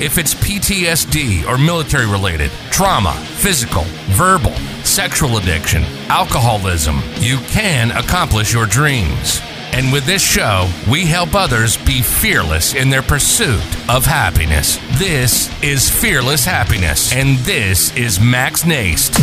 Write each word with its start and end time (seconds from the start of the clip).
If 0.00 0.18
it's 0.18 0.34
PTSD 0.34 1.46
or 1.46 1.56
military 1.56 2.06
related, 2.06 2.50
trauma, 2.72 3.12
physical, 3.12 3.84
verbal, 4.16 4.50
sexual 4.82 5.36
addiction, 5.36 5.84
alcoholism, 6.08 7.00
you 7.18 7.38
can 7.46 7.92
accomplish 7.92 8.52
your 8.52 8.66
dreams. 8.66 9.40
And 9.72 9.92
with 9.92 10.04
this 10.04 10.20
show, 10.20 10.68
we 10.90 11.04
help 11.06 11.36
others 11.36 11.76
be 11.76 12.02
fearless 12.02 12.74
in 12.74 12.90
their 12.90 13.02
pursuit 13.02 13.62
of 13.88 14.04
happiness. 14.04 14.78
This 14.98 15.48
is 15.62 15.88
Fearless 15.88 16.44
Happiness, 16.44 17.12
and 17.14 17.38
this 17.38 17.96
is 17.96 18.18
Max 18.18 18.64
Nast. 18.64 19.14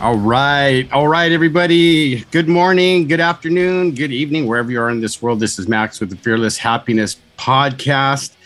All 0.00 0.16
right. 0.16 0.88
All 0.92 1.08
right, 1.08 1.32
everybody. 1.32 2.20
Good 2.30 2.48
morning, 2.48 3.08
good 3.08 3.20
afternoon, 3.20 3.96
good 3.96 4.12
evening, 4.12 4.46
wherever 4.46 4.70
you 4.70 4.80
are 4.80 4.90
in 4.90 5.00
this 5.00 5.20
world. 5.20 5.40
This 5.40 5.58
is 5.58 5.66
Max 5.66 5.98
with 5.98 6.10
the 6.10 6.16
Fearless 6.16 6.58
Happiness 6.58 7.16
Podcast. 7.36 8.36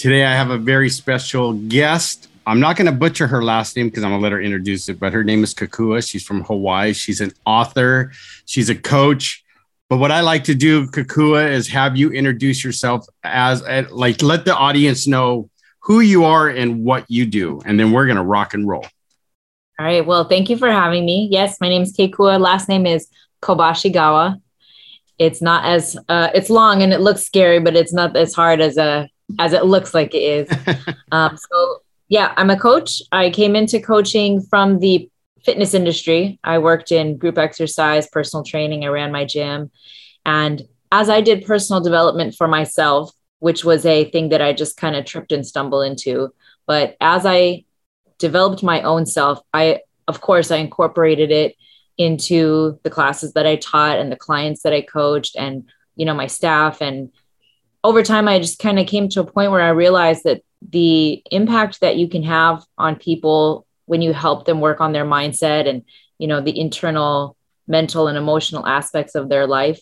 Today, 0.00 0.24
I 0.24 0.32
have 0.32 0.48
a 0.48 0.56
very 0.56 0.88
special 0.88 1.52
guest. 1.52 2.28
I'm 2.46 2.58
not 2.58 2.76
going 2.76 2.86
to 2.86 2.92
butcher 2.92 3.26
her 3.26 3.44
last 3.44 3.76
name 3.76 3.90
because 3.90 4.02
I'm 4.02 4.08
going 4.08 4.20
to 4.20 4.22
let 4.22 4.32
her 4.32 4.40
introduce 4.40 4.88
it, 4.88 4.98
but 4.98 5.12
her 5.12 5.22
name 5.22 5.44
is 5.44 5.52
Kekua. 5.52 6.08
She's 6.08 6.24
from 6.24 6.42
Hawaii. 6.44 6.94
She's 6.94 7.20
an 7.20 7.32
author, 7.44 8.10
she's 8.46 8.70
a 8.70 8.74
coach. 8.74 9.44
But 9.90 9.98
what 9.98 10.10
I 10.10 10.22
like 10.22 10.44
to 10.44 10.54
do, 10.54 10.86
Kekua, 10.86 11.52
is 11.52 11.68
have 11.68 11.98
you 11.98 12.10
introduce 12.12 12.64
yourself 12.64 13.04
as 13.24 13.62
like 13.90 14.22
let 14.22 14.46
the 14.46 14.56
audience 14.56 15.06
know 15.06 15.50
who 15.80 16.00
you 16.00 16.24
are 16.24 16.48
and 16.48 16.82
what 16.82 17.04
you 17.10 17.26
do. 17.26 17.60
And 17.66 17.78
then 17.78 17.92
we're 17.92 18.06
going 18.06 18.16
to 18.16 18.22
rock 18.22 18.54
and 18.54 18.66
roll. 18.66 18.86
All 19.78 19.84
right. 19.84 20.06
Well, 20.06 20.24
thank 20.24 20.48
you 20.48 20.56
for 20.56 20.70
having 20.70 21.04
me. 21.04 21.28
Yes, 21.30 21.60
my 21.60 21.68
name 21.68 21.82
is 21.82 21.94
Kekua. 21.94 22.40
Last 22.40 22.70
name 22.70 22.86
is 22.86 23.06
Kobashigawa. 23.42 24.40
It's 25.18 25.42
not 25.42 25.66
as 25.66 25.98
uh, 26.08 26.30
it's 26.34 26.48
long 26.48 26.82
and 26.82 26.94
it 26.94 27.02
looks 27.02 27.20
scary, 27.20 27.60
but 27.60 27.76
it's 27.76 27.92
not 27.92 28.16
as 28.16 28.32
hard 28.32 28.62
as 28.62 28.78
a 28.78 29.06
as 29.38 29.52
it 29.52 29.64
looks 29.64 29.94
like 29.94 30.14
it 30.14 30.22
is. 30.22 30.94
um, 31.12 31.36
so 31.36 31.78
yeah, 32.08 32.32
I'm 32.36 32.50
a 32.50 32.58
coach. 32.58 33.02
I 33.12 33.30
came 33.30 33.54
into 33.54 33.80
coaching 33.80 34.42
from 34.42 34.80
the 34.80 35.08
fitness 35.44 35.74
industry. 35.74 36.38
I 36.44 36.58
worked 36.58 36.92
in 36.92 37.16
group 37.16 37.38
exercise, 37.38 38.08
personal 38.08 38.44
training. 38.44 38.84
I 38.84 38.88
ran 38.88 39.12
my 39.12 39.24
gym, 39.24 39.70
and 40.26 40.62
as 40.92 41.08
I 41.08 41.20
did 41.20 41.46
personal 41.46 41.80
development 41.80 42.34
for 42.34 42.48
myself, 42.48 43.12
which 43.38 43.64
was 43.64 43.86
a 43.86 44.10
thing 44.10 44.30
that 44.30 44.42
I 44.42 44.52
just 44.52 44.76
kind 44.76 44.96
of 44.96 45.04
tripped 45.04 45.32
and 45.32 45.46
stumbled 45.46 45.86
into, 45.86 46.32
but 46.66 46.96
as 47.00 47.24
I 47.24 47.64
developed 48.18 48.62
my 48.62 48.82
own 48.82 49.06
self, 49.06 49.40
I, 49.52 49.80
of 50.06 50.20
course, 50.20 50.50
I 50.50 50.56
incorporated 50.56 51.30
it 51.30 51.56
into 51.98 52.78
the 52.82 52.90
classes 52.90 53.32
that 53.32 53.46
I 53.46 53.56
taught 53.56 53.98
and 53.98 54.12
the 54.12 54.16
clients 54.16 54.62
that 54.62 54.72
I 54.72 54.82
coached 54.82 55.36
and, 55.36 55.68
you 55.96 56.06
know, 56.06 56.14
my 56.14 56.28
staff. 56.28 56.80
And 56.80 57.10
over 57.82 58.02
time, 58.02 58.28
I 58.28 58.38
just 58.38 58.58
kind 58.58 58.78
of 58.78 58.86
came 58.86 59.08
to 59.10 59.20
a 59.20 59.26
point 59.26 59.50
where 59.50 59.62
I 59.62 59.70
realized 59.70 60.24
that 60.24 60.42
the 60.68 61.22
impact 61.30 61.80
that 61.80 61.96
you 61.96 62.08
can 62.08 62.22
have 62.24 62.62
on 62.76 62.96
people 62.96 63.66
when 63.86 64.02
you 64.02 64.12
help 64.12 64.44
them 64.44 64.60
work 64.60 64.80
on 64.80 64.92
their 64.92 65.04
mindset 65.04 65.68
and, 65.68 65.82
you 66.18 66.28
know, 66.28 66.40
the 66.40 66.58
internal 66.58 67.36
mental 67.66 68.08
and 68.08 68.18
emotional 68.18 68.66
aspects 68.66 69.14
of 69.14 69.28
their 69.28 69.46
life, 69.46 69.80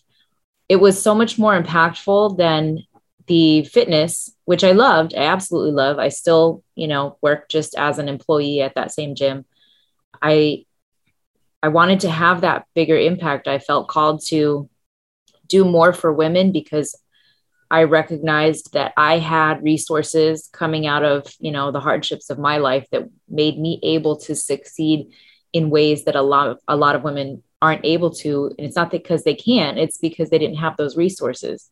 it 0.69 0.77
was 0.77 1.01
so 1.01 1.15
much 1.15 1.39
more 1.39 1.61
impactful 1.61 2.37
than 2.37 2.85
the 3.27 3.65
fitness, 3.65 4.35
which 4.45 4.65
I 4.65 4.73
loved, 4.73 5.15
I 5.15 5.25
absolutely 5.25 5.73
love. 5.73 5.99
I 5.99 6.09
still, 6.09 6.63
you 6.75 6.89
know, 6.89 7.19
work 7.21 7.49
just 7.49 7.75
as 7.77 7.99
an 7.99 8.09
employee 8.09 8.63
at 8.63 8.75
that 8.75 8.93
same 8.93 9.15
gym. 9.15 9.45
I 10.23 10.65
I 11.63 11.69
wanted 11.69 12.01
to 12.01 12.11
have 12.11 12.43
that 12.43 12.67
bigger 12.75 12.97
impact. 12.97 13.49
I 13.49 13.59
felt 13.59 13.89
called 13.89 14.23
to 14.27 14.71
do 15.49 15.65
more 15.65 15.93
for 15.93 16.13
women 16.13 16.53
because 16.53 16.95
I 17.71 17.85
recognized 17.85 18.73
that 18.73 18.93
I 18.97 19.19
had 19.19 19.63
resources 19.63 20.49
coming 20.53 20.87
out 20.87 21.05
of, 21.05 21.27
you 21.39 21.51
know, 21.51 21.71
the 21.71 21.81
hardships 21.81 22.31
of 22.31 22.39
my 22.39 22.59
life 22.59 22.87
that 22.93 23.09
made 23.29 23.59
me 23.59 23.79
able 23.83 24.17
to 24.21 24.35
succeed 24.35 25.09
in 25.53 25.71
ways 25.71 26.05
that 26.05 26.17
a 26.17 26.23
lot 26.23 26.49
of 26.49 26.59
a 26.67 26.77
lot 26.77 26.97
of 26.97 27.03
women 27.03 27.43
aren't 27.61 27.85
able 27.85 28.11
to. 28.11 28.47
And 28.59 28.67
it's 28.67 28.77
not 28.77 28.91
because 28.91 29.25
they 29.25 29.35
can't, 29.35 29.79
it's 29.79 29.99
because 29.99 30.31
they 30.31 30.39
didn't 30.39 30.57
have 30.57 30.77
those 30.77 30.97
resources. 30.97 31.71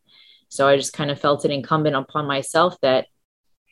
So 0.49 0.69
I 0.69 0.77
just 0.77 0.93
kind 0.93 1.11
of 1.11 1.21
felt 1.21 1.45
it 1.45 1.51
incumbent 1.51 1.97
upon 1.97 2.27
myself 2.27 2.77
that, 2.81 3.07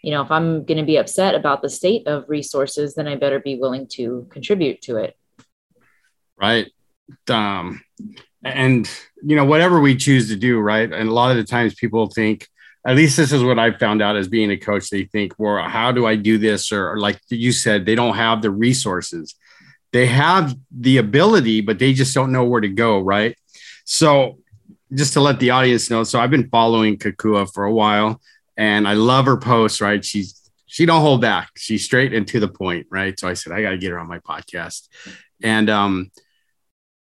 you 0.02 0.10
know, 0.10 0.22
if 0.22 0.30
I'm 0.30 0.64
going 0.64 0.78
to 0.78 0.84
be 0.84 0.96
upset 0.96 1.34
about 1.34 1.62
the 1.62 1.70
state 1.70 2.06
of 2.06 2.28
resources, 2.28 2.94
then 2.94 3.08
I 3.08 3.16
better 3.16 3.40
be 3.40 3.58
willing 3.58 3.86
to 3.92 4.26
contribute 4.30 4.82
to 4.82 4.96
it. 4.96 5.16
Right. 6.36 6.70
Um, 7.28 7.82
and, 8.44 8.88
you 9.22 9.36
know, 9.36 9.44
whatever 9.44 9.80
we 9.80 9.96
choose 9.96 10.28
to 10.28 10.36
do, 10.36 10.58
right. 10.58 10.92
And 10.92 11.08
a 11.08 11.12
lot 11.12 11.30
of 11.30 11.36
the 11.36 11.44
times 11.44 11.74
people 11.74 12.08
think, 12.08 12.48
at 12.86 12.96
least 12.96 13.16
this 13.16 13.32
is 13.32 13.42
what 13.42 13.58
I 13.58 13.72
found 13.72 14.02
out 14.02 14.16
as 14.16 14.28
being 14.28 14.50
a 14.50 14.58
coach. 14.58 14.90
They 14.90 15.04
think, 15.04 15.34
well, 15.38 15.66
how 15.68 15.92
do 15.92 16.06
I 16.06 16.16
do 16.16 16.36
this? 16.36 16.70
Or, 16.70 16.92
or 16.92 16.98
like 16.98 17.18
you 17.30 17.52
said, 17.52 17.86
they 17.86 17.94
don't 17.94 18.16
have 18.16 18.42
the 18.42 18.50
resources. 18.50 19.34
They 19.92 20.06
have 20.06 20.54
the 20.70 20.98
ability, 20.98 21.62
but 21.62 21.78
they 21.78 21.94
just 21.94 22.14
don't 22.14 22.32
know 22.32 22.44
where 22.44 22.60
to 22.60 22.68
go. 22.68 23.00
Right. 23.00 23.36
So 23.84 24.38
just 24.92 25.12
to 25.14 25.20
let 25.20 25.40
the 25.40 25.50
audience 25.50 25.90
know, 25.90 26.04
so 26.04 26.20
I've 26.20 26.30
been 26.30 26.48
following 26.48 26.98
Kekua 26.98 27.52
for 27.52 27.64
a 27.64 27.72
while, 27.72 28.20
and 28.56 28.86
I 28.86 28.94
love 28.94 29.26
her 29.26 29.36
posts. 29.36 29.80
Right, 29.80 30.04
she's 30.04 30.40
she 30.66 30.86
don't 30.86 31.00
hold 31.00 31.20
back. 31.20 31.50
She's 31.56 31.84
straight 31.84 32.12
and 32.12 32.26
to 32.28 32.40
the 32.40 32.48
point. 32.48 32.86
Right, 32.90 33.18
so 33.18 33.28
I 33.28 33.34
said 33.34 33.52
I 33.52 33.62
got 33.62 33.70
to 33.70 33.78
get 33.78 33.90
her 33.90 33.98
on 33.98 34.08
my 34.08 34.18
podcast, 34.20 34.88
and 35.42 35.68
um, 35.68 36.10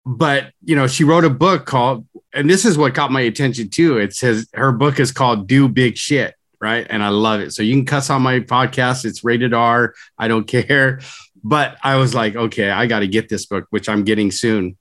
but 0.09 0.53
you 0.65 0.75
know 0.75 0.87
she 0.87 1.05
wrote 1.05 1.27
a 1.27 1.31
book 1.31 1.67
called, 1.67 2.07
and 2.33 2.49
this 2.49 2.65
is 2.65 2.79
what 2.79 2.95
caught 2.95 3.13
my 3.13 3.21
attention 3.21 3.69
too. 3.69 3.99
It 3.99 4.15
says 4.15 4.49
her 4.55 4.73
book 4.73 4.99
is 4.99 5.13
called 5.13 5.47
"Do 5.47 5.69
Big 5.69 5.99
Shit." 5.99 6.35
Right, 6.61 6.87
and 6.89 7.05
I 7.05 7.11
love 7.11 7.41
it. 7.41 7.53
So 7.53 7.63
you 7.63 7.75
can 7.75 7.85
cuss 7.85 8.09
on 8.09 8.23
my 8.23 8.41
podcast. 8.41 9.05
It's 9.05 9.23
rated 9.23 9.53
R. 9.53 9.95
I 10.17 10.27
don't 10.29 10.47
care. 10.47 11.01
But 11.45 11.77
I 11.85 11.97
was 11.97 12.15
like, 12.15 12.35
okay, 12.35 12.71
I 12.71 12.87
got 12.87 13.01
to 13.01 13.07
get 13.07 13.29
this 13.29 13.47
book, 13.47 13.67
which 13.71 13.89
I'm 13.89 14.03
getting 14.03 14.31
soon, 14.31 14.77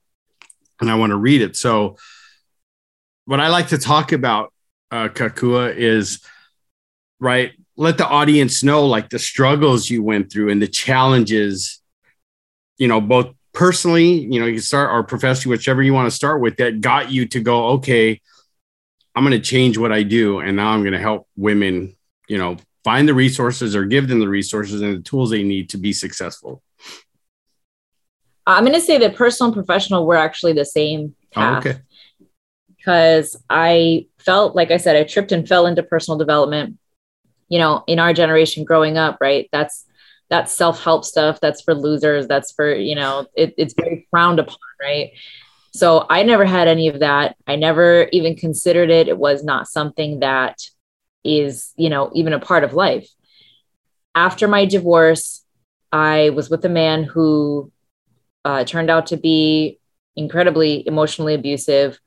and 0.80 0.90
I 0.90 0.94
want 0.94 1.10
to 1.10 1.16
read 1.16 1.42
it. 1.42 1.56
So 1.56 1.98
what 3.26 3.38
I 3.38 3.48
like 3.48 3.68
to 3.68 3.78
talk 3.78 4.12
about, 4.12 4.52
uh, 4.90 5.08
Kekua, 5.08 5.76
is 5.76 6.24
right. 7.20 7.52
Let 7.76 7.98
the 7.98 8.08
audience 8.08 8.64
know 8.64 8.86
like 8.86 9.10
the 9.10 9.18
struggles 9.18 9.90
you 9.90 10.02
went 10.02 10.32
through 10.32 10.48
and 10.48 10.60
the 10.60 10.66
challenges, 10.66 11.80
you 12.78 12.88
know, 12.88 13.00
both 13.00 13.34
personally, 13.58 14.06
you 14.06 14.38
know, 14.38 14.46
you 14.46 14.60
start 14.60 14.92
or 14.92 15.02
professionally, 15.02 15.56
whichever 15.56 15.82
you 15.82 15.92
want 15.92 16.06
to 16.06 16.14
start 16.14 16.40
with, 16.40 16.58
that 16.58 16.80
got 16.80 17.10
you 17.10 17.26
to 17.26 17.40
go, 17.40 17.70
okay, 17.70 18.20
I'm 19.16 19.24
going 19.24 19.36
to 19.36 19.44
change 19.44 19.76
what 19.76 19.90
I 19.90 20.04
do, 20.04 20.38
and 20.38 20.56
now 20.56 20.68
I'm 20.68 20.82
going 20.82 20.92
to 20.92 21.00
help 21.00 21.26
women, 21.36 21.96
you 22.28 22.38
know, 22.38 22.56
find 22.84 23.08
the 23.08 23.14
resources 23.14 23.74
or 23.74 23.84
give 23.84 24.06
them 24.06 24.20
the 24.20 24.28
resources 24.28 24.80
and 24.80 24.98
the 24.98 25.02
tools 25.02 25.30
they 25.30 25.42
need 25.42 25.70
to 25.70 25.76
be 25.76 25.92
successful. 25.92 26.62
I'm 28.46 28.62
going 28.62 28.74
to 28.74 28.80
say 28.80 28.96
that 28.98 29.16
personal 29.16 29.48
and 29.48 29.56
professional 29.56 30.06
were 30.06 30.14
actually 30.16 30.52
the 30.52 30.64
same 30.64 31.16
oh, 31.34 31.34
path. 31.34 31.66
Oh, 31.66 31.70
okay 31.70 31.80
because 32.78 33.36
I 33.50 34.06
felt, 34.18 34.56
like 34.56 34.70
I 34.70 34.78
said, 34.78 34.96
I 34.96 35.04
tripped 35.04 35.32
and 35.32 35.46
fell 35.46 35.66
into 35.66 35.82
personal 35.82 36.16
development. 36.16 36.78
You 37.50 37.58
know, 37.58 37.82
in 37.86 37.98
our 37.98 38.14
generation 38.14 38.64
growing 38.64 38.96
up, 38.96 39.18
right? 39.20 39.48
That's 39.52 39.84
that's 40.30 40.52
self-help 40.52 41.04
stuff. 41.04 41.40
That's 41.40 41.62
for 41.62 41.74
losers. 41.74 42.26
That's 42.26 42.52
for, 42.52 42.74
you 42.74 42.94
know, 42.94 43.26
it, 43.34 43.54
it's 43.56 43.74
very 43.74 44.06
frowned 44.10 44.38
upon, 44.38 44.58
right? 44.80 45.10
So 45.74 46.06
I 46.10 46.22
never 46.22 46.44
had 46.44 46.68
any 46.68 46.88
of 46.88 47.00
that. 47.00 47.36
I 47.46 47.56
never 47.56 48.08
even 48.12 48.36
considered 48.36 48.90
it. 48.90 49.08
It 49.08 49.18
was 49.18 49.44
not 49.44 49.68
something 49.68 50.20
that 50.20 50.60
is, 51.24 51.72
you 51.76 51.90
know, 51.90 52.10
even 52.14 52.32
a 52.32 52.40
part 52.40 52.64
of 52.64 52.72
life. 52.74 53.08
After 54.14 54.48
my 54.48 54.64
divorce, 54.64 55.44
I 55.92 56.30
was 56.30 56.50
with 56.50 56.64
a 56.64 56.68
man 56.68 57.04
who 57.04 57.70
uh, 58.44 58.64
turned 58.64 58.90
out 58.90 59.06
to 59.08 59.16
be 59.16 59.78
incredibly 60.16 60.86
emotionally 60.86 61.34
abusive, 61.34 61.98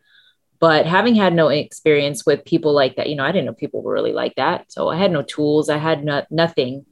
But 0.61 0.85
having 0.85 1.15
had 1.15 1.33
no 1.33 1.49
experience 1.49 2.23
with 2.23 2.45
people 2.45 2.71
like 2.71 2.95
that, 2.95 3.09
you 3.09 3.15
know, 3.15 3.25
I 3.25 3.31
didn't 3.31 3.47
know 3.47 3.53
people 3.53 3.81
were 3.81 3.91
really 3.91 4.13
like 4.13 4.35
that. 4.35 4.71
So 4.71 4.89
I 4.89 4.95
had 4.95 5.11
no 5.11 5.23
tools, 5.23 5.69
I 5.69 5.77
had 5.77 6.05
no, 6.05 6.23
nothing. 6.29 6.85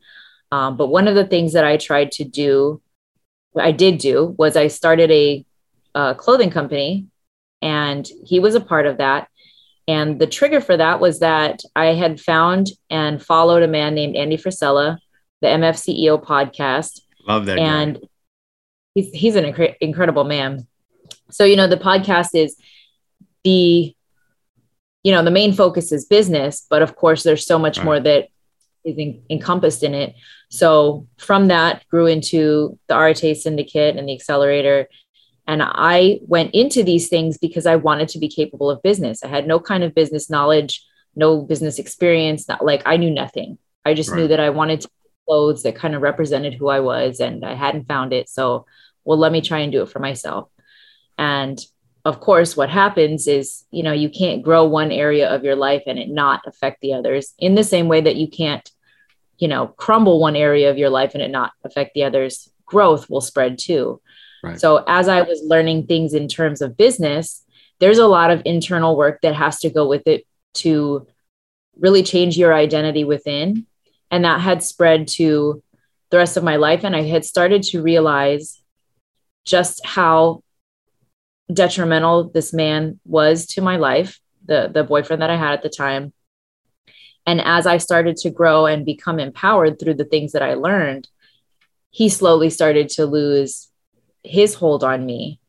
Um, 0.51 0.77
but 0.77 0.87
one 0.87 1.07
of 1.07 1.15
the 1.15 1.27
things 1.27 1.53
that 1.53 1.65
I 1.65 1.77
tried 1.77 2.11
to 2.13 2.23
do, 2.23 2.81
I 3.57 3.71
did 3.71 3.99
do, 3.99 4.35
was 4.37 4.55
I 4.55 4.67
started 4.67 5.11
a, 5.11 5.45
a 5.95 6.15
clothing 6.15 6.49
company, 6.49 7.07
and 7.61 8.09
he 8.25 8.39
was 8.39 8.55
a 8.55 8.61
part 8.61 8.85
of 8.85 8.97
that. 8.97 9.27
And 9.87 10.19
the 10.19 10.27
trigger 10.27 10.61
for 10.61 10.77
that 10.77 10.99
was 10.99 11.19
that 11.19 11.61
I 11.75 11.87
had 11.87 12.19
found 12.19 12.67
and 12.89 13.23
followed 13.23 13.63
a 13.63 13.67
man 13.67 13.95
named 13.95 14.15
Andy 14.15 14.37
Frisella, 14.37 14.99
the 15.41 15.47
MFCEO 15.47 16.23
podcast. 16.23 17.01
Love 17.27 17.45
that. 17.47 17.57
And 17.57 17.95
guy. 17.95 18.07
he's, 18.93 19.11
he's 19.11 19.35
an 19.35 19.45
inc- 19.45 19.75
incredible 19.81 20.25
man. 20.25 20.67
So, 21.31 21.43
you 21.43 21.55
know, 21.55 21.67
the 21.67 21.77
podcast 21.77 22.29
is 22.33 22.55
the, 23.43 23.95
you 25.03 25.11
know, 25.11 25.23
the 25.23 25.31
main 25.31 25.53
focus 25.53 25.91
is 25.91 26.05
business, 26.05 26.65
but 26.69 26.81
of 26.81 26.95
course, 26.95 27.23
there's 27.23 27.45
so 27.45 27.57
much 27.57 27.77
right. 27.77 27.85
more 27.85 27.99
that 27.99 28.27
is 28.83 28.97
encompassed 29.29 29.83
in 29.83 29.93
it. 29.93 30.13
So 30.49 31.07
from 31.17 31.47
that 31.47 31.87
grew 31.89 32.07
into 32.07 32.77
the 32.87 32.97
Arete 32.97 33.37
Syndicate 33.37 33.95
and 33.95 34.07
the 34.07 34.13
Accelerator. 34.13 34.87
And 35.47 35.61
I 35.63 36.19
went 36.21 36.53
into 36.53 36.83
these 36.83 37.07
things 37.07 37.37
because 37.37 37.65
I 37.65 37.75
wanted 37.75 38.09
to 38.09 38.19
be 38.19 38.29
capable 38.29 38.69
of 38.69 38.83
business. 38.83 39.23
I 39.23 39.27
had 39.27 39.47
no 39.47 39.59
kind 39.59 39.83
of 39.83 39.95
business 39.95 40.29
knowledge, 40.29 40.85
no 41.15 41.41
business 41.41 41.79
experience. 41.79 42.47
Not 42.47 42.65
like 42.65 42.83
I 42.85 42.97
knew 42.97 43.11
nothing. 43.11 43.57
I 43.85 43.93
just 43.93 44.11
right. 44.11 44.17
knew 44.17 44.27
that 44.27 44.39
I 44.39 44.49
wanted 44.49 44.81
to 44.81 44.89
clothes 45.29 45.61
that 45.61 45.75
kind 45.75 45.93
of 45.93 46.01
represented 46.01 46.55
who 46.55 46.69
I 46.69 46.79
was, 46.79 47.19
and 47.19 47.45
I 47.45 47.53
hadn't 47.53 47.87
found 47.87 48.13
it. 48.13 48.29
So, 48.29 48.65
well, 49.05 49.19
let 49.19 49.31
me 49.31 49.41
try 49.41 49.59
and 49.59 49.71
do 49.71 49.83
it 49.83 49.89
for 49.89 49.99
myself. 49.99 50.49
And 51.19 51.59
of 52.03 52.19
course, 52.19 52.57
what 52.57 52.69
happens 52.69 53.27
is, 53.27 53.63
you 53.69 53.83
know, 53.83 53.91
you 53.91 54.09
can't 54.09 54.41
grow 54.41 54.65
one 54.65 54.91
area 54.91 55.29
of 55.29 55.43
your 55.43 55.55
life 55.55 55.83
and 55.85 55.99
it 55.99 56.09
not 56.09 56.41
affect 56.47 56.81
the 56.81 56.93
others 56.93 57.33
in 57.37 57.53
the 57.53 57.63
same 57.63 57.87
way 57.87 58.01
that 58.01 58.15
you 58.15 58.27
can't 58.27 58.67
you 59.39 59.47
know 59.47 59.67
crumble 59.67 60.19
one 60.19 60.35
area 60.35 60.69
of 60.69 60.77
your 60.77 60.89
life 60.89 61.13
and 61.13 61.23
it 61.23 61.31
not 61.31 61.51
affect 61.63 61.93
the 61.93 62.03
others 62.03 62.49
growth 62.65 63.09
will 63.09 63.21
spread 63.21 63.57
too. 63.57 63.99
Right. 64.41 64.59
so 64.59 64.83
as 64.87 65.09
i 65.09 65.21
was 65.21 65.41
learning 65.43 65.87
things 65.87 66.13
in 66.13 66.29
terms 66.29 66.61
of 66.61 66.77
business 66.77 67.43
there's 67.79 67.97
a 67.97 68.07
lot 68.07 68.31
of 68.31 68.41
internal 68.45 68.95
work 68.95 69.21
that 69.21 69.35
has 69.35 69.59
to 69.59 69.69
go 69.69 69.87
with 69.87 70.05
it 70.07 70.25
to 70.53 71.07
really 71.77 72.03
change 72.03 72.37
your 72.37 72.53
identity 72.53 73.03
within. 73.03 73.65
And 74.11 74.25
that 74.25 74.41
had 74.41 74.63
spread 74.63 75.07
to 75.09 75.63
the 76.09 76.17
rest 76.17 76.37
of 76.37 76.43
my 76.43 76.57
life. 76.57 76.83
And 76.83 76.95
i 76.95 77.03
had 77.03 77.25
started 77.25 77.63
to 77.63 77.81
realize 77.81 78.61
just 79.45 79.85
how 79.85 80.43
detrimental 81.51 82.29
this 82.29 82.53
man 82.53 82.99
was 83.05 83.47
to 83.47 83.61
my 83.61 83.77
life 83.77 84.19
the 84.45 84.69
the 84.71 84.83
boyfriend 84.83 85.19
that 85.23 85.31
i 85.31 85.35
had 85.35 85.53
at 85.53 85.63
the 85.63 85.69
time 85.69 86.13
and 87.25 87.41
as 87.41 87.67
I 87.67 87.77
started 87.77 88.17
to 88.17 88.29
grow 88.29 88.65
and 88.65 88.85
become 88.85 89.19
empowered 89.19 89.79
through 89.79 89.95
the 89.95 90.05
things 90.05 90.31
that 90.31 90.41
I 90.41 90.55
learned, 90.55 91.07
he 91.91 92.09
slowly 92.09 92.49
started 92.49 92.89
to 92.89 93.05
lose 93.05 93.67
his 94.23 94.53
hold 94.53 94.83
on 94.83 95.05
me. 95.05 95.39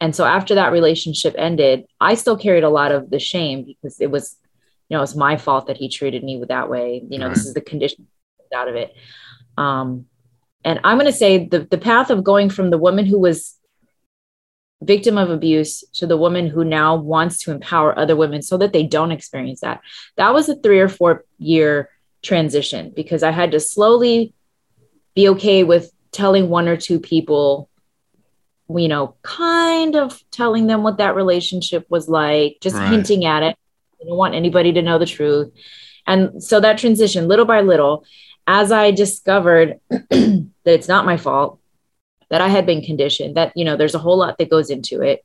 And 0.00 0.14
so 0.14 0.24
after 0.24 0.54
that 0.56 0.72
relationship 0.72 1.34
ended, 1.38 1.86
I 2.00 2.14
still 2.14 2.36
carried 2.36 2.64
a 2.64 2.70
lot 2.70 2.92
of 2.92 3.10
the 3.10 3.18
shame 3.18 3.64
because 3.64 4.00
it 4.00 4.10
was, 4.10 4.36
you 4.88 4.94
know, 4.94 4.98
it 4.98 5.02
was 5.02 5.16
my 5.16 5.36
fault 5.36 5.68
that 5.68 5.78
he 5.78 5.88
treated 5.88 6.22
me 6.22 6.42
that 6.48 6.68
way. 6.68 7.02
You 7.08 7.18
know, 7.18 7.26
right. 7.26 7.34
this 7.34 7.46
is 7.46 7.54
the 7.54 7.60
condition 7.60 8.06
out 8.54 8.68
of 8.68 8.76
it. 8.76 8.94
Um, 9.56 10.06
and 10.64 10.80
I'm 10.84 10.98
going 10.98 11.10
to 11.10 11.16
say 11.16 11.46
the, 11.46 11.60
the 11.60 11.78
path 11.78 12.10
of 12.10 12.24
going 12.24 12.50
from 12.50 12.70
the 12.70 12.78
woman 12.78 13.06
who 13.06 13.18
was 13.18 13.55
victim 14.82 15.16
of 15.16 15.30
abuse 15.30 15.82
to 15.94 16.06
the 16.06 16.16
woman 16.16 16.48
who 16.48 16.64
now 16.64 16.96
wants 16.96 17.38
to 17.38 17.50
empower 17.50 17.98
other 17.98 18.14
women 18.14 18.42
so 18.42 18.58
that 18.58 18.72
they 18.72 18.82
don't 18.82 19.12
experience 19.12 19.60
that. 19.60 19.80
That 20.16 20.34
was 20.34 20.48
a 20.48 20.56
three 20.56 20.80
or 20.80 20.88
four 20.88 21.24
year 21.38 21.90
transition 22.22 22.92
because 22.94 23.22
I 23.22 23.30
had 23.30 23.52
to 23.52 23.60
slowly 23.60 24.34
be 25.14 25.28
okay 25.30 25.64
with 25.64 25.90
telling 26.12 26.48
one 26.48 26.68
or 26.68 26.76
two 26.76 27.00
people, 27.00 27.70
you 28.68 28.88
know, 28.88 29.16
kind 29.22 29.96
of 29.96 30.22
telling 30.30 30.66
them 30.66 30.82
what 30.82 30.98
that 30.98 31.16
relationship 31.16 31.86
was 31.88 32.08
like, 32.08 32.58
just 32.60 32.76
right. 32.76 32.90
hinting 32.90 33.24
at 33.24 33.42
it. 33.42 33.56
I 34.00 34.04
don't 34.06 34.16
want 34.16 34.34
anybody 34.34 34.72
to 34.72 34.82
know 34.82 34.98
the 34.98 35.06
truth. 35.06 35.52
And 36.06 36.42
so 36.42 36.60
that 36.60 36.78
transition, 36.78 37.28
little 37.28 37.44
by 37.46 37.62
little, 37.62 38.04
as 38.46 38.70
I 38.70 38.90
discovered 38.90 39.80
that 39.88 40.48
it's 40.64 40.88
not 40.88 41.06
my 41.06 41.16
fault, 41.16 41.60
that 42.30 42.40
I 42.40 42.48
had 42.48 42.66
been 42.66 42.82
conditioned, 42.82 43.36
that, 43.36 43.52
you 43.56 43.64
know, 43.64 43.76
there's 43.76 43.94
a 43.94 44.00
whole 44.00 44.18
lot 44.18 44.38
that 44.38 44.50
goes 44.50 44.70
into 44.70 45.00
it. 45.02 45.24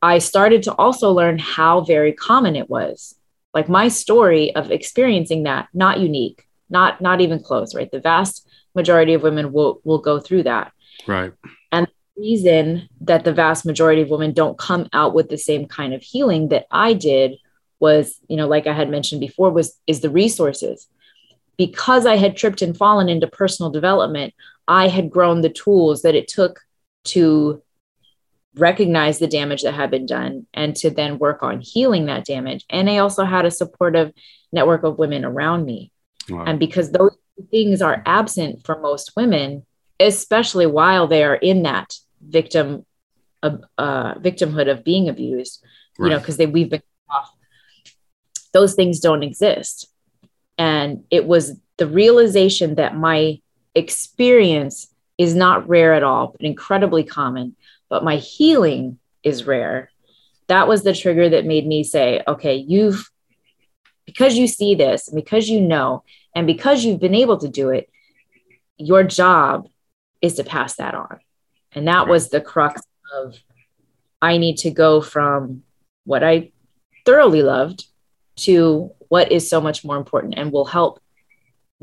I 0.00 0.18
started 0.18 0.62
to 0.64 0.74
also 0.74 1.12
learn 1.12 1.38
how 1.38 1.80
very 1.80 2.12
common 2.12 2.56
it 2.56 2.68
was. 2.68 3.14
Like 3.54 3.68
my 3.68 3.88
story 3.88 4.54
of 4.54 4.70
experiencing 4.70 5.44
that, 5.44 5.68
not 5.72 6.00
unique, 6.00 6.46
not 6.68 7.00
not 7.00 7.20
even 7.20 7.42
close, 7.42 7.74
right? 7.74 7.90
The 7.90 8.00
vast 8.00 8.46
majority 8.74 9.14
of 9.14 9.22
women 9.22 9.52
will 9.52 9.80
will 9.84 9.98
go 9.98 10.20
through 10.20 10.42
that. 10.42 10.72
Right. 11.06 11.32
And 11.72 11.86
the 11.86 12.22
reason 12.22 12.88
that 13.00 13.24
the 13.24 13.32
vast 13.32 13.64
majority 13.64 14.02
of 14.02 14.10
women 14.10 14.32
don't 14.32 14.58
come 14.58 14.88
out 14.92 15.14
with 15.14 15.28
the 15.28 15.38
same 15.38 15.66
kind 15.66 15.94
of 15.94 16.02
healing 16.02 16.48
that 16.48 16.66
I 16.70 16.94
did 16.94 17.36
was, 17.80 18.18
you 18.28 18.36
know, 18.36 18.48
like 18.48 18.66
I 18.66 18.72
had 18.72 18.90
mentioned 18.90 19.20
before, 19.20 19.50
was 19.50 19.78
is 19.86 20.00
the 20.00 20.10
resources. 20.10 20.86
Because 21.56 22.04
I 22.04 22.16
had 22.16 22.36
tripped 22.36 22.62
and 22.62 22.76
fallen 22.76 23.08
into 23.08 23.28
personal 23.28 23.70
development, 23.70 24.34
I 24.66 24.88
had 24.88 25.10
grown 25.10 25.40
the 25.40 25.50
tools 25.50 26.02
that 26.02 26.14
it 26.14 26.28
took 26.28 26.60
to 27.04 27.62
recognize 28.56 29.18
the 29.18 29.26
damage 29.26 29.62
that 29.62 29.74
had 29.74 29.90
been 29.90 30.06
done 30.06 30.46
and 30.54 30.76
to 30.76 30.90
then 30.90 31.18
work 31.18 31.42
on 31.42 31.60
healing 31.60 32.06
that 32.06 32.24
damage. 32.24 32.64
And 32.70 32.88
I 32.88 32.98
also 32.98 33.24
had 33.24 33.44
a 33.44 33.50
supportive 33.50 34.12
network 34.52 34.84
of 34.84 34.98
women 34.98 35.24
around 35.24 35.64
me. 35.64 35.90
Wow. 36.28 36.44
And 36.44 36.58
because 36.58 36.90
those 36.90 37.16
things 37.50 37.82
are 37.82 38.02
absent 38.06 38.64
for 38.64 38.80
most 38.80 39.12
women, 39.16 39.66
especially 39.98 40.66
while 40.66 41.06
they 41.06 41.24
are 41.24 41.34
in 41.34 41.64
that 41.64 41.94
victim 42.20 42.86
uh, 43.42 43.58
uh 43.76 44.14
victimhood 44.14 44.70
of 44.70 44.84
being 44.84 45.08
abused, 45.08 45.62
right. 45.98 46.06
you 46.06 46.14
know, 46.14 46.18
because 46.18 46.36
they 46.36 46.46
we've 46.46 46.70
been 46.70 46.82
off. 47.10 47.30
Those 48.52 48.74
things 48.74 49.00
don't 49.00 49.22
exist. 49.22 49.88
And 50.56 51.04
it 51.10 51.26
was 51.26 51.58
the 51.76 51.88
realization 51.88 52.76
that 52.76 52.96
my 52.96 53.40
experience 53.74 54.88
is 55.18 55.34
not 55.34 55.68
rare 55.68 55.94
at 55.94 56.02
all, 56.02 56.28
but 56.28 56.40
incredibly 56.42 57.04
common. 57.04 57.56
But 57.88 58.04
my 58.04 58.16
healing 58.16 58.98
is 59.22 59.46
rare. 59.46 59.90
That 60.48 60.68
was 60.68 60.82
the 60.82 60.94
trigger 60.94 61.28
that 61.30 61.46
made 61.46 61.66
me 61.66 61.84
say, 61.84 62.22
okay, 62.26 62.56
you've, 62.56 63.10
because 64.04 64.36
you 64.36 64.46
see 64.46 64.74
this, 64.74 65.08
because 65.08 65.48
you 65.48 65.60
know, 65.60 66.04
and 66.34 66.46
because 66.46 66.84
you've 66.84 67.00
been 67.00 67.14
able 67.14 67.38
to 67.38 67.48
do 67.48 67.70
it, 67.70 67.88
your 68.76 69.04
job 69.04 69.68
is 70.20 70.34
to 70.34 70.44
pass 70.44 70.76
that 70.76 70.94
on. 70.94 71.20
And 71.72 71.88
that 71.88 72.08
was 72.08 72.28
the 72.28 72.40
crux 72.40 72.82
of 73.14 73.36
I 74.20 74.38
need 74.38 74.56
to 74.58 74.70
go 74.70 75.00
from 75.00 75.62
what 76.04 76.24
I 76.24 76.52
thoroughly 77.04 77.42
loved 77.42 77.86
to 78.36 78.90
what 79.08 79.30
is 79.30 79.48
so 79.48 79.60
much 79.60 79.84
more 79.84 79.96
important 79.96 80.34
and 80.36 80.50
will 80.50 80.64
help 80.64 81.00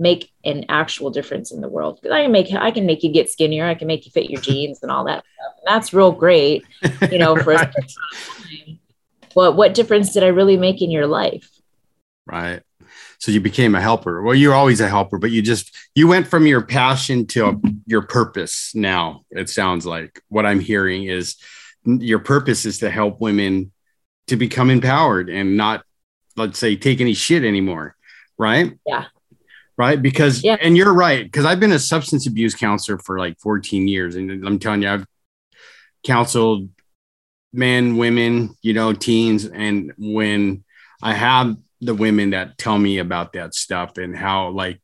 make 0.01 0.31
an 0.43 0.65
actual 0.67 1.12
difference 1.12 1.51
in 1.51 1.62
the 1.62 1.70
world. 1.70 2.00
Because 2.01 2.15
I 2.15 2.24
can 2.24 2.31
make 2.31 2.51
I 2.51 2.72
can 2.72 2.88
make 2.88 3.03
you 3.03 3.12
get 3.12 3.29
skinnier, 3.29 3.65
I 3.65 3.75
can 3.75 3.88
make 3.88 4.05
you 4.05 4.12
fit 4.12 4.31
your 4.31 4.41
jeans 4.41 4.79
and 4.81 4.91
all 4.91 5.05
that 5.05 5.24
stuff. 5.24 5.53
And 5.60 5.75
that's 5.75 5.93
real 5.93 6.12
great, 6.12 6.63
you 7.12 7.20
know, 7.20 7.36
for 7.43 7.53
right. 7.53 7.72
a 7.72 8.79
But 9.36 9.55
what 9.55 9.75
difference 9.75 10.12
did 10.12 10.24
I 10.24 10.27
really 10.27 10.58
make 10.58 10.81
in 10.81 10.89
your 10.89 11.05
life? 11.05 11.48
Right. 12.25 12.63
So 13.20 13.31
you 13.31 13.39
became 13.39 13.75
a 13.75 13.81
helper. 13.81 14.24
Well, 14.24 14.34
you're 14.34 14.55
always 14.55 14.81
a 14.81 14.89
helper, 14.89 15.20
but 15.20 15.29
you 15.29 15.43
just 15.43 15.77
you 15.93 16.08
went 16.08 16.27
from 16.27 16.48
your 16.48 16.63
passion 16.63 17.27
to 17.27 17.62
your 17.86 18.01
purpose. 18.01 18.72
Now 18.74 19.22
it 19.29 19.50
sounds 19.50 19.86
like 19.86 20.20
what 20.29 20.48
I'm 20.48 20.60
hearing 20.60 21.03
is 21.03 21.36
your 21.86 22.20
purpose 22.20 22.65
is 22.65 22.79
to 22.79 22.89
help 22.89 23.22
women 23.22 23.72
to 24.27 24.36
become 24.36 24.72
empowered 24.72 25.29
and 25.29 25.58
not, 25.58 25.84
let's 26.36 26.58
say, 26.58 26.75
take 26.75 27.01
any 27.01 27.13
shit 27.13 27.43
anymore. 27.43 27.96
Right. 28.39 28.79
Yeah 28.88 29.05
right? 29.78 30.01
Because 30.01 30.44
yeah. 30.44 30.58
and 30.62 30.78
you're 30.78 30.94
right 30.94 31.24
because 31.24 31.46
I've 31.46 31.60
been 31.60 31.72
a 31.72 31.80
substance 31.80 32.28
abuse 32.28 32.56
counselor 32.56 32.98
for 33.00 33.20
like 33.20 33.40
14 33.40 33.88
years, 33.88 34.16
and 34.16 34.46
I'm 34.46 34.60
telling 34.60 34.84
you, 34.84 34.90
I've 34.90 35.06
counseled 36.06 36.70
men, 37.54 37.98
women, 37.98 38.56
you 38.62 38.74
know, 38.74 38.94
teens, 38.94 39.46
and 39.46 39.94
when 39.98 40.63
I 41.01 41.13
have 41.13 41.58
the 41.82 41.96
women 41.96 42.30
that 42.30 42.58
tell 42.58 42.78
me 42.78 43.00
about 43.00 43.34
that 43.34 43.56
stuff 43.56 43.98
and 43.98 44.16
how 44.16 44.50
like 44.50 44.80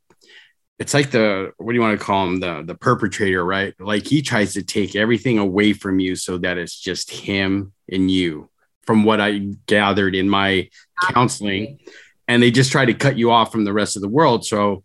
it's 0.80 0.94
like 0.94 1.12
the 1.12 1.52
what 1.58 1.72
do 1.72 1.76
you 1.76 1.82
want 1.82 1.98
to 1.98 2.04
call 2.04 2.26
him 2.26 2.40
the 2.40 2.64
the 2.66 2.76
perpetrator 2.76 3.46
right 3.46 3.74
like 3.80 4.06
he 4.06 4.22
tries 4.22 4.54
to 4.54 4.64
take 4.64 4.96
everything 4.96 5.38
away 5.38 5.74
from 5.74 6.00
you 6.00 6.16
so 6.16 6.38
that 6.38 6.58
it's 6.58 6.80
just 6.80 7.12
him 7.12 7.72
and 7.92 8.10
you 8.10 8.50
from 8.84 9.04
what 9.04 9.22
i 9.22 9.40
gathered 9.68 10.16
in 10.16 10.28
my 10.28 10.68
counseling 11.10 11.80
and 12.28 12.42
they 12.42 12.52
just 12.52 12.72
try 12.72 12.86
to 12.86 12.94
cut 12.94 13.18
you 13.18 13.32
off 13.32 13.52
from 13.52 13.64
the 13.64 13.74
rest 13.74 13.96
of 13.96 14.02
the 14.02 14.08
world 14.08 14.46
so 14.46 14.84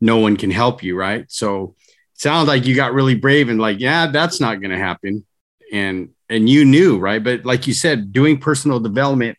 no 0.00 0.18
one 0.18 0.36
can 0.36 0.50
help 0.50 0.82
you 0.82 0.96
right? 0.96 1.24
So 1.28 1.74
sounds 2.14 2.48
like 2.48 2.66
you 2.66 2.74
got 2.74 2.94
really 2.94 3.14
brave 3.16 3.48
and 3.48 3.60
like 3.60 3.80
yeah 3.80 4.06
that's 4.06 4.40
not 4.40 4.60
going 4.60 4.70
to 4.70 4.78
happen. 4.78 5.24
And 5.72 6.10
and 6.28 6.48
you 6.48 6.64
knew 6.64 6.98
right? 6.98 7.22
But 7.22 7.44
like 7.44 7.66
you 7.66 7.74
said 7.74 8.12
doing 8.12 8.38
personal 8.38 8.80
development 8.80 9.38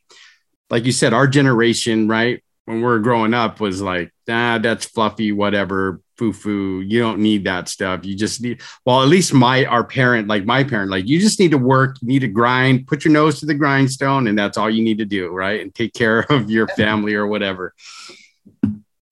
like 0.69 0.85
you 0.85 0.91
said, 0.91 1.13
our 1.13 1.27
generation, 1.27 2.07
right? 2.07 2.43
When 2.65 2.81
we 2.81 2.87
are 2.87 2.99
growing 2.99 3.33
up 3.33 3.59
was 3.59 3.81
like, 3.81 4.11
nah, 4.27 4.57
that's 4.57 4.85
fluffy, 4.85 5.31
whatever, 5.31 6.01
foo 6.17 6.33
foo. 6.33 6.81
You 6.81 6.99
don't 6.99 7.19
need 7.19 7.43
that 7.45 7.69
stuff. 7.69 8.05
You 8.05 8.15
just 8.15 8.41
need, 8.41 8.61
well, 8.85 9.01
at 9.01 9.07
least 9.07 9.33
my, 9.33 9.65
our 9.65 9.83
parent, 9.83 10.27
like 10.27 10.45
my 10.45 10.63
parent, 10.63 10.91
like 10.91 11.07
you 11.07 11.19
just 11.19 11.39
need 11.39 11.51
to 11.51 11.57
work, 11.57 11.97
you 12.01 12.07
need 12.07 12.19
to 12.19 12.27
grind, 12.27 12.87
put 12.87 13.05
your 13.05 13.11
nose 13.11 13.39
to 13.39 13.45
the 13.45 13.53
grindstone, 13.53 14.27
and 14.27 14.37
that's 14.37 14.57
all 14.57 14.69
you 14.69 14.83
need 14.83 14.97
to 14.99 15.05
do, 15.05 15.29
right? 15.29 15.61
And 15.61 15.73
take 15.73 15.93
care 15.93 16.19
of 16.31 16.49
your 16.49 16.67
family 16.69 17.13
or 17.15 17.27
whatever. 17.27 17.73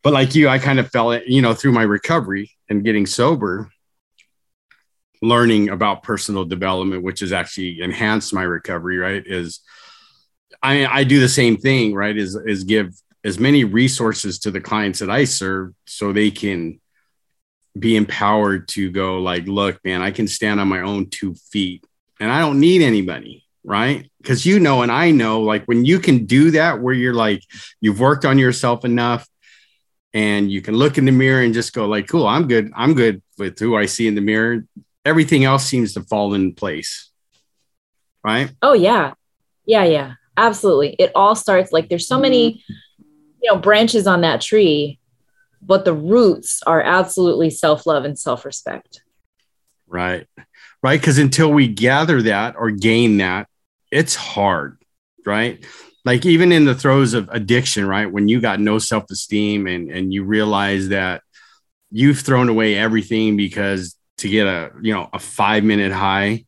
But 0.01 0.13
like 0.13 0.35
you, 0.35 0.49
I 0.49 0.59
kind 0.59 0.79
of 0.79 0.91
felt, 0.91 1.25
you 1.27 1.41
know, 1.41 1.53
through 1.53 1.71
my 1.71 1.83
recovery 1.83 2.51
and 2.69 2.83
getting 2.83 3.05
sober, 3.05 3.69
learning 5.21 5.69
about 5.69 6.03
personal 6.03 6.43
development, 6.43 7.03
which 7.03 7.21
has 7.21 7.31
actually 7.31 7.81
enhanced 7.81 8.33
my 8.33 8.43
recovery, 8.43 8.97
right? 8.97 9.23
Is 9.25 9.61
I 10.61 10.85
I 10.85 11.03
do 11.05 11.19
the 11.21 11.29
same 11.29 11.55
thing, 11.55 11.93
right? 11.93 12.15
Is 12.15 12.35
is 12.35 12.65
give 12.65 12.93
as 13.23 13.39
many 13.39 13.63
resources 13.63 14.39
to 14.39 14.51
the 14.51 14.59
clients 14.59 14.99
that 14.99 15.09
I 15.09 15.23
serve 15.23 15.73
so 15.87 16.11
they 16.11 16.29
can 16.29 16.79
be 17.77 17.95
empowered 17.95 18.67
to 18.69 18.91
go 18.91 19.19
like, 19.19 19.47
look, 19.47 19.79
man, 19.83 20.01
I 20.01 20.11
can 20.11 20.27
stand 20.27 20.59
on 20.59 20.67
my 20.67 20.81
own 20.81 21.09
two 21.09 21.35
feet 21.51 21.85
and 22.19 22.31
I 22.31 22.39
don't 22.39 22.59
need 22.59 22.81
anybody, 22.81 23.45
right? 23.63 24.09
Because 24.21 24.45
you 24.45 24.59
know, 24.59 24.83
and 24.83 24.91
I 24.91 25.11
know, 25.11 25.41
like 25.41 25.65
when 25.65 25.83
you 25.85 25.99
can 25.99 26.25
do 26.25 26.51
that, 26.51 26.81
where 26.81 26.93
you're 26.93 27.13
like, 27.13 27.41
you've 27.81 27.99
worked 27.99 28.25
on 28.25 28.37
yourself 28.37 28.85
enough 28.85 29.27
and 30.13 30.51
you 30.51 30.61
can 30.61 30.75
look 30.75 30.97
in 30.97 31.05
the 31.05 31.11
mirror 31.11 31.41
and 31.41 31.53
just 31.53 31.73
go 31.73 31.87
like, 31.87 32.07
cool, 32.07 32.27
I'm 32.27 32.47
good. 32.47 32.71
I'm 32.75 32.93
good 32.93 33.21
with 33.37 33.57
who 33.57 33.75
I 33.75 33.87
see 33.87 34.07
in 34.07 34.15
the 34.15 34.21
mirror 34.21 34.63
everything 35.05 35.43
else 35.43 35.65
seems 35.65 35.93
to 35.93 36.01
fall 36.01 36.33
in 36.33 36.53
place. 36.53 37.09
Right? 38.23 38.51
Oh 38.61 38.73
yeah. 38.73 39.13
Yeah, 39.65 39.83
yeah. 39.83 40.13
Absolutely. 40.37 40.95
It 40.99 41.11
all 41.15 41.35
starts 41.35 41.71
like 41.71 41.89
there's 41.89 42.07
so 42.07 42.19
many 42.19 42.63
you 43.41 43.51
know 43.51 43.57
branches 43.57 44.07
on 44.07 44.21
that 44.21 44.41
tree, 44.41 44.99
but 45.65 45.85
the 45.85 45.93
roots 45.93 46.61
are 46.65 46.81
absolutely 46.81 47.49
self-love 47.49 48.05
and 48.05 48.17
self-respect. 48.17 49.03
Right. 49.87 50.27
Right, 50.81 51.01
cuz 51.01 51.17
until 51.17 51.51
we 51.51 51.67
gather 51.67 52.21
that 52.23 52.55
or 52.57 52.69
gain 52.71 53.17
that, 53.17 53.47
it's 53.91 54.15
hard, 54.15 54.77
right? 55.25 55.63
Like 56.03 56.25
even 56.25 56.51
in 56.51 56.65
the 56.65 56.75
throes 56.75 57.13
of 57.13 57.29
addiction, 57.31 57.87
right? 57.87 58.11
When 58.11 58.27
you 58.27 58.41
got 58.41 58.59
no 58.59 58.79
self-esteem 58.79 59.67
and 59.67 59.89
and 59.89 60.13
you 60.13 60.23
realize 60.23 60.89
that 60.89 61.21
you've 61.93 62.19
thrown 62.19 62.49
away 62.49 62.75
everything 62.75 63.37
because 63.37 63.95
to 64.17 64.27
get 64.27 64.47
a 64.47 64.71
you 64.81 64.93
know 64.93 65.09
a 65.13 65.19
five 65.19 65.63
minute 65.63 65.91
high 65.91 66.43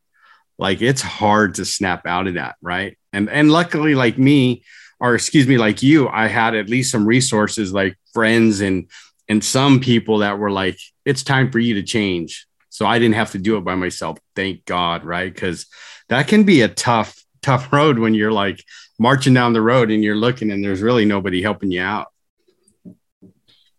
like 0.58 0.82
it's 0.82 1.02
hard 1.02 1.56
to 1.56 1.66
snap 1.66 2.06
out 2.06 2.28
of 2.28 2.34
that 2.34 2.56
right 2.62 2.98
and 3.14 3.30
and 3.30 3.52
luckily 3.52 3.96
like 3.96 4.18
me 4.18 4.64
or 5.00 5.14
excuse 5.14 5.48
me 5.48 5.58
like 5.58 5.84
you 5.84 6.08
i 6.08 6.28
had 6.28 6.56
at 6.56 6.70
least 6.70 6.92
some 6.92 7.06
resources 7.06 7.74
like 7.74 7.98
friends 8.14 8.62
and 8.62 8.90
and 9.28 9.44
some 9.44 9.80
people 9.80 10.20
that 10.20 10.38
were 10.38 10.52
like 10.52 10.80
it's 11.06 11.24
time 11.24 11.52
for 11.52 11.60
you 11.60 11.76
to 11.76 11.84
change. 11.84 12.48
So 12.70 12.86
i 12.86 13.00
didn't 13.00 13.16
have 13.16 13.32
to 13.32 13.38
do 13.38 13.58
it 13.58 13.62
by 13.62 13.76
myself. 13.76 14.20
Thank 14.36 14.66
god 14.66 15.04
right? 15.04 15.34
Because 15.34 15.68
that 16.10 16.28
can 16.28 16.44
be 16.44 16.62
a 16.62 16.68
tough 16.68 17.24
tough 17.42 17.72
road 17.72 18.00
when 18.00 18.14
you're 18.14 18.32
like 18.32 18.64
marching 18.98 19.34
down 19.34 19.54
the 19.54 19.62
road 19.62 19.92
and 19.92 20.04
you're 20.04 20.16
looking 20.16 20.52
and 20.52 20.64
there's 20.64 20.82
really 20.82 21.06
nobody 21.06 21.42
helping 21.42 21.72
you 21.72 21.82
out. 21.82 22.08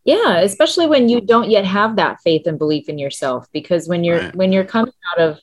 Yeah 0.05 0.39
especially 0.39 0.87
when 0.87 1.09
you 1.09 1.21
don't 1.21 1.51
yet 1.51 1.65
have 1.65 1.97
that 1.97 2.21
faith 2.21 2.47
and 2.47 2.59
belief 2.59 2.89
in 2.89 2.99
yourself 2.99 3.47
because 3.53 3.89
when 3.89 4.05
you're 4.05 4.21
right. 4.21 4.37
when 4.37 4.53
you're 4.53 4.65
coming 4.65 4.95
out 5.13 5.21
of 5.21 5.41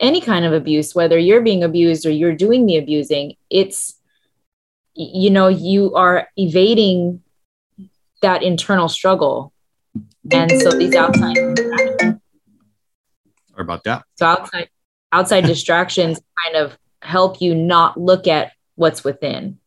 any 0.00 0.20
kind 0.20 0.44
of 0.44 0.52
abuse 0.52 0.94
whether 0.94 1.18
you're 1.18 1.42
being 1.42 1.62
abused 1.62 2.06
or 2.06 2.10
you're 2.10 2.34
doing 2.34 2.66
the 2.66 2.78
abusing 2.78 3.34
it's 3.50 4.00
you 4.94 5.30
know 5.30 5.48
you 5.48 5.94
are 5.94 6.28
evading 6.36 7.22
that 8.22 8.42
internal 8.42 8.88
struggle 8.88 9.52
and 10.30 10.50
so 10.60 10.70
these 10.70 10.94
outside 10.94 11.36
or 13.56 13.62
about 13.62 13.82
that 13.84 14.04
so 14.16 14.26
outside 14.26 14.68
outside 15.12 15.44
distractions 15.44 16.20
kind 16.44 16.56
of 16.56 16.76
help 17.02 17.40
you 17.40 17.54
not 17.54 17.98
look 17.98 18.26
at 18.26 18.52
what's 18.76 19.02
within 19.02 19.58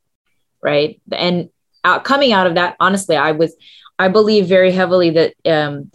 right 0.61 1.01
and 1.11 1.49
out, 1.83 2.03
coming 2.03 2.31
out 2.31 2.47
of 2.47 2.55
that 2.55 2.75
honestly 2.79 3.15
i 3.15 3.31
was 3.31 3.55
I 3.99 4.07
believe 4.07 4.47
very 4.47 4.71
heavily 4.71 5.11
that 5.11 5.33
um, 5.45 5.91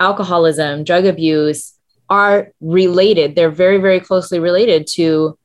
alcoholism, 0.00 0.84
drug 0.84 1.04
abuse 1.04 1.74
are 2.08 2.52
related. 2.60 3.34
They're 3.34 3.50
very, 3.50 3.78
very 3.78 4.00
closely 4.00 4.38
related 4.38 4.86
to 4.94 5.38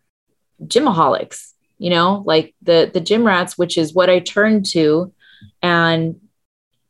gymaholics, 0.63 1.53
you 1.77 1.89
know, 1.89 2.23
like 2.25 2.55
the 2.61 2.89
the 2.91 3.01
gym 3.01 3.25
rats, 3.25 3.57
which 3.57 3.77
is 3.77 3.93
what 3.93 4.09
I 4.09 4.19
turned 4.19 4.65
to. 4.67 5.13
And 5.61 6.19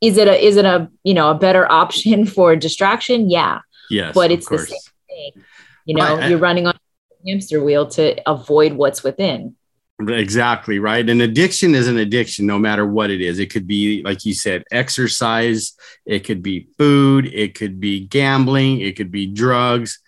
is 0.02 0.18
it 0.18 0.28
a 0.28 0.46
is 0.46 0.58
it 0.58 0.66
a 0.66 0.90
you 1.04 1.14
know 1.14 1.32
a 1.32 1.36
better 1.36 1.70
option 1.72 2.26
for 2.36 2.56
distraction? 2.56 3.30
Yeah. 3.30 3.62
Yes. 3.90 4.14
But 4.14 4.32
it's 4.32 4.50
the 4.50 4.58
same 4.58 4.78
thing. 5.08 5.44
You 5.86 5.96
know, 5.96 6.28
you're 6.28 6.40
running 6.40 6.68
on 6.68 6.76
a 6.76 7.30
hamster 7.30 7.64
wheel 7.64 7.88
to 7.88 8.22
avoid 8.30 8.74
what's 8.74 9.04
within. 9.04 9.56
Exactly 10.00 10.78
right. 10.78 11.10
An 11.10 11.22
addiction 11.22 11.74
is 11.74 11.88
an 11.88 11.98
addiction, 11.98 12.46
no 12.46 12.60
matter 12.60 12.86
what 12.86 13.10
it 13.10 13.20
is. 13.20 13.40
It 13.40 13.52
could 13.52 13.66
be, 13.66 14.04
like 14.04 14.26
you 14.26 14.36
said, 14.36 14.64
exercise, 14.72 15.74
it 16.06 16.20
could 16.20 16.44
be 16.44 16.68
food, 16.78 17.26
it 17.34 17.56
could 17.56 17.80
be 17.80 18.06
gambling, 18.06 18.82
it 18.82 18.96
could 18.96 19.12
be 19.12 19.26
drugs, 19.26 20.00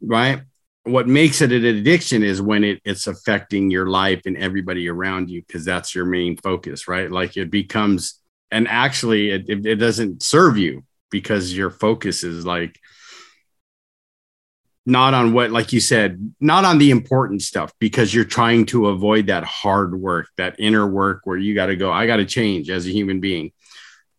right? 0.00 0.42
What 0.84 1.08
makes 1.08 1.40
it 1.40 1.50
an 1.50 1.64
addiction 1.64 2.22
is 2.22 2.40
when 2.40 2.62
it, 2.62 2.82
it's 2.84 3.08
affecting 3.08 3.70
your 3.70 3.88
life 3.88 4.22
and 4.26 4.36
everybody 4.36 4.88
around 4.88 5.28
you, 5.28 5.42
because 5.42 5.64
that's 5.64 5.92
your 5.92 6.04
main 6.04 6.36
focus, 6.36 6.86
right? 6.86 7.10
Like 7.10 7.36
it 7.36 7.50
becomes, 7.50 8.21
and 8.52 8.68
actually, 8.68 9.30
it, 9.30 9.48
it 9.48 9.76
doesn't 9.76 10.22
serve 10.22 10.56
you 10.58 10.84
because 11.10 11.56
your 11.56 11.70
focus 11.70 12.22
is 12.22 12.46
like 12.46 12.78
not 14.84 15.14
on 15.14 15.32
what 15.32 15.50
like 15.50 15.72
you 15.72 15.80
said 15.80 16.34
not 16.40 16.64
on 16.64 16.78
the 16.78 16.90
important 16.90 17.40
stuff 17.40 17.72
because 17.78 18.12
you're 18.12 18.24
trying 18.24 18.66
to 18.66 18.88
avoid 18.88 19.28
that 19.28 19.44
hard 19.44 19.94
work 19.98 20.26
that 20.36 20.56
inner 20.58 20.86
work 20.86 21.20
where 21.22 21.36
you 21.36 21.54
got 21.54 21.66
to 21.66 21.76
go 21.76 21.92
i 21.92 22.04
got 22.04 22.16
to 22.16 22.24
change 22.24 22.68
as 22.68 22.86
a 22.86 22.90
human 22.90 23.20
being. 23.20 23.52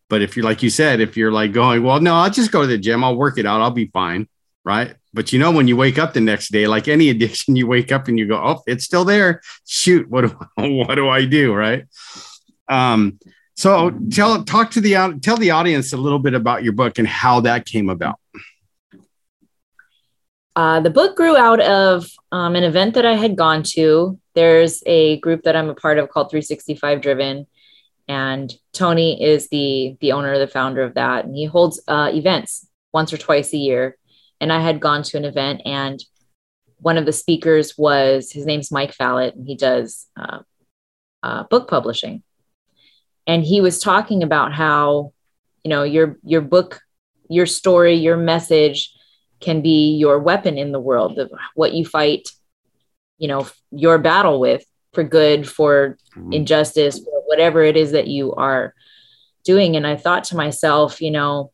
But 0.08 0.22
if 0.22 0.36
you're 0.36 0.44
like 0.44 0.62
you 0.62 0.70
said 0.70 1.00
if 1.00 1.16
you're 1.16 1.32
like 1.32 1.52
going 1.52 1.82
well 1.82 2.00
no 2.00 2.14
i'll 2.14 2.30
just 2.30 2.52
go 2.52 2.62
to 2.62 2.66
the 2.66 2.78
gym. 2.78 3.04
I'll 3.04 3.16
work 3.16 3.38
it 3.38 3.46
out. 3.46 3.60
I'll 3.60 3.70
be 3.70 3.86
fine 3.86 4.28
right? 4.64 4.94
But 5.12 5.32
you 5.32 5.38
know 5.38 5.50
when 5.50 5.68
you 5.68 5.76
wake 5.76 5.98
up 5.98 6.14
the 6.14 6.20
next 6.20 6.50
day 6.50 6.66
like 6.66 6.88
any 6.88 7.10
addiction 7.10 7.56
you 7.56 7.66
wake 7.66 7.92
up 7.92 8.08
and 8.08 8.18
you 8.18 8.26
go 8.26 8.36
oh 8.36 8.62
it's 8.66 8.84
still 8.84 9.04
there. 9.04 9.42
Shoot 9.66 10.08
what 10.08 10.22
do 10.22 10.28
what 10.56 10.94
do 10.94 11.08
i 11.08 11.26
do? 11.26 11.52
Right? 11.52 11.84
Um 12.68 13.18
so 13.54 13.90
tell 14.10 14.42
talk 14.44 14.70
to 14.70 14.80
the 14.80 15.18
tell 15.22 15.36
the 15.36 15.50
audience 15.50 15.92
a 15.92 15.96
little 15.96 16.18
bit 16.18 16.34
about 16.34 16.62
your 16.64 16.72
book 16.72 16.98
and 16.98 17.06
how 17.06 17.40
that 17.40 17.66
came 17.66 17.88
about 17.88 18.18
uh, 20.56 20.80
the 20.80 20.90
book 20.90 21.16
grew 21.16 21.36
out 21.36 21.60
of 21.60 22.08
um, 22.30 22.54
an 22.54 22.62
event 22.62 22.94
that 22.94 23.04
I 23.04 23.14
had 23.14 23.36
gone 23.36 23.62
to. 23.74 24.18
There's 24.34 24.82
a 24.86 25.18
group 25.18 25.42
that 25.42 25.56
I'm 25.56 25.68
a 25.68 25.74
part 25.74 25.98
of 25.98 26.08
called 26.08 26.30
365 26.30 27.00
Driven, 27.00 27.46
and 28.06 28.52
Tony 28.72 29.22
is 29.22 29.48
the 29.48 29.96
the 30.00 30.12
owner, 30.12 30.38
the 30.38 30.46
founder 30.46 30.82
of 30.82 30.94
that, 30.94 31.24
and 31.24 31.34
he 31.34 31.44
holds 31.44 31.82
uh, 31.88 32.10
events 32.12 32.68
once 32.92 33.12
or 33.12 33.18
twice 33.18 33.52
a 33.52 33.58
year. 33.58 33.96
And 34.40 34.52
I 34.52 34.60
had 34.60 34.80
gone 34.80 35.02
to 35.04 35.16
an 35.16 35.24
event, 35.24 35.62
and 35.64 36.02
one 36.76 36.98
of 36.98 37.06
the 37.06 37.12
speakers 37.12 37.76
was 37.78 38.30
his 38.30 38.46
name's 38.46 38.70
Mike 38.70 38.92
Fallett, 38.92 39.34
and 39.34 39.46
he 39.46 39.56
does 39.56 40.06
uh, 40.16 40.40
uh 41.22 41.44
book 41.44 41.68
publishing. 41.68 42.22
And 43.26 43.42
he 43.42 43.60
was 43.60 43.80
talking 43.80 44.22
about 44.22 44.52
how, 44.52 45.12
you 45.62 45.70
know, 45.70 45.82
your 45.82 46.18
your 46.24 46.40
book, 46.40 46.80
your 47.28 47.46
story, 47.46 47.94
your 47.94 48.16
message 48.16 48.92
can 49.40 49.60
be 49.60 49.96
your 49.96 50.18
weapon 50.18 50.56
in 50.56 50.72
the 50.72 50.80
world 50.80 51.18
what 51.54 51.74
you 51.74 51.84
fight 51.84 52.30
you 53.18 53.28
know 53.28 53.46
your 53.70 53.98
battle 53.98 54.40
with 54.40 54.64
for 54.92 55.04
good 55.04 55.48
for 55.48 55.98
mm-hmm. 56.16 56.32
injustice 56.32 56.98
for 56.98 57.22
whatever 57.26 57.62
it 57.62 57.76
is 57.76 57.92
that 57.92 58.06
you 58.06 58.32
are 58.34 58.74
doing. 59.44 59.76
And 59.76 59.86
i 59.86 59.96
thought 59.96 60.24
to 60.24 60.36
myself 60.36 61.00
you 61.00 61.10
know 61.10 61.52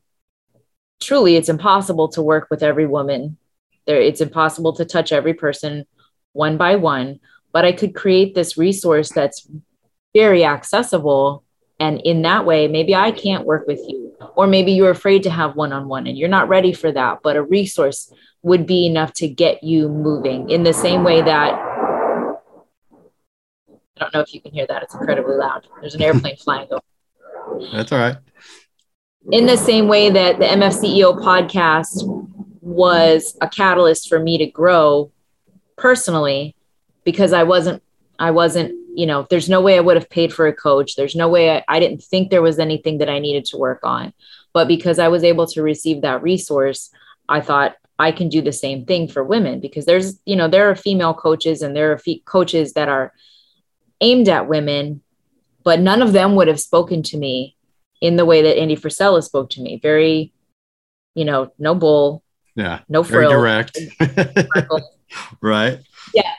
truly 1.00 1.36
it's 1.36 1.48
impossible 1.48 2.08
to 2.08 2.22
work 2.22 2.48
with 2.50 2.62
every 2.62 2.86
woman. 2.86 3.36
There 3.86 4.00
it's 4.00 4.20
impossible 4.20 4.74
to 4.74 4.84
touch 4.84 5.12
every 5.12 5.34
person 5.34 5.86
one 6.32 6.56
by 6.56 6.76
one. 6.76 7.20
But 7.52 7.64
i 7.64 7.72
could 7.72 7.94
create 7.94 8.34
this 8.34 8.56
resource 8.56 9.10
that's 9.10 9.48
very 10.14 10.44
accessible 10.44 11.44
and 11.80 12.00
in 12.04 12.22
that 12.22 12.46
way 12.46 12.68
maybe 12.68 12.94
i 12.94 13.10
can't 13.10 13.44
work 13.44 13.66
with 13.66 13.80
you 13.88 14.10
or 14.37 14.46
maybe 14.46 14.72
you're 14.72 14.90
afraid 14.90 15.22
to 15.25 15.30
have 15.30 15.56
one 15.56 15.72
on 15.72 15.88
one 15.88 16.06
and 16.06 16.16
you're 16.16 16.28
not 16.28 16.49
ready 16.49 16.72
for 16.72 16.90
that, 16.92 17.20
but 17.22 17.37
a 17.37 17.42
resource 17.42 18.12
would 18.42 18.66
be 18.66 18.87
enough 18.87 19.12
to 19.14 19.28
get 19.28 19.62
you 19.62 19.88
moving 19.88 20.49
in 20.50 20.62
the 20.62 20.72
same 20.72 21.04
way 21.04 21.20
that 21.20 21.54
I 22.92 24.04
don't 24.04 24.14
know 24.14 24.20
if 24.20 24.32
you 24.32 24.40
can 24.40 24.52
hear 24.52 24.66
that. 24.66 24.82
It's 24.82 24.94
incredibly 24.94 25.37
loud. 25.37 25.66
There's 25.80 25.94
an 25.94 26.02
airplane 26.02 26.37
flying 26.38 26.68
over. 26.70 26.80
That's 27.72 27.92
all 27.92 27.99
right. 27.99 28.16
In 29.30 29.44
the 29.44 29.56
same 29.56 29.88
way 29.88 30.08
that 30.08 30.38
the 30.38 30.46
MFCEO 30.46 31.20
podcast 31.20 32.02
was 32.62 33.37
a 33.42 33.49
catalyst 33.49 34.08
for 34.08 34.18
me 34.18 34.38
to 34.38 34.46
grow 34.46 35.12
personally 35.76 36.56
because 37.04 37.34
I 37.34 37.42
wasn't 37.42 37.82
I 38.18 38.30
wasn't 38.30 38.75
you 39.00 39.07
know, 39.07 39.26
there's 39.30 39.49
no 39.49 39.62
way 39.62 39.78
I 39.78 39.80
would 39.80 39.97
have 39.97 40.11
paid 40.11 40.30
for 40.30 40.47
a 40.47 40.52
coach. 40.52 40.95
There's 40.95 41.16
no 41.16 41.26
way 41.26 41.57
I, 41.57 41.64
I 41.69 41.80
didn't 41.80 42.02
think 42.02 42.28
there 42.28 42.42
was 42.42 42.59
anything 42.59 42.99
that 42.99 43.09
I 43.09 43.19
needed 43.19 43.47
to 43.47 43.57
work 43.57 43.80
on. 43.83 44.12
But 44.52 44.69
because 44.69 44.99
I 44.99 45.09
was 45.09 45.25
able 45.25 45.47
to 45.47 45.62
receive 45.62 46.02
that 46.02 46.23
resource, 46.23 46.90
I 47.26 47.40
thought 47.40 47.76
I 47.99 48.12
can 48.12 48.28
do 48.28 48.42
the 48.42 48.52
same 48.52 48.85
thing 48.85 49.09
for 49.09 49.25
women 49.25 49.59
because 49.59 49.87
there's, 49.87 50.21
you 50.26 50.37
know, 50.37 50.49
there 50.49 50.69
are 50.69 50.76
female 50.76 51.14
coaches 51.14 51.62
and 51.62 51.75
there 51.75 51.92
are 51.92 51.97
fe- 51.97 52.23
coaches 52.26 52.75
that 52.75 52.90
are 52.90 53.14
aimed 54.02 54.28
at 54.28 54.49
women, 54.49 55.00
but 55.64 55.80
none 55.80 56.02
of 56.02 56.12
them 56.12 56.35
would 56.35 56.49
have 56.49 56.61
spoken 56.61 57.02
to 57.04 57.16
me 57.16 57.57
in 58.02 58.16
the 58.16 58.26
way 58.26 58.42
that 58.42 58.59
Andy 58.59 58.76
Frisella 58.76 59.23
spoke 59.23 59.49
to 59.50 59.62
me. 59.62 59.80
Very, 59.83 60.35
you 61.14 61.25
know, 61.25 61.54
no 61.59 61.75
bull. 61.75 62.23
Yeah. 62.54 62.80
No 62.87 63.02
frill. 63.02 63.30
direct. 63.30 63.78
right. 65.40 65.78
Yeah. 66.12 66.35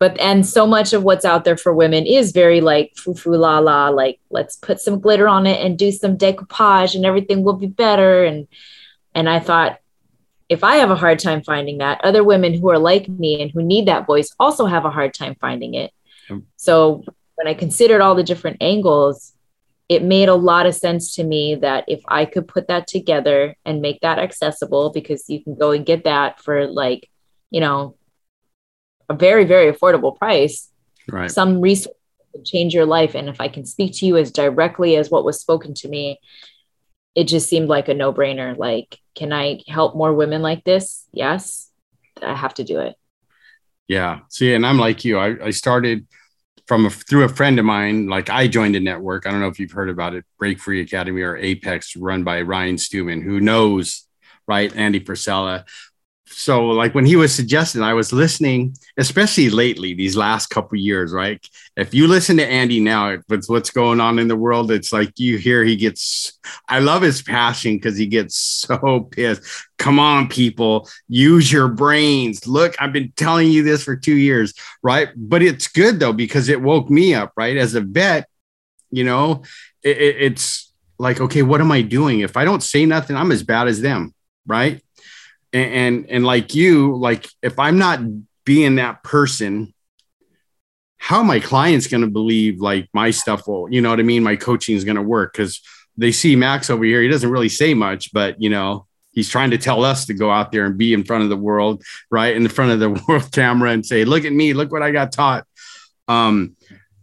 But 0.00 0.18
and 0.20 0.46
so 0.46 0.66
much 0.66 0.92
of 0.92 1.02
what's 1.02 1.24
out 1.24 1.44
there 1.44 1.56
for 1.56 1.74
women 1.74 2.06
is 2.06 2.30
very 2.30 2.60
like 2.60 2.92
foo 2.96 3.14
foo 3.14 3.36
la 3.36 3.58
la, 3.58 3.88
like 3.88 4.20
let's 4.30 4.56
put 4.56 4.80
some 4.80 5.00
glitter 5.00 5.26
on 5.26 5.46
it 5.46 5.64
and 5.64 5.76
do 5.76 5.90
some 5.90 6.16
decoupage 6.16 6.94
and 6.94 7.04
everything 7.04 7.42
will 7.42 7.54
be 7.54 7.66
better. 7.66 8.24
And 8.24 8.46
and 9.14 9.28
I 9.28 9.40
thought, 9.40 9.80
if 10.48 10.62
I 10.62 10.76
have 10.76 10.90
a 10.90 10.96
hard 10.96 11.18
time 11.18 11.42
finding 11.42 11.78
that, 11.78 12.00
other 12.04 12.22
women 12.22 12.54
who 12.54 12.70
are 12.70 12.78
like 12.78 13.08
me 13.08 13.42
and 13.42 13.50
who 13.50 13.62
need 13.62 13.88
that 13.88 14.06
voice 14.06 14.32
also 14.38 14.66
have 14.66 14.84
a 14.84 14.90
hard 14.90 15.14
time 15.14 15.36
finding 15.40 15.74
it. 15.74 15.92
So 16.56 17.04
when 17.34 17.48
I 17.48 17.54
considered 17.54 18.00
all 18.00 18.14
the 18.14 18.22
different 18.22 18.58
angles, 18.60 19.32
it 19.88 20.02
made 20.02 20.28
a 20.28 20.34
lot 20.34 20.66
of 20.66 20.74
sense 20.74 21.14
to 21.14 21.24
me 21.24 21.54
that 21.56 21.84
if 21.88 22.02
I 22.06 22.26
could 22.26 22.46
put 22.46 22.68
that 22.68 22.86
together 22.86 23.56
and 23.64 23.80
make 23.80 24.02
that 24.02 24.18
accessible, 24.18 24.90
because 24.90 25.24
you 25.28 25.42
can 25.42 25.54
go 25.54 25.70
and 25.70 25.86
get 25.86 26.04
that 26.04 26.42
for 26.42 26.66
like, 26.66 27.08
you 27.50 27.60
know, 27.60 27.96
a 29.08 29.14
very, 29.14 29.44
very 29.44 29.72
affordable 29.72 30.16
price. 30.16 30.68
Right. 31.08 31.30
Some 31.30 31.60
resource 31.60 31.94
change 32.44 32.74
your 32.74 32.86
life. 32.86 33.14
And 33.14 33.28
if 33.28 33.40
I 33.40 33.48
can 33.48 33.64
speak 33.64 33.94
to 33.96 34.06
you 34.06 34.16
as 34.16 34.30
directly 34.30 34.96
as 34.96 35.10
what 35.10 35.24
was 35.24 35.40
spoken 35.40 35.74
to 35.74 35.88
me, 35.88 36.20
it 37.14 37.24
just 37.24 37.48
seemed 37.48 37.68
like 37.68 37.88
a 37.88 37.94
no 37.94 38.12
brainer. 38.12 38.56
Like, 38.56 38.98
can 39.14 39.32
I 39.32 39.60
help 39.66 39.96
more 39.96 40.12
women 40.12 40.42
like 40.42 40.64
this? 40.64 41.06
Yes, 41.12 41.70
I 42.22 42.34
have 42.34 42.54
to 42.54 42.64
do 42.64 42.80
it. 42.80 42.96
Yeah. 43.88 44.20
See, 44.28 44.54
and 44.54 44.66
I'm 44.66 44.78
like 44.78 45.04
you. 45.04 45.18
I, 45.18 45.46
I 45.46 45.50
started 45.50 46.06
from 46.66 46.86
a, 46.86 46.90
through 46.90 47.24
a 47.24 47.28
friend 47.28 47.58
of 47.58 47.64
mine. 47.64 48.06
Like 48.06 48.28
I 48.28 48.46
joined 48.46 48.76
a 48.76 48.80
network. 48.80 49.26
I 49.26 49.30
don't 49.30 49.40
know 49.40 49.48
if 49.48 49.58
you've 49.58 49.72
heard 49.72 49.88
about 49.88 50.14
it, 50.14 50.24
Break 50.38 50.60
Free 50.60 50.82
Academy 50.82 51.22
or 51.22 51.36
Apex, 51.36 51.96
run 51.96 52.22
by 52.22 52.42
Ryan 52.42 52.76
Stewman, 52.76 53.22
who 53.22 53.40
knows, 53.40 54.06
right, 54.46 54.74
Andy 54.76 55.00
Frisella 55.00 55.64
so 56.30 56.66
like 56.66 56.94
when 56.94 57.06
he 57.06 57.16
was 57.16 57.34
suggesting 57.34 57.82
i 57.82 57.94
was 57.94 58.12
listening 58.12 58.74
especially 58.96 59.50
lately 59.50 59.94
these 59.94 60.16
last 60.16 60.48
couple 60.48 60.78
years 60.78 61.12
right? 61.12 61.46
If 61.76 61.94
you 61.94 62.06
listen 62.06 62.36
to 62.38 62.46
andy 62.46 62.80
now 62.80 63.16
with 63.28 63.46
what's 63.46 63.70
going 63.70 64.00
on 64.00 64.18
in 64.18 64.28
the 64.28 64.36
world 64.36 64.70
it's 64.70 64.92
like 64.92 65.18
you 65.18 65.38
hear 65.38 65.64
he 65.64 65.76
gets 65.76 66.38
i 66.68 66.78
love 66.78 67.02
his 67.02 67.22
passion 67.22 67.76
because 67.76 67.96
he 67.96 68.06
gets 68.06 68.36
so 68.36 69.08
pissed. 69.10 69.42
Come 69.78 69.98
on 69.98 70.28
people 70.28 70.88
use 71.08 71.50
your 71.50 71.68
brains. 71.68 72.46
Look 72.46 72.74
i've 72.80 72.92
been 72.92 73.12
telling 73.16 73.50
you 73.50 73.62
this 73.62 73.84
for 73.84 73.96
two 73.96 74.16
years 74.16 74.54
right? 74.82 75.08
But 75.16 75.42
it's 75.42 75.68
good 75.68 76.00
though 76.00 76.12
because 76.12 76.48
it 76.48 76.60
woke 76.60 76.90
me 76.90 77.14
up 77.14 77.32
right? 77.36 77.56
As 77.56 77.74
a 77.74 77.80
vet 77.80 78.28
you 78.90 79.04
know 79.04 79.42
it, 79.82 79.96
it's 79.98 80.72
like 80.98 81.20
okay 81.20 81.42
what 81.42 81.60
am 81.60 81.72
i 81.72 81.82
doing? 81.82 82.20
If 82.20 82.36
i 82.36 82.44
don't 82.44 82.62
say 82.62 82.86
nothing 82.86 83.16
i'm 83.16 83.32
as 83.32 83.42
bad 83.42 83.68
as 83.68 83.80
them 83.80 84.14
right 84.46 84.82
and, 85.52 85.72
and 85.72 86.06
and 86.10 86.24
like 86.24 86.54
you 86.54 86.96
like 86.96 87.28
if 87.42 87.58
i'm 87.58 87.78
not 87.78 88.00
being 88.44 88.76
that 88.76 89.02
person 89.02 89.72
how 90.98 91.22
my 91.22 91.40
clients 91.40 91.86
going 91.86 92.00
to 92.02 92.10
believe 92.10 92.60
like 92.60 92.88
my 92.92 93.10
stuff 93.10 93.46
will 93.46 93.72
you 93.72 93.80
know 93.80 93.90
what 93.90 94.00
i 94.00 94.02
mean? 94.02 94.22
My 94.22 94.36
coaching 94.36 94.76
is 94.76 94.84
going 94.84 94.96
to 94.96 95.02
work 95.02 95.32
because 95.32 95.60
they 95.96 96.12
see 96.12 96.36
max 96.36 96.70
over 96.70 96.84
here 96.84 97.02
he 97.02 97.08
doesn't 97.08 97.30
really 97.30 97.48
say 97.48 97.74
much 97.74 98.12
but 98.12 98.40
you 98.40 98.50
know 98.50 98.86
he's 99.12 99.28
trying 99.28 99.50
to 99.50 99.58
tell 99.58 99.84
us 99.84 100.06
to 100.06 100.14
go 100.14 100.30
out 100.30 100.52
there 100.52 100.66
and 100.66 100.78
be 100.78 100.92
in 100.92 101.04
front 101.04 101.24
of 101.24 101.30
the 101.30 101.36
world 101.36 101.82
right? 102.10 102.36
In 102.36 102.46
front 102.48 102.72
of 102.72 102.80
the 102.80 103.04
world 103.08 103.30
camera 103.32 103.70
and 103.70 103.84
say 103.84 104.04
look 104.04 104.24
at 104.24 104.32
me 104.32 104.52
look 104.52 104.72
what 104.72 104.82
i 104.82 104.90
got 104.90 105.12
taught. 105.12 105.46
Um 106.08 106.56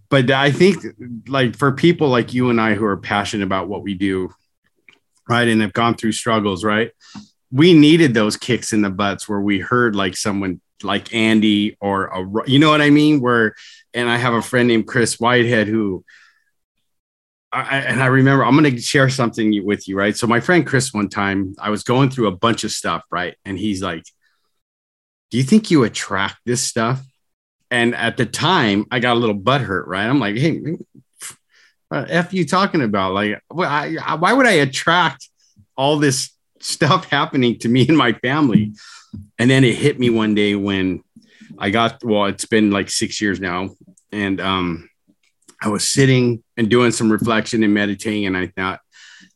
but 0.09 0.29
i 0.31 0.51
think 0.51 0.83
like 1.27 1.55
for 1.57 1.71
people 1.71 2.09
like 2.09 2.33
you 2.33 2.49
and 2.49 2.61
i 2.61 2.73
who 2.75 2.85
are 2.85 2.97
passionate 2.97 3.43
about 3.43 3.67
what 3.67 3.81
we 3.83 3.93
do 3.93 4.29
right 5.27 5.47
and 5.47 5.61
have 5.61 5.73
gone 5.73 5.95
through 5.95 6.11
struggles 6.11 6.63
right 6.63 6.91
we 7.55 7.73
needed 7.73 8.13
those 8.13 8.35
kicks 8.35 8.73
in 8.73 8.81
the 8.81 8.89
butts 8.89 9.29
where 9.29 9.39
we 9.39 9.59
heard 9.59 9.95
like 9.95 10.17
someone 10.17 10.59
like 10.83 11.13
Andy 11.13 11.77
or 11.79 12.07
a, 12.07 12.49
you 12.49 12.59
know 12.59 12.69
what 12.69 12.81
I 12.81 12.89
mean? 12.89 13.21
Where, 13.21 13.55
and 13.93 14.09
I 14.09 14.17
have 14.17 14.33
a 14.33 14.41
friend 14.41 14.67
named 14.67 14.87
Chris 14.87 15.21
Whitehead 15.21 15.69
who, 15.69 16.03
I, 17.53 17.77
and 17.77 18.03
I 18.03 18.07
remember 18.07 18.43
I'm 18.43 18.57
going 18.57 18.75
to 18.75 18.81
share 18.81 19.07
something 19.07 19.65
with 19.65 19.87
you, 19.87 19.97
right? 19.97 20.17
So 20.17 20.27
my 20.27 20.41
friend 20.41 20.67
Chris, 20.67 20.93
one 20.93 21.07
time 21.07 21.55
I 21.57 21.69
was 21.69 21.83
going 21.83 22.09
through 22.09 22.27
a 22.27 22.35
bunch 22.35 22.65
of 22.65 22.71
stuff, 22.71 23.03
right? 23.09 23.37
And 23.45 23.57
he's 23.57 23.81
like, 23.81 24.03
"Do 25.31 25.37
you 25.37 25.43
think 25.45 25.71
you 25.71 25.85
attract 25.85 26.35
this 26.45 26.61
stuff?" 26.61 27.01
And 27.71 27.95
at 27.95 28.17
the 28.17 28.25
time, 28.25 28.85
I 28.91 28.99
got 28.99 29.15
a 29.15 29.19
little 29.19 29.35
butt 29.35 29.61
hurt, 29.61 29.87
right? 29.87 30.05
I'm 30.05 30.19
like, 30.19 30.35
"Hey, 30.35 30.59
what 31.87 32.11
f 32.11 32.33
you 32.33 32.45
talking 32.45 32.81
about? 32.81 33.13
Like, 33.13 33.41
why 33.47 34.33
would 34.33 34.45
I 34.45 34.59
attract 34.67 35.29
all 35.77 35.97
this 35.97 36.34
stuff 36.65 37.05
happening 37.05 37.59
to 37.59 37.69
me 37.69 37.87
and 37.87 37.97
my 37.97 38.13
family. 38.13 38.73
And 39.37 39.49
then 39.49 39.63
it 39.63 39.75
hit 39.75 39.99
me 39.99 40.09
one 40.09 40.35
day 40.35 40.55
when 40.55 41.03
I 41.57 41.69
got, 41.69 42.03
well, 42.03 42.25
it's 42.25 42.45
been 42.45 42.71
like 42.71 42.89
six 42.89 43.21
years 43.21 43.39
now. 43.39 43.69
And 44.11 44.41
um, 44.41 44.89
I 45.61 45.69
was 45.69 45.87
sitting 45.87 46.43
and 46.57 46.69
doing 46.69 46.91
some 46.91 47.11
reflection 47.11 47.63
and 47.63 47.73
meditating. 47.73 48.25
And 48.25 48.35
I 48.35 48.47
thought, 48.47 48.81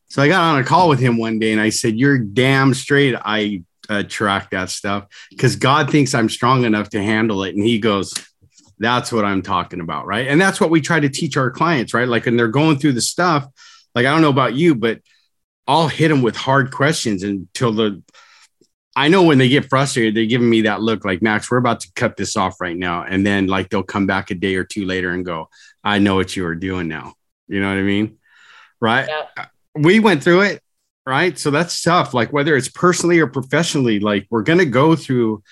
so 0.08 0.22
I 0.22 0.28
got 0.28 0.42
on 0.42 0.60
a 0.60 0.64
call 0.64 0.90
with 0.90 1.00
him 1.00 1.18
one 1.18 1.40
day 1.40 1.52
and 1.52 1.62
I 1.62 1.70
said, 1.70 1.96
You're 1.96 2.18
damn 2.18 2.74
straight. 2.74 3.16
I 3.24 3.64
attract 3.90 4.52
that 4.52 4.70
stuff 4.70 5.06
because 5.30 5.56
God 5.56 5.92
thinks 5.92 6.14
I'm 6.14 6.30
strong 6.30 6.64
enough 6.64 6.90
to 6.90 7.04
handle 7.04 7.44
it. 7.44 7.56
And 7.56 7.64
he 7.64 7.80
goes, 7.80 8.14
That's 8.80 9.12
what 9.12 9.24
I'm 9.24 9.44
talking 9.44 9.82
about. 9.82 10.08
Right. 10.08 10.28
And 10.28 10.42
that's 10.42 10.60
what 10.60 10.72
we 10.72 10.82
try 10.82 11.00
to 11.00 11.10
teach 11.10 11.38
our 11.38 11.52
clients. 11.52 11.94
Right. 11.94 12.08
Like, 12.08 12.26
and 12.26 12.40
they're 12.40 12.48
going 12.48 12.80
through 12.80 12.94
the 12.94 13.02
stuff, 13.02 13.48
like, 13.94 14.06
I 14.06 14.12
don't 14.12 14.22
know 14.22 14.30
about 14.30 14.56
you, 14.56 14.74
but 14.74 15.00
I'll 15.70 15.88
hit 15.88 16.08
them 16.08 16.24
with 16.24 16.36
hard 16.36 16.72
questions 16.72 17.22
until 17.22 17.72
the 17.72 18.02
I 18.96 19.08
know 19.08 19.22
when 19.22 19.38
they 19.38 19.50
get 19.50 19.70
frustrated, 19.70 20.16
they're 20.16 20.26
giving 20.26 20.50
me 20.50 20.62
that 20.62 20.82
look 20.82 21.06
like 21.06 21.22
Max, 21.22 21.52
we're 21.52 21.58
about 21.58 21.82
to 21.82 21.92
cut 21.96 22.18
this 22.18 22.36
off 22.36 22.60
right 22.60 22.76
now. 22.76 23.04
And 23.04 23.24
then 23.24 23.46
like 23.46 23.70
they'll 23.70 23.84
come 23.84 24.08
back 24.08 24.32
a 24.32 24.36
day 24.36 24.56
or 24.56 24.64
two 24.64 24.86
later 24.86 25.12
and 25.12 25.24
go, 25.24 25.48
I 25.84 26.00
know 26.00 26.16
what 26.16 26.36
you 26.36 26.44
are 26.48 26.56
doing 26.56 26.88
now. 26.88 27.14
You 27.48 27.62
know 27.62 27.70
what 27.70 27.78
I 27.78 27.84
mean? 27.84 28.18
Right. 28.82 29.08
Yeah. 29.08 29.46
We 29.76 30.00
went 30.00 30.24
through 30.24 30.42
it. 30.42 30.64
Right. 31.06 31.38
So 31.38 31.52
that's 31.52 31.84
tough. 31.84 32.16
Like 32.16 32.34
whether 32.34 32.58
it's 32.58 32.70
personally 32.70 33.20
or 33.20 33.28
professionally, 33.28 34.00
like 34.00 34.26
we're 34.32 34.42
gonna 34.42 34.66
go 34.66 34.96
through 34.96 35.44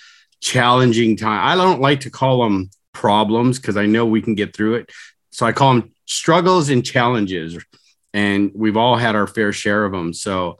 challenging 0.41 1.15
time. 1.15 1.45
I 1.45 1.55
don't 1.55 1.79
like 1.79 2.01
to 2.01 2.09
call 2.09 2.41
them 2.41 2.71
problems 2.91 3.59
because 3.59 3.77
I 3.77 3.85
know 3.85 4.07
we 4.07 4.23
can 4.23 4.33
get 4.33 4.55
through 4.55 4.75
it. 4.77 4.89
So 5.29 5.45
I 5.45 5.51
call 5.51 5.75
them 5.75 5.93
struggles 6.05 6.69
and 6.69 6.83
challenges 6.83 7.55
and 8.17 8.51
we've 8.55 8.77
all 8.77 8.97
had 8.97 9.15
our 9.15 9.27
fair 9.27 9.53
share 9.53 9.85
of 9.85 9.91
them. 9.91 10.11
So, 10.11 10.57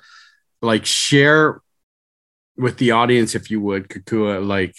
like, 0.62 0.86
share 0.86 1.60
with 2.56 2.78
the 2.78 2.91
audience 2.91 3.34
if 3.34 3.50
you 3.50 3.60
would, 3.62 3.89
Kekua, 3.89 4.46
like, 4.46 4.76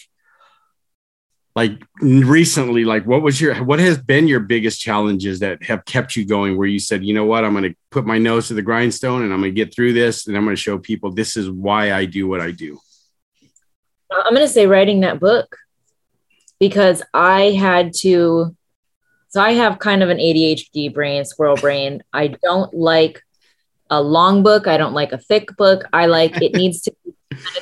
like 1.57 1.83
recently, 2.01 2.85
like, 2.85 3.05
what 3.05 3.21
was 3.21 3.41
your, 3.41 3.57
what 3.65 3.81
has 3.81 3.99
been 3.99 4.29
your 4.29 4.39
biggest 4.39 4.81
challenges 4.81 5.41
that 5.41 5.61
have 5.65 5.85
kept 5.87 6.15
you 6.15 6.25
going? 6.25 6.57
Where 6.57 6.69
you 6.69 6.79
said, 6.79 7.05
you 7.05 7.15
know 7.15 7.25
what, 7.25 7.45
I'm 7.45 7.51
going 7.51 7.65
to 7.65 7.75
put 7.91 8.07
my 8.07 8.19
nose 8.19 8.47
to 8.47 8.55
the 8.55 8.63
grindstone 8.63 9.23
and 9.25 9.33
I'm 9.33 9.41
going 9.41 9.53
to 9.53 9.65
get 9.65 9.75
through 9.75 9.95
this, 9.95 10.29
and 10.29 10.37
I'm 10.37 10.45
going 10.45 10.55
to 10.55 10.63
show 10.63 10.79
people 10.79 11.11
this 11.11 11.37
is 11.37 11.51
why 11.51 11.93
I 11.93 12.05
do 12.05 12.29
what 12.29 12.41
I 12.41 12.53
do. 12.53 12.79
I'm 14.13 14.35
going 14.35 14.47
to 14.47 14.53
say 14.53 14.69
writing 14.69 15.01
that 15.01 15.19
book 15.19 15.57
because 16.61 17.03
I 17.13 17.51
had 17.51 17.93
to 18.03 18.55
so 19.29 19.41
I 19.41 19.53
have 19.53 19.79
kind 19.79 20.03
of 20.03 20.09
an 20.09 20.19
ADHD 20.19 20.93
brain, 20.93 21.25
squirrel 21.25 21.57
brain. 21.57 22.03
I 22.13 22.29
don't 22.43 22.73
like 22.73 23.23
a 23.91 24.01
long 24.03 24.43
book. 24.43 24.67
I 24.67 24.77
don't 24.77 24.95
like 24.95 25.13
a 25.13 25.19
thick 25.19 25.57
book. 25.57 25.85
I 25.93 26.07
like 26.07 26.41
it 26.41 26.53
needs 26.55 26.83
to 26.83 26.95
be 27.05 27.15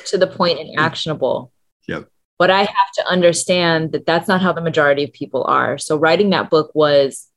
to 0.05 0.17
the 0.17 0.27
point 0.27 0.59
and 0.59 0.79
actionable. 0.79 1.51
Yep. 1.87 2.07
But 2.39 2.51
I 2.51 2.59
have 2.59 2.91
to 2.95 3.07
understand 3.07 3.91
that 3.91 4.05
that's 4.05 4.27
not 4.27 4.41
how 4.41 4.53
the 4.53 4.61
majority 4.61 5.03
of 5.03 5.11
people 5.11 5.43
are. 5.43 5.77
So 5.77 5.97
writing 5.97 6.29
that 6.29 6.49
book 6.49 6.71
was 6.73 7.27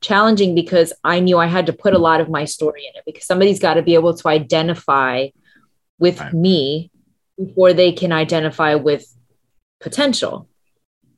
challenging 0.00 0.54
because 0.54 0.92
I 1.02 1.20
knew 1.20 1.38
I 1.38 1.46
had 1.46 1.66
to 1.66 1.72
put 1.72 1.94
a 1.94 1.98
lot 1.98 2.20
of 2.20 2.28
my 2.28 2.44
story 2.44 2.86
in 2.86 2.98
it 2.98 3.04
because 3.04 3.26
somebody's 3.26 3.58
got 3.58 3.74
to 3.74 3.82
be 3.82 3.94
able 3.94 4.14
to 4.14 4.28
identify 4.28 5.28
with 5.98 6.20
right. 6.20 6.32
me 6.32 6.90
before 7.36 7.72
they 7.72 7.92
can 7.92 8.12
identify 8.12 8.76
with 8.76 9.06
potential. 9.80 10.48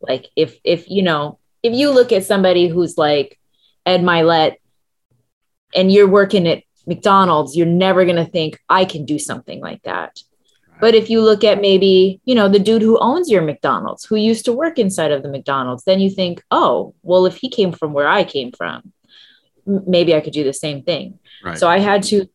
Like 0.01 0.27
if 0.37 0.59
if 0.65 0.89
you 0.89 1.03
know 1.03 1.39
if 1.67 1.75
you 1.75 1.91
look 1.91 2.13
at 2.13 2.25
somebody 2.25 2.69
who's 2.69 2.97
like 2.97 3.39
Ed 3.85 4.03
Mylett 4.03 4.57
and 5.75 5.91
you're 5.93 6.09
working 6.09 6.47
at 6.47 6.63
McDonald's, 6.87 7.57
you're 7.57 7.67
never 7.67 8.05
going 8.05 8.17
to 8.17 8.25
think 8.25 8.61
I 8.69 8.85
can 8.85 9.05
do 9.05 9.19
something 9.19 9.61
like 9.61 9.83
that. 9.83 10.19
But 10.79 10.95
if 10.95 11.09
you 11.09 11.23
look 11.23 11.43
at 11.43 11.61
maybe, 11.61 12.21
you 12.25 12.35
know, 12.35 12.49
the 12.49 12.59
dude 12.59 12.83
who 12.83 12.99
owns 12.99 13.31
your 13.31 13.41
McDonald's, 13.41 14.05
who 14.05 14.17
used 14.17 14.45
to 14.45 14.53
work 14.53 14.79
inside 14.79 15.11
of 15.11 15.23
the 15.23 15.31
McDonald's, 15.31 15.85
then 15.85 16.01
you 16.01 16.11
think, 16.11 16.43
oh, 16.51 16.95
well, 17.03 17.25
if 17.25 17.37
he 17.39 17.49
came 17.49 17.73
from 17.73 17.95
where 17.95 18.09
I 18.09 18.25
came 18.25 18.53
from, 18.53 18.93
maybe 19.65 20.15
I 20.15 20.21
could 20.21 20.35
do 20.35 20.45
the 20.45 20.53
same 20.53 20.83
thing. 20.83 21.19
Right. 21.43 21.59
So 21.59 21.67
I 21.69 21.79
had 21.79 22.03
to 22.05 22.29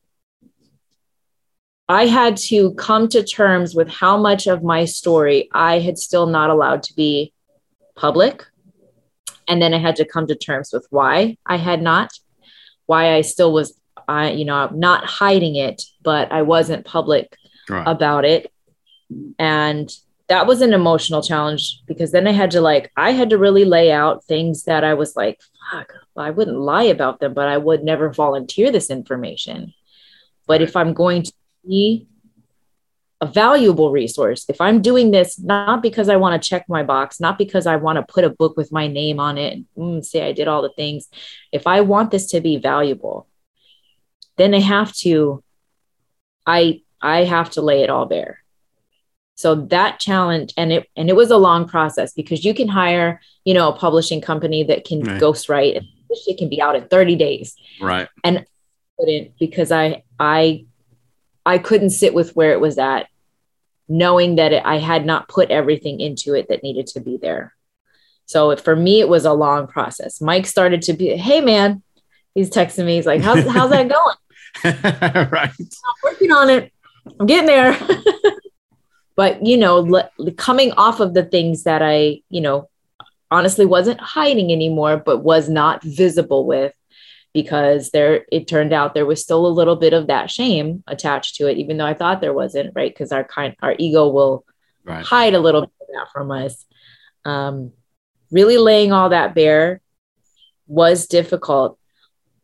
I 1.87 2.05
had 2.05 2.37
to 2.37 2.73
come 2.75 3.09
to 3.09 3.21
terms 3.21 3.75
with 3.75 3.89
how 3.89 4.15
much 4.15 4.47
of 4.47 4.63
my 4.63 4.85
story 4.85 5.49
I 5.51 5.79
had 5.79 5.97
still 5.97 6.25
not 6.25 6.49
allowed 6.49 6.83
to 6.83 6.95
be 6.95 7.33
public. 7.95 8.45
And 9.51 9.61
then 9.61 9.73
I 9.73 9.79
had 9.79 9.97
to 9.97 10.05
come 10.05 10.27
to 10.27 10.35
terms 10.35 10.71
with 10.71 10.87
why 10.91 11.37
I 11.45 11.57
had 11.57 11.81
not, 11.81 12.13
why 12.85 13.15
I 13.15 13.19
still 13.19 13.51
was, 13.51 13.77
I, 14.07 14.31
you 14.31 14.45
know, 14.45 14.69
not 14.73 15.03
hiding 15.03 15.57
it, 15.57 15.83
but 16.01 16.31
I 16.31 16.43
wasn't 16.43 16.85
public 16.85 17.35
right. 17.69 17.83
about 17.85 18.23
it. 18.23 18.49
And 19.37 19.93
that 20.29 20.47
was 20.47 20.61
an 20.61 20.71
emotional 20.71 21.21
challenge 21.21 21.81
because 21.85 22.13
then 22.13 22.27
I 22.27 22.31
had 22.31 22.51
to 22.51 22.61
like, 22.61 22.93
I 22.95 23.11
had 23.11 23.31
to 23.31 23.37
really 23.37 23.65
lay 23.65 23.91
out 23.91 24.23
things 24.23 24.63
that 24.63 24.85
I 24.85 24.93
was 24.93 25.17
like, 25.17 25.41
fuck, 25.69 25.95
I 26.15 26.29
wouldn't 26.29 26.57
lie 26.57 26.83
about 26.83 27.19
them, 27.19 27.33
but 27.33 27.49
I 27.49 27.57
would 27.57 27.83
never 27.83 28.09
volunteer 28.09 28.71
this 28.71 28.89
information. 28.89 29.73
But 30.47 30.61
if 30.61 30.77
I'm 30.77 30.93
going 30.93 31.23
to 31.23 31.33
be 31.67 32.07
a 33.21 33.27
valuable 33.27 33.91
resource, 33.91 34.45
if 34.49 34.59
I'm 34.59 34.81
doing 34.81 35.11
this 35.11 35.37
not 35.37 35.83
because 35.83 36.09
I 36.09 36.17
want 36.17 36.41
to 36.41 36.49
check 36.49 36.67
my 36.67 36.81
box, 36.81 37.19
not 37.19 37.37
because 37.37 37.67
I 37.67 37.75
want 37.75 37.97
to 37.97 38.13
put 38.13 38.23
a 38.23 38.31
book 38.31 38.57
with 38.57 38.71
my 38.71 38.87
name 38.87 39.19
on 39.19 39.37
it 39.37 39.53
and 39.53 39.65
mm, 39.77 40.03
say 40.03 40.27
I 40.27 40.31
did 40.31 40.47
all 40.47 40.63
the 40.63 40.73
things, 40.75 41.07
if 41.51 41.67
I 41.67 41.81
want 41.81 42.09
this 42.09 42.25
to 42.31 42.41
be 42.41 42.57
valuable, 42.57 43.27
then 44.37 44.55
I 44.55 44.59
have 44.59 44.93
to, 44.97 45.43
I 46.47 46.81
I 46.99 47.23
have 47.23 47.51
to 47.51 47.61
lay 47.61 47.83
it 47.83 47.91
all 47.91 48.07
bare. 48.07 48.43
So 49.35 49.55
that 49.55 49.99
challenge, 49.99 50.53
and 50.57 50.71
it 50.71 50.89
and 50.95 51.09
it 51.09 51.15
was 51.15 51.29
a 51.29 51.37
long 51.37 51.67
process 51.67 52.13
because 52.13 52.43
you 52.43 52.53
can 52.55 52.67
hire, 52.67 53.21
you 53.45 53.53
know, 53.53 53.69
a 53.69 53.77
publishing 53.77 54.21
company 54.21 54.63
that 54.63 54.83
can 54.83 55.01
right. 55.01 55.21
ghostwrite 55.21 55.77
and 55.77 55.85
it 56.09 56.37
can 56.37 56.49
be 56.49 56.61
out 56.61 56.75
in 56.75 56.87
30 56.87 57.15
days. 57.15 57.55
Right. 57.79 58.07
And 58.23 58.39
I 58.39 58.45
couldn't 58.99 59.37
because 59.39 59.71
I 59.71 60.03
I 60.19 60.65
I 61.45 61.57
couldn't 61.57 61.91
sit 61.91 62.13
with 62.13 62.35
where 62.35 62.51
it 62.51 62.59
was 62.59 62.77
at, 62.77 63.07
knowing 63.87 64.35
that 64.35 64.53
it, 64.53 64.63
I 64.65 64.77
had 64.77 65.05
not 65.05 65.27
put 65.27 65.51
everything 65.51 65.99
into 65.99 66.33
it 66.33 66.47
that 66.49 66.63
needed 66.63 66.87
to 66.87 66.99
be 66.99 67.17
there. 67.17 67.53
So 68.25 68.55
for 68.55 68.75
me, 68.75 69.01
it 69.01 69.09
was 69.09 69.25
a 69.25 69.33
long 69.33 69.67
process. 69.67 70.21
Mike 70.21 70.45
started 70.45 70.83
to 70.83 70.93
be, 70.93 71.15
hey 71.17 71.41
man, 71.41 71.83
he's 72.33 72.49
texting 72.49 72.85
me. 72.85 72.95
He's 72.95 73.05
like, 73.05 73.21
how's 73.21 73.45
how's 73.45 73.71
that 73.71 73.89
going? 74.63 75.29
right. 75.31 75.51
I'm 75.59 75.95
working 76.03 76.31
on 76.31 76.49
it. 76.49 76.71
I'm 77.19 77.25
getting 77.25 77.47
there. 77.47 77.77
but 79.15 79.45
you 79.45 79.57
know, 79.57 79.79
le- 79.79 80.09
coming 80.37 80.71
off 80.73 80.99
of 80.99 81.13
the 81.13 81.23
things 81.23 81.63
that 81.63 81.81
I, 81.81 82.21
you 82.29 82.41
know, 82.41 82.69
honestly 83.29 83.65
wasn't 83.65 83.99
hiding 83.99 84.51
anymore, 84.51 84.97
but 84.97 85.19
was 85.19 85.49
not 85.49 85.83
visible 85.83 86.45
with 86.45 86.73
because 87.33 87.91
there 87.91 88.25
it 88.31 88.47
turned 88.47 88.73
out 88.73 88.93
there 88.93 89.05
was 89.05 89.21
still 89.21 89.45
a 89.45 89.47
little 89.47 89.75
bit 89.75 89.93
of 89.93 90.07
that 90.07 90.29
shame 90.29 90.83
attached 90.87 91.35
to 91.35 91.47
it, 91.47 91.57
even 91.57 91.77
though 91.77 91.85
I 91.85 91.93
thought 91.93 92.21
there 92.21 92.33
wasn't, 92.33 92.73
right? 92.75 92.93
Because 92.93 93.11
our 93.11 93.23
kind 93.23 93.55
our 93.61 93.75
ego 93.77 94.07
will 94.09 94.45
right. 94.83 95.05
hide 95.05 95.33
a 95.33 95.39
little 95.39 95.61
bit 95.61 95.71
of 95.81 95.87
that 95.93 96.11
from 96.11 96.31
us. 96.31 96.65
Um, 97.23 97.71
really 98.31 98.57
laying 98.57 98.91
all 98.91 99.09
that 99.09 99.35
bare 99.35 99.81
was 100.67 101.07
difficult. 101.07 101.77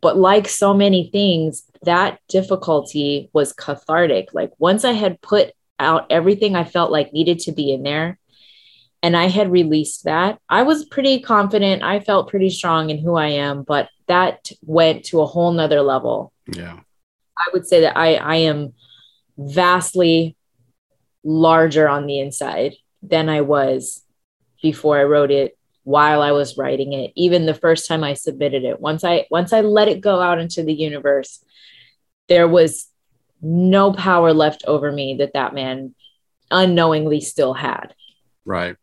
But 0.01 0.17
like 0.17 0.47
so 0.47 0.73
many 0.73 1.09
things, 1.11 1.63
that 1.83 2.19
difficulty 2.27 3.29
was 3.33 3.53
cathartic. 3.53 4.29
Like 4.33 4.51
once 4.59 4.85
I 4.85 4.91
had 4.91 5.21
put 5.21 5.51
out 5.79 6.07
everything 6.09 6.55
I 6.55 6.63
felt 6.63 6.91
like 6.91 7.13
needed 7.13 7.39
to 7.39 7.51
be 7.51 7.73
in 7.73 7.83
there, 7.83 8.19
and 9.03 9.15
I 9.15 9.27
had 9.27 9.51
released 9.51 10.05
that. 10.05 10.39
I 10.49 10.63
was 10.63 10.85
pretty 10.85 11.19
confident. 11.19 11.83
I 11.83 11.99
felt 11.99 12.29
pretty 12.29 12.49
strong 12.49 12.89
in 12.89 12.97
who 12.97 13.15
I 13.15 13.27
am, 13.27 13.63
but 13.63 13.89
that 14.07 14.51
went 14.61 15.05
to 15.05 15.21
a 15.21 15.25
whole 15.25 15.51
nother 15.51 15.81
level. 15.81 16.33
Yeah. 16.47 16.79
I 17.37 17.49
would 17.53 17.67
say 17.67 17.81
that 17.81 17.97
I, 17.97 18.15
I 18.15 18.35
am 18.37 18.73
vastly 19.37 20.35
larger 21.23 21.87
on 21.87 22.07
the 22.07 22.19
inside 22.19 22.75
than 23.03 23.29
I 23.29 23.41
was 23.41 24.03
before 24.61 24.97
I 24.97 25.03
wrote 25.03 25.31
it 25.31 25.57
while 25.83 26.21
I 26.21 26.31
was 26.31 26.57
writing 26.57 26.93
it 26.93 27.11
even 27.15 27.45
the 27.45 27.53
first 27.53 27.87
time 27.87 28.03
I 28.03 28.13
submitted 28.13 28.63
it 28.63 28.79
once 28.79 29.03
I 29.03 29.25
once 29.29 29.53
I 29.53 29.61
let 29.61 29.87
it 29.87 30.01
go 30.01 30.19
out 30.19 30.39
into 30.39 30.63
the 30.63 30.73
universe 30.73 31.43
there 32.27 32.47
was 32.47 32.87
no 33.41 33.93
power 33.93 34.33
left 34.33 34.63
over 34.67 34.91
me 34.91 35.17
that 35.19 35.33
that 35.33 35.53
man 35.53 35.95
unknowingly 36.49 37.21
still 37.21 37.53
had 37.53 37.93
right 38.45 38.75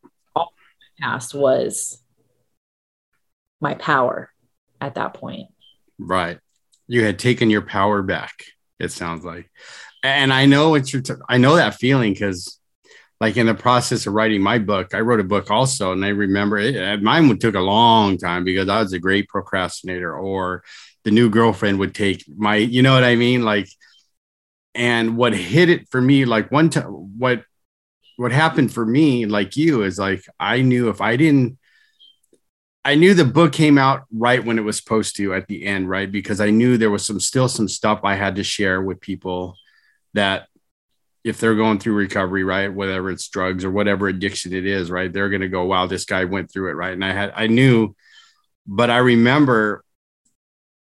past 1.04 1.34
was 1.34 2.02
my 3.60 3.74
power 3.74 4.30
at 4.80 4.94
that 4.94 5.12
point. 5.14 5.48
Right. 5.98 6.38
You 6.86 7.04
had 7.04 7.18
taken 7.18 7.50
your 7.50 7.62
power 7.62 8.02
back, 8.02 8.44
it 8.78 8.90
sounds 8.90 9.24
like. 9.24 9.50
And 10.02 10.32
I 10.32 10.46
know 10.46 10.70
what 10.70 10.92
you're, 10.92 11.02
t- 11.02 11.14
I 11.28 11.36
know 11.38 11.56
that 11.56 11.74
feeling 11.74 12.14
because, 12.14 12.58
like, 13.20 13.36
in 13.36 13.46
the 13.46 13.54
process 13.54 14.06
of 14.06 14.14
writing 14.14 14.42
my 14.42 14.58
book, 14.58 14.94
I 14.94 15.00
wrote 15.00 15.20
a 15.20 15.24
book 15.24 15.50
also. 15.50 15.92
And 15.92 16.04
I 16.04 16.08
remember 16.08 16.58
it, 16.58 17.02
mine 17.02 17.38
took 17.38 17.54
a 17.54 17.60
long 17.60 18.18
time 18.18 18.44
because 18.44 18.68
I 18.68 18.80
was 18.80 18.92
a 18.92 18.98
great 18.98 19.28
procrastinator, 19.28 20.14
or 20.16 20.64
the 21.04 21.10
new 21.10 21.28
girlfriend 21.30 21.78
would 21.78 21.94
take 21.94 22.24
my, 22.34 22.56
you 22.56 22.82
know 22.82 22.94
what 22.94 23.04
I 23.04 23.16
mean? 23.16 23.42
Like, 23.44 23.68
and 24.74 25.16
what 25.16 25.34
hit 25.34 25.68
it 25.68 25.88
for 25.90 26.00
me, 26.00 26.24
like, 26.24 26.50
one 26.50 26.70
time, 26.70 27.18
what 27.18 27.44
what 28.16 28.32
happened 28.32 28.72
for 28.72 28.84
me, 28.84 29.26
like 29.26 29.56
you, 29.56 29.82
is 29.82 29.98
like 29.98 30.24
I 30.38 30.62
knew 30.62 30.88
if 30.88 31.00
I 31.00 31.16
didn't, 31.16 31.58
I 32.84 32.94
knew 32.96 33.14
the 33.14 33.24
book 33.24 33.52
came 33.52 33.78
out 33.78 34.04
right 34.12 34.44
when 34.44 34.58
it 34.58 34.62
was 34.62 34.76
supposed 34.76 35.16
to 35.16 35.34
at 35.34 35.48
the 35.48 35.64
end, 35.64 35.88
right? 35.88 36.10
Because 36.10 36.40
I 36.40 36.50
knew 36.50 36.76
there 36.76 36.90
was 36.90 37.04
some 37.04 37.18
still 37.20 37.48
some 37.48 37.68
stuff 37.68 38.00
I 38.04 38.14
had 38.14 38.36
to 38.36 38.44
share 38.44 38.82
with 38.82 39.00
people 39.00 39.56
that 40.12 40.48
if 41.24 41.38
they're 41.40 41.54
going 41.54 41.78
through 41.78 41.94
recovery, 41.94 42.44
right, 42.44 42.72
whether 42.72 43.08
it's 43.08 43.28
drugs 43.28 43.64
or 43.64 43.70
whatever 43.70 44.08
addiction 44.08 44.52
it 44.52 44.66
is, 44.66 44.90
right, 44.90 45.10
they're 45.10 45.30
going 45.30 45.40
to 45.40 45.48
go, 45.48 45.64
wow, 45.64 45.86
this 45.86 46.04
guy 46.04 46.24
went 46.24 46.52
through 46.52 46.70
it, 46.70 46.74
right? 46.74 46.92
And 46.92 47.04
I 47.04 47.12
had, 47.12 47.32
I 47.34 47.46
knew, 47.46 47.96
but 48.66 48.90
I 48.90 48.98
remember 48.98 49.82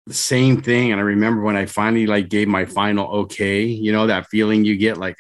the 0.08 0.16
same 0.16 0.62
thing. 0.62 0.92
And 0.92 1.00
I 1.00 1.04
remember 1.04 1.44
when 1.44 1.56
I 1.56 1.68
finally 1.68 2.08
like 2.08 2.30
gave 2.30 2.48
my 2.48 2.66
final 2.66 3.08
okay, 3.22 3.64
you 3.64 3.92
know, 3.92 4.08
that 4.08 4.28
feeling 4.28 4.66
you 4.66 4.76
get 4.78 4.98
like, 4.98 5.18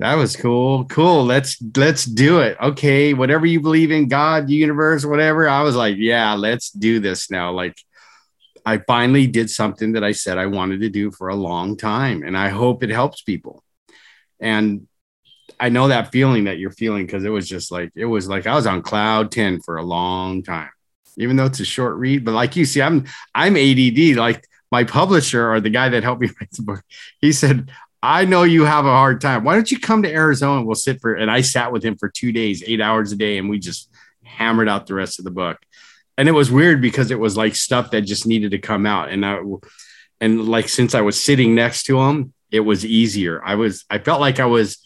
that 0.00 0.14
was 0.14 0.34
cool. 0.34 0.86
Cool. 0.86 1.24
Let's 1.24 1.62
let's 1.76 2.06
do 2.06 2.40
it. 2.40 2.56
Okay, 2.58 3.12
whatever 3.12 3.44
you 3.44 3.60
believe 3.60 3.90
in, 3.90 4.08
God, 4.08 4.48
universe, 4.48 5.04
whatever. 5.04 5.46
I 5.46 5.62
was 5.62 5.76
like, 5.76 5.96
yeah, 5.98 6.32
let's 6.32 6.70
do 6.70 7.00
this 7.00 7.30
now. 7.30 7.52
Like 7.52 7.76
I 8.64 8.78
finally 8.78 9.26
did 9.26 9.50
something 9.50 9.92
that 9.92 10.02
I 10.02 10.12
said 10.12 10.38
I 10.38 10.46
wanted 10.46 10.80
to 10.80 10.88
do 10.88 11.10
for 11.10 11.28
a 11.28 11.34
long 11.34 11.76
time 11.76 12.22
and 12.22 12.36
I 12.36 12.48
hope 12.48 12.82
it 12.82 12.88
helps 12.88 13.20
people. 13.20 13.62
And 14.40 14.88
I 15.58 15.68
know 15.68 15.88
that 15.88 16.12
feeling 16.12 16.44
that 16.44 16.58
you're 16.58 16.70
feeling 16.70 17.04
because 17.04 17.24
it 17.24 17.30
was 17.30 17.46
just 17.46 17.70
like 17.70 17.92
it 17.94 18.06
was 18.06 18.26
like 18.26 18.46
I 18.46 18.54
was 18.54 18.66
on 18.66 18.80
cloud 18.80 19.30
10 19.30 19.60
for 19.60 19.76
a 19.76 19.82
long 19.84 20.42
time. 20.42 20.70
Even 21.18 21.36
though 21.36 21.44
it's 21.44 21.60
a 21.60 21.64
short 21.66 21.96
read, 21.96 22.24
but 22.24 22.32
like 22.32 22.56
you 22.56 22.64
see 22.64 22.80
I'm 22.80 23.04
I'm 23.34 23.54
ADD 23.54 24.16
like 24.16 24.46
my 24.72 24.84
publisher 24.84 25.52
or 25.52 25.60
the 25.60 25.68
guy 25.68 25.90
that 25.90 26.02
helped 26.02 26.22
me 26.22 26.28
write 26.40 26.50
the 26.52 26.62
book, 26.62 26.82
he 27.20 27.32
said, 27.32 27.70
I 28.02 28.24
know 28.24 28.44
you 28.44 28.64
have 28.64 28.86
a 28.86 28.90
hard 28.90 29.20
time. 29.20 29.44
Why 29.44 29.54
don't 29.54 29.70
you 29.70 29.78
come 29.78 30.02
to 30.02 30.12
Arizona? 30.12 30.64
We'll 30.64 30.74
sit 30.74 31.00
for, 31.00 31.14
and 31.14 31.30
I 31.30 31.42
sat 31.42 31.70
with 31.70 31.82
him 31.82 31.96
for 31.96 32.08
two 32.08 32.32
days, 32.32 32.62
eight 32.66 32.80
hours 32.80 33.12
a 33.12 33.16
day, 33.16 33.36
and 33.36 33.50
we 33.50 33.58
just 33.58 33.90
hammered 34.24 34.68
out 34.68 34.86
the 34.86 34.94
rest 34.94 35.18
of 35.18 35.24
the 35.24 35.30
book. 35.30 35.58
And 36.16 36.28
it 36.28 36.32
was 36.32 36.50
weird 36.50 36.80
because 36.80 37.10
it 37.10 37.18
was 37.18 37.36
like 37.36 37.54
stuff 37.54 37.90
that 37.90 38.02
just 38.02 38.26
needed 38.26 38.52
to 38.52 38.58
come 38.58 38.86
out. 38.86 39.10
And 39.10 39.24
I, 39.24 39.40
and 40.20 40.48
like 40.48 40.68
since 40.68 40.94
I 40.94 41.02
was 41.02 41.20
sitting 41.20 41.54
next 41.54 41.84
to 41.84 42.00
him, 42.00 42.32
it 42.50 42.60
was 42.60 42.84
easier. 42.84 43.42
I 43.44 43.54
was, 43.54 43.84
I 43.90 43.98
felt 43.98 44.20
like 44.20 44.40
I 44.40 44.46
was, 44.46 44.78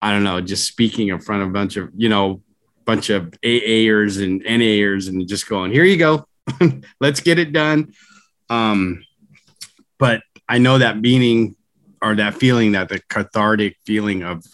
I 0.00 0.12
don't 0.12 0.24
know, 0.24 0.40
just 0.40 0.66
speaking 0.66 1.08
in 1.08 1.20
front 1.20 1.42
of 1.42 1.48
a 1.48 1.52
bunch 1.52 1.76
of, 1.76 1.90
you 1.96 2.08
know, 2.08 2.42
bunch 2.84 3.10
of 3.10 3.30
AAers 3.44 4.22
and 4.22 4.40
NAers 4.42 5.08
and 5.08 5.26
just 5.28 5.48
going, 5.48 5.72
here 5.72 5.84
you 5.84 5.96
go. 5.96 6.26
Let's 7.00 7.20
get 7.20 7.38
it 7.38 7.52
done. 7.52 7.92
Um, 8.48 9.04
but 9.98 10.22
I 10.48 10.58
know 10.58 10.78
that 10.78 11.00
meaning 11.00 11.54
or 12.02 12.14
that 12.16 12.34
feeling 12.34 12.72
that 12.72 12.88
the 12.88 13.00
cathartic 13.08 13.76
feeling 13.84 14.22
of 14.22 14.44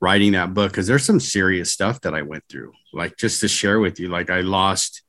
writing 0.00 0.32
that 0.32 0.54
book 0.54 0.70
because 0.70 0.86
there's 0.86 1.04
some 1.04 1.20
serious 1.20 1.72
stuff 1.72 2.00
that 2.02 2.14
I 2.14 2.22
went 2.22 2.44
through. 2.48 2.72
Like 2.92 3.16
just 3.16 3.40
to 3.40 3.48
share 3.48 3.80
with 3.80 3.98
you, 3.98 4.08
like 4.08 4.30
I 4.30 4.40
lost 4.40 5.02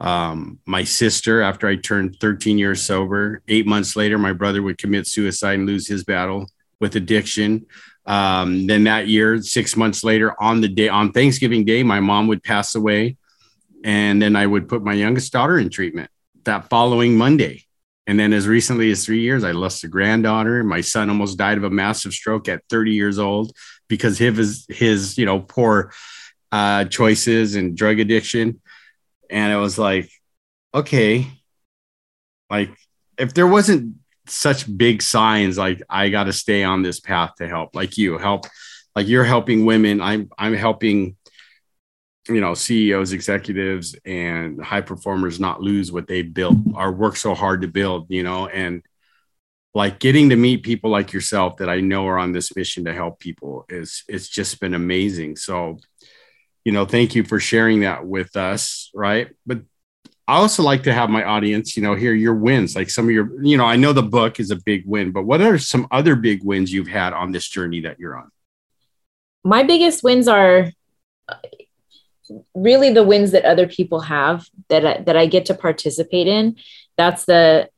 um, 0.00 0.58
my 0.66 0.82
sister 0.82 1.42
after 1.42 1.68
I 1.68 1.76
turned 1.76 2.16
13 2.20 2.58
years 2.58 2.82
sober. 2.82 3.42
Eight 3.46 3.66
months 3.66 3.94
later, 3.94 4.18
my 4.18 4.32
brother 4.32 4.60
would 4.60 4.78
commit 4.78 5.06
suicide 5.06 5.54
and 5.54 5.66
lose 5.66 5.86
his 5.86 6.02
battle 6.02 6.46
with 6.80 6.96
addiction. 6.96 7.66
Um, 8.04 8.66
then 8.66 8.84
that 8.84 9.06
year, 9.06 9.40
six 9.40 9.76
months 9.76 10.02
later, 10.02 10.34
on 10.42 10.60
the 10.60 10.68
day 10.68 10.88
on 10.88 11.12
Thanksgiving 11.12 11.64
Day, 11.64 11.84
my 11.84 12.00
mom 12.00 12.26
would 12.26 12.42
pass 12.42 12.74
away, 12.74 13.16
and 13.84 14.20
then 14.20 14.34
I 14.34 14.44
would 14.44 14.68
put 14.68 14.82
my 14.82 14.94
youngest 14.94 15.32
daughter 15.32 15.56
in 15.56 15.70
treatment 15.70 16.10
that 16.44 16.68
following 16.68 17.16
Monday. 17.16 17.64
And 18.06 18.18
then 18.18 18.32
as 18.32 18.48
recently 18.48 18.90
as 18.90 19.04
three 19.04 19.20
years, 19.20 19.44
I 19.44 19.52
lost 19.52 19.84
a 19.84 19.88
granddaughter. 19.88 20.64
My 20.64 20.80
son 20.80 21.08
almost 21.08 21.38
died 21.38 21.58
of 21.58 21.64
a 21.64 21.70
massive 21.70 22.12
stroke 22.12 22.48
at 22.48 22.62
30 22.68 22.92
years 22.92 23.18
old 23.18 23.52
because 23.88 24.18
his, 24.18 24.66
his 24.68 25.16
you 25.16 25.24
know, 25.24 25.40
poor 25.40 25.92
uh, 26.50 26.84
choices 26.86 27.54
and 27.54 27.76
drug 27.76 28.00
addiction. 28.00 28.60
And 29.30 29.52
it 29.52 29.56
was 29.56 29.78
like, 29.78 30.10
okay, 30.74 31.28
like 32.50 32.70
if 33.18 33.34
there 33.34 33.46
wasn't 33.46 33.94
such 34.26 34.76
big 34.76 35.00
signs, 35.00 35.56
like 35.56 35.80
I 35.88 36.08
got 36.08 36.24
to 36.24 36.32
stay 36.32 36.64
on 36.64 36.82
this 36.82 36.98
path 36.98 37.36
to 37.38 37.48
help, 37.48 37.74
like 37.74 37.96
you 37.98 38.18
help, 38.18 38.46
like 38.96 39.06
you're 39.06 39.24
helping 39.24 39.64
women. 39.64 40.00
I'm, 40.00 40.28
I'm 40.36 40.54
helping 40.54 41.16
you 42.28 42.40
know 42.40 42.54
ceos 42.54 43.12
executives 43.12 43.96
and 44.04 44.62
high 44.62 44.80
performers 44.80 45.40
not 45.40 45.60
lose 45.60 45.90
what 45.90 46.06
they 46.06 46.22
built 46.22 46.56
or 46.74 46.92
work 46.92 47.16
so 47.16 47.34
hard 47.34 47.62
to 47.62 47.68
build 47.68 48.06
you 48.10 48.22
know? 48.22 48.46
And 48.46 48.82
like 49.74 49.98
getting 49.98 50.28
to 50.28 50.36
meet 50.36 50.62
people 50.62 50.90
like 50.90 51.12
yourself 51.12 51.56
that 51.56 51.68
i 51.68 51.80
know 51.80 52.06
are 52.06 52.18
on 52.18 52.32
this 52.32 52.54
mission 52.54 52.84
to 52.84 52.92
help 52.92 53.18
people 53.18 53.64
is 53.68 54.04
it's 54.08 54.28
just 54.28 54.60
been 54.60 54.74
amazing. 54.74 55.36
So 55.36 55.78
you 56.64 56.72
know 56.72 56.84
thank 56.84 57.14
you 57.14 57.24
for 57.24 57.40
sharing 57.40 57.80
that 57.80 58.06
with 58.06 58.36
us 58.36 58.90
right? 58.94 59.30
But 59.44 59.62
i 60.28 60.36
also 60.36 60.62
like 60.62 60.84
to 60.84 60.94
have 60.94 61.10
my 61.10 61.24
audience 61.24 61.76
you 61.76 61.82
know 61.82 61.96
hear 61.96 62.14
your 62.14 62.34
wins. 62.34 62.76
Like 62.76 62.90
some 62.90 63.06
of 63.06 63.10
your 63.10 63.42
you 63.42 63.56
know 63.56 63.64
i 63.64 63.74
know 63.74 63.92
the 63.92 64.02
book 64.02 64.38
is 64.38 64.52
a 64.52 64.56
big 64.56 64.84
win 64.86 65.10
but 65.10 65.24
what 65.24 65.40
are 65.40 65.58
some 65.58 65.88
other 65.90 66.14
big 66.14 66.44
wins 66.44 66.72
you've 66.72 66.86
had 66.86 67.12
on 67.12 67.32
this 67.32 67.48
journey 67.48 67.80
that 67.80 67.98
you're 67.98 68.16
on? 68.16 68.30
My 69.42 69.64
biggest 69.64 70.04
wins 70.04 70.28
are 70.28 70.70
really 72.54 72.92
the 72.92 73.02
wins 73.02 73.32
that 73.32 73.44
other 73.44 73.66
people 73.66 74.00
have 74.00 74.46
that 74.68 74.84
I, 74.86 75.02
that 75.02 75.16
I 75.16 75.26
get 75.26 75.46
to 75.46 75.54
participate 75.54 76.26
in. 76.26 76.56
That's 76.96 77.24
the 77.24 77.68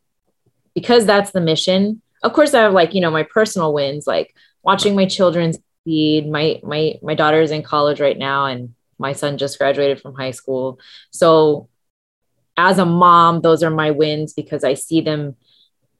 because 0.74 1.06
that's 1.06 1.30
the 1.30 1.40
mission. 1.40 2.02
Of 2.22 2.32
course, 2.32 2.54
I 2.54 2.62
have 2.62 2.72
like 2.72 2.94
you 2.94 3.00
know 3.00 3.10
my 3.10 3.22
personal 3.22 3.72
wins, 3.72 4.06
like 4.06 4.34
watching 4.62 4.94
my 4.94 5.06
children 5.06 5.52
succeed. 5.52 6.28
My 6.28 6.60
my 6.62 6.94
my 7.02 7.14
daughter 7.14 7.40
is 7.40 7.50
in 7.50 7.62
college 7.62 8.00
right 8.00 8.18
now, 8.18 8.46
and 8.46 8.74
my 8.98 9.12
son 9.12 9.38
just 9.38 9.58
graduated 9.58 10.00
from 10.00 10.14
high 10.14 10.32
school. 10.32 10.78
So, 11.10 11.68
as 12.56 12.78
a 12.78 12.86
mom, 12.86 13.40
those 13.40 13.62
are 13.62 13.70
my 13.70 13.90
wins 13.90 14.32
because 14.32 14.64
I 14.64 14.74
see 14.74 15.00
them 15.00 15.36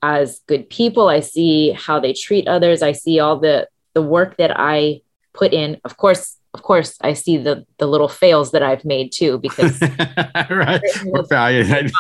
as 0.03 0.41
good 0.47 0.69
people. 0.69 1.09
I 1.09 1.21
see 1.21 1.73
how 1.73 1.99
they 2.01 2.13
treat 2.13 2.49
others. 2.49 2.83
I 2.83 2.93
see 2.93 3.21
all 3.21 3.39
the 3.39 3.69
the 3.95 4.03
work 4.03 4.37
that 4.39 4.53
I 4.59 5.03
put 5.33 5.53
in. 5.53 5.81
Of 5.85 5.97
course, 5.97 6.37
of 6.55 6.63
course 6.63 6.97
I 7.01 7.13
see 7.13 7.37
the 7.37 7.67
the 7.79 7.87
little 7.87 8.09
fails 8.09 8.53
that 8.53 8.63
I've 8.63 8.85
made 8.85 9.13
too 9.13 9.39
because 9.39 9.81
right. 10.51 10.81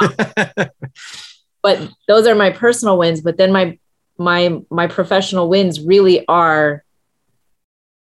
but 1.62 1.90
those 2.08 2.26
are 2.26 2.34
my 2.34 2.50
personal 2.50 2.96
wins 2.96 3.20
but 3.20 3.36
then 3.36 3.52
my 3.52 3.78
my 4.16 4.60
my 4.70 4.86
professional 4.86 5.48
wins 5.48 5.80
really 5.80 6.26
are 6.28 6.84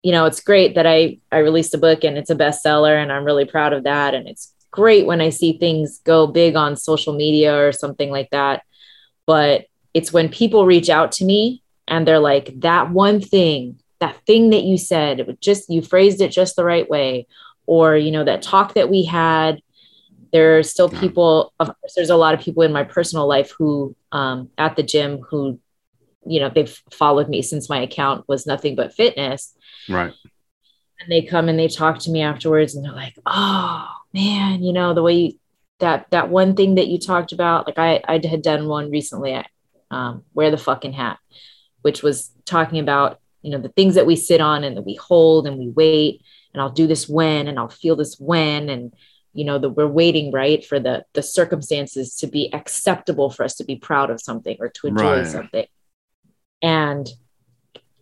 you 0.03 0.11
know 0.11 0.25
it's 0.25 0.41
great 0.41 0.75
that 0.75 0.85
I 0.85 1.17
I 1.31 1.39
released 1.39 1.73
a 1.73 1.79
book 1.79 2.03
and 2.03 2.17
it's 2.17 2.29
a 2.29 2.35
bestseller 2.35 3.01
and 3.01 3.11
I'm 3.11 3.23
really 3.23 3.45
proud 3.45 3.73
of 3.73 3.83
that. 3.83 4.13
And 4.13 4.27
it's 4.27 4.53
great 4.69 5.05
when 5.05 5.21
I 5.21 5.29
see 5.29 5.57
things 5.57 5.99
go 6.03 6.27
big 6.27 6.55
on 6.55 6.75
social 6.75 7.13
media 7.13 7.57
or 7.57 7.71
something 7.71 8.09
like 8.09 8.29
that. 8.31 8.63
But 9.25 9.65
it's 9.93 10.11
when 10.11 10.29
people 10.29 10.65
reach 10.65 10.89
out 10.89 11.13
to 11.13 11.25
me 11.25 11.63
and 11.87 12.07
they're 12.07 12.19
like 12.19 12.59
that 12.61 12.91
one 12.91 13.21
thing 13.21 13.79
that 14.03 14.17
thing 14.25 14.49
that 14.49 14.63
you 14.63 14.77
said 14.77 15.21
it 15.21 15.39
just 15.39 15.69
you 15.69 15.81
phrased 15.81 16.19
it 16.19 16.29
just 16.29 16.57
the 16.57 16.65
right 16.65 16.89
way. 16.89 17.25
Or 17.65 17.95
you 17.95 18.11
know 18.11 18.25
that 18.25 18.41
talk 18.41 18.73
that 18.73 18.89
we 18.89 19.05
had 19.05 19.61
there 20.33 20.57
are 20.57 20.63
still 20.63 20.89
people 20.89 21.53
of 21.59 21.67
course 21.67 21.93
there's 21.95 22.09
a 22.09 22.17
lot 22.17 22.33
of 22.33 22.41
people 22.41 22.63
in 22.63 22.73
my 22.73 22.83
personal 22.83 23.25
life 23.25 23.53
who 23.57 23.95
um, 24.11 24.49
at 24.57 24.75
the 24.75 24.83
gym 24.83 25.19
who 25.29 25.57
you 26.25 26.41
know 26.41 26.49
they've 26.49 26.81
followed 26.91 27.29
me 27.29 27.41
since 27.41 27.69
my 27.69 27.79
account 27.79 28.27
was 28.27 28.45
nothing 28.45 28.75
but 28.75 28.93
fitness. 28.93 29.55
Right. 29.87 30.13
And 30.99 31.11
they 31.11 31.21
come 31.21 31.47
and 31.47 31.57
they 31.57 31.69
talk 31.69 31.99
to 31.99 32.11
me 32.11 32.21
afterwards 32.21 32.75
and 32.75 32.83
they're 32.83 32.91
like 32.91 33.15
oh 33.25 33.87
man 34.13 34.61
you 34.61 34.73
know 34.73 34.93
the 34.93 35.03
way 35.03 35.13
you, 35.13 35.39
that 35.79 36.07
that 36.11 36.29
one 36.29 36.53
thing 36.55 36.75
that 36.75 36.87
you 36.87 36.99
talked 36.99 37.31
about 37.31 37.65
like 37.65 37.79
i 37.79 38.01
i 38.07 38.19
had 38.25 38.41
done 38.41 38.67
one 38.67 38.91
recently 38.91 39.33
at 39.33 39.49
um, 39.91 40.23
wear 40.33 40.51
the 40.51 40.57
fucking 40.57 40.93
hat 40.93 41.19
which 41.81 42.01
was 42.03 42.31
talking 42.45 42.79
about 42.79 43.19
you 43.43 43.51
know 43.51 43.59
the 43.59 43.69
things 43.69 43.95
that 43.95 44.07
we 44.07 44.15
sit 44.15 44.41
on 44.41 44.63
and 44.63 44.75
that 44.75 44.85
we 44.85 44.95
hold 44.95 45.45
and 45.45 45.57
we 45.57 45.69
wait 45.69 46.23
and 46.53 46.61
i'll 46.61 46.71
do 46.71 46.87
this 46.87 47.07
when 47.07 47.47
and 47.47 47.59
i'll 47.59 47.69
feel 47.69 47.95
this 47.95 48.15
when 48.19 48.69
and 48.69 48.93
you 49.33 49.43
know 49.43 49.57
that 49.57 49.71
we're 49.71 49.87
waiting 49.87 50.31
right 50.31 50.63
for 50.63 50.79
the 50.79 51.03
the 51.13 51.23
circumstances 51.23 52.15
to 52.15 52.27
be 52.27 52.53
acceptable 52.53 53.29
for 53.29 53.43
us 53.43 53.55
to 53.55 53.63
be 53.63 53.75
proud 53.75 54.09
of 54.09 54.21
something 54.21 54.55
or 54.59 54.69
to 54.69 54.87
enjoy 54.87 55.17
right. 55.17 55.27
something. 55.27 55.65
And 56.61 57.09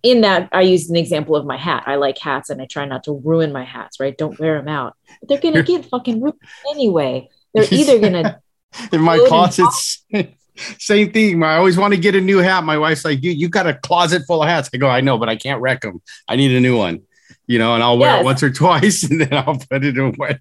in 0.04 0.22
that 0.22 0.50
i 0.52 0.62
used 0.62 0.90
an 0.90 0.96
example 0.98 1.36
of 1.36 1.46
my 1.46 1.58
hat. 1.58 1.84
I 1.86 1.96
like 1.96 2.18
hats 2.18 2.50
and 2.50 2.62
i 2.62 2.66
try 2.66 2.86
not 2.86 3.06
to 3.06 3.14
ruin 3.24 3.52
my 3.52 3.64
hats 3.64 4.00
right? 4.00 4.18
Don't 4.18 4.40
wear 4.40 4.58
them 4.58 4.68
out. 4.68 4.96
But 5.22 5.30
they're 5.30 5.52
gonna 5.52 5.64
get 5.74 5.86
fucking 5.86 6.22
ruined 6.22 6.40
anyway. 6.70 7.30
They're 7.54 7.68
either 7.72 8.00
gonna 8.00 8.42
in 8.92 9.02
my 9.02 9.18
closets 9.28 10.06
same 10.56 11.12
thing. 11.12 11.42
I 11.44 11.56
always 11.56 11.78
want 11.78 11.94
to 11.94 12.00
get 12.00 12.16
a 12.16 12.22
new 12.22 12.40
hat. 12.40 12.64
My 12.64 12.78
wife's 12.78 13.06
like, 13.06 13.24
you, 13.24 13.32
you 13.32 13.50
got 13.50 13.68
a 13.68 13.74
closet 13.76 14.24
full 14.28 14.42
of 14.42 14.50
hats. 14.50 14.70
I 14.74 14.78
go, 14.78 14.90
I 14.90 15.02
know, 15.02 15.18
but 15.18 15.30
I 15.30 15.36
can't 15.36 15.62
wreck 15.62 15.82
them. 15.82 16.02
I 16.28 16.36
need 16.36 16.52
a 16.52 16.60
new 16.60 16.78
one, 16.78 17.02
you 17.48 17.60
know, 17.60 17.74
and 17.74 17.84
I'll 17.84 17.98
wear 17.98 18.12
yes. 18.12 18.22
it 18.22 18.26
once 18.26 18.44
or 18.44 18.50
twice 18.52 19.04
and 19.04 19.22
then 19.22 19.34
I'll 19.34 19.58
put 19.58 19.84
it 19.84 19.98
away. 19.98 20.40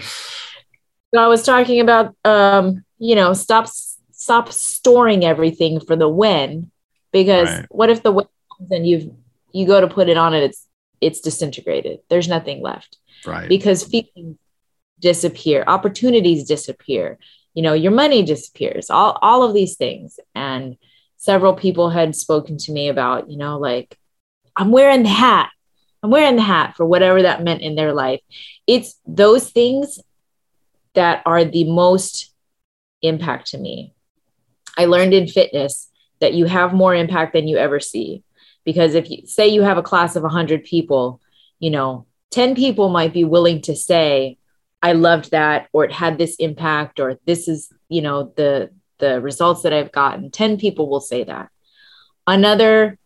So 0.00 1.20
I 1.20 1.26
was 1.26 1.42
talking 1.42 1.80
about, 1.80 2.14
um, 2.24 2.84
you 2.98 3.14
know, 3.14 3.32
stop, 3.32 3.68
stop 4.12 4.52
storing 4.52 5.24
everything 5.24 5.80
for 5.80 5.96
the 5.96 6.08
when, 6.08 6.70
because 7.12 7.48
right. 7.48 7.66
what 7.70 7.90
if 7.90 8.02
the 8.02 8.12
when 8.12 8.26
and 8.70 8.86
you've, 8.86 9.10
you 9.52 9.66
go 9.66 9.80
to 9.80 9.88
put 9.88 10.08
it 10.08 10.16
on 10.16 10.34
it, 10.34 10.42
it's, 10.42 10.66
it's 11.00 11.20
disintegrated. 11.20 12.00
There's 12.08 12.28
nothing 12.28 12.62
left. 12.62 12.98
Right. 13.26 13.48
Because 13.48 13.84
feelings 13.84 14.36
disappear, 15.00 15.64
opportunities 15.66 16.44
disappear 16.44 17.18
you 17.54 17.62
know 17.62 17.72
your 17.72 17.92
money 17.92 18.22
disappears 18.22 18.90
all 18.90 19.18
all 19.22 19.42
of 19.42 19.54
these 19.54 19.76
things. 19.76 20.18
And 20.34 20.76
several 21.16 21.54
people 21.54 21.90
had 21.90 22.16
spoken 22.16 22.56
to 22.58 22.72
me 22.72 22.88
about 22.88 23.30
you 23.30 23.36
know 23.36 23.58
like 23.58 23.98
i'm 24.56 24.70
wearing 24.70 25.02
the 25.02 25.08
hat. 25.08 25.50
I'm 26.02 26.10
wearing 26.10 26.36
the 26.36 26.42
hat 26.42 26.76
for 26.76 26.86
whatever 26.86 27.22
that 27.22 27.44
meant 27.44 27.60
in 27.60 27.74
their 27.74 27.92
life. 27.92 28.20
It's 28.66 28.98
those 29.06 29.50
things 29.50 30.00
that 30.94 31.22
are 31.26 31.44
the 31.44 31.64
most 31.64 32.32
impact 33.02 33.48
to 33.48 33.58
me. 33.58 33.92
I 34.78 34.86
learned 34.86 35.12
in 35.12 35.28
fitness 35.28 35.90
that 36.20 36.32
you 36.32 36.46
have 36.46 36.72
more 36.72 36.94
impact 36.94 37.34
than 37.34 37.48
you 37.48 37.58
ever 37.58 37.80
see. 37.80 38.22
Because 38.64 38.94
if 38.94 39.10
you 39.10 39.26
say 39.26 39.48
you 39.48 39.62
have 39.62 39.76
a 39.78 39.82
class 39.82 40.16
of 40.16 40.22
100 40.22 40.64
people 40.64 41.20
you 41.60 41.70
know 41.70 42.06
10 42.32 42.56
people 42.56 42.88
might 42.88 43.12
be 43.12 43.22
willing 43.22 43.60
to 43.62 43.76
say 43.76 44.38
I 44.82 44.92
loved 44.92 45.32
that, 45.32 45.68
or 45.72 45.84
it 45.84 45.92
had 45.92 46.18
this 46.18 46.36
impact, 46.36 47.00
or 47.00 47.18
this 47.26 47.48
is, 47.48 47.72
you 47.88 48.02
know, 48.02 48.32
the 48.36 48.70
the 48.98 49.20
results 49.20 49.62
that 49.62 49.72
I've 49.72 49.92
gotten. 49.92 50.30
10 50.30 50.58
people 50.58 50.88
will 50.88 51.00
say 51.00 51.24
that. 51.24 51.48
Another 52.26 52.98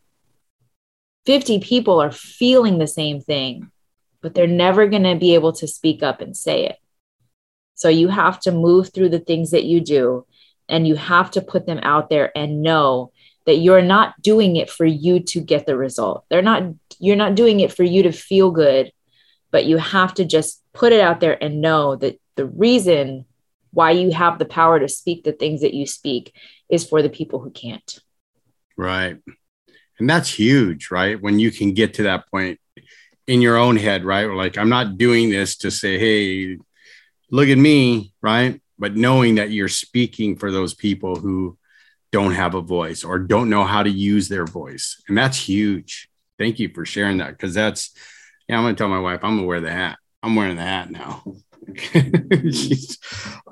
50 1.25 1.61
people 1.61 2.01
are 2.01 2.11
feeling 2.11 2.79
the 2.79 2.87
same 2.87 3.21
thing, 3.21 3.71
but 4.21 4.35
they're 4.35 4.47
never 4.47 4.87
going 4.87 5.05
to 5.05 5.15
be 5.15 5.35
able 5.35 5.53
to 5.53 5.69
speak 5.69 6.03
up 6.03 6.21
and 6.21 6.37
say 6.37 6.67
it. 6.67 6.77
So 7.77 7.89
you 7.89 8.09
have 8.09 8.41
to 8.41 8.53
move 8.53 8.93
through 8.93 9.11
the 9.11 9.21
things 9.21 9.51
that 9.53 9.65
you 9.65 9.81
do 9.81 10.27
and 10.69 10.87
you 10.87 10.97
have 10.97 11.31
to 11.33 11.43
put 11.43 11.67
them 11.67 11.81
out 11.83 12.09
there 12.09 12.37
and 12.37 12.63
know 12.63 13.13
that 13.47 13.57
you're 13.57 13.83
not 13.83 14.21
doing 14.23 14.57
it 14.57 14.71
for 14.71 14.87
you 14.87 15.21
to 15.21 15.41
get 15.41 15.67
the 15.67 15.77
result. 15.77 16.25
They're 16.29 16.43
not 16.43 16.63
you're 16.99 17.17
not 17.17 17.35
doing 17.35 17.61
it 17.61 17.73
for 17.73 17.83
you 17.83 18.05
to 18.05 18.13
feel 18.13 18.51
good, 18.51 18.93
but 19.55 19.67
you 19.67 19.77
have 19.77 20.13
to 20.13 20.25
just 20.25 20.61
put 20.73 20.93
it 20.93 21.01
out 21.01 21.21
there 21.21 21.39
and 21.41 21.61
know 21.61 21.95
that 21.95 22.21
the 22.35 22.45
reason 22.45 23.25
why 23.71 23.93
you 23.93 24.11
have 24.11 24.37
the 24.41 24.45
power 24.45 24.81
to 24.81 24.89
speak 24.89 25.23
the 25.23 25.31
things 25.31 25.61
that 25.61 25.73
you 25.73 25.87
speak 25.87 26.35
is 26.69 26.85
for 26.85 27.03
the 27.03 27.09
people 27.09 27.39
who 27.39 27.53
can't. 27.53 28.01
Right. 28.77 29.17
And 30.01 30.11
that's 30.11 30.29
huge, 30.29 30.91
right? 30.91 31.23
When 31.23 31.39
you 31.39 31.53
can 31.53 31.73
get 31.73 31.95
to 31.95 32.03
that 32.03 32.29
point 32.33 32.59
in 33.29 33.41
your 33.41 33.57
own 33.57 33.77
head, 33.77 34.05
right? 34.05 34.25
Like, 34.25 34.59
I'm 34.59 34.71
not 34.71 34.99
doing 34.99 35.31
this 35.31 35.59
to 35.59 35.71
say, 35.71 36.01
hey, 36.01 36.59
look 37.31 37.49
at 37.49 37.57
me, 37.57 38.13
right? 38.21 38.61
But 38.77 38.97
knowing 38.97 39.37
that 39.37 39.53
you're 39.53 39.69
speaking 39.69 40.35
for 40.35 40.51
those 40.51 40.75
people 40.75 41.15
who 41.15 41.57
don't 42.11 42.35
have 42.35 42.57
a 42.57 42.61
voice 42.61 43.05
or 43.05 43.21
don't 43.21 43.51
know 43.51 43.63
how 43.63 43.85
to 43.85 43.91
use 43.91 44.29
their 44.29 44.47
voice. 44.47 45.01
And 45.07 45.17
that's 45.17 45.39
huge. 45.39 46.09
Thank 46.41 46.59
you 46.59 46.71
for 46.75 46.85
sharing 46.85 47.19
that 47.19 47.31
because 47.31 47.55
that's, 47.55 47.95
yeah, 48.49 48.59
I'm 48.59 48.75
to 48.75 48.79
tell 48.79 48.89
my 48.89 49.01
wife, 49.01 49.21
I'm 49.23 49.39
to 49.39 49.45
wear 49.45 49.61
the 49.61 49.71
hat. 49.71 49.99
I'm 50.23 50.35
wearing 50.35 50.57
the 50.57 50.63
hat 50.63 50.91
now. 50.91 51.23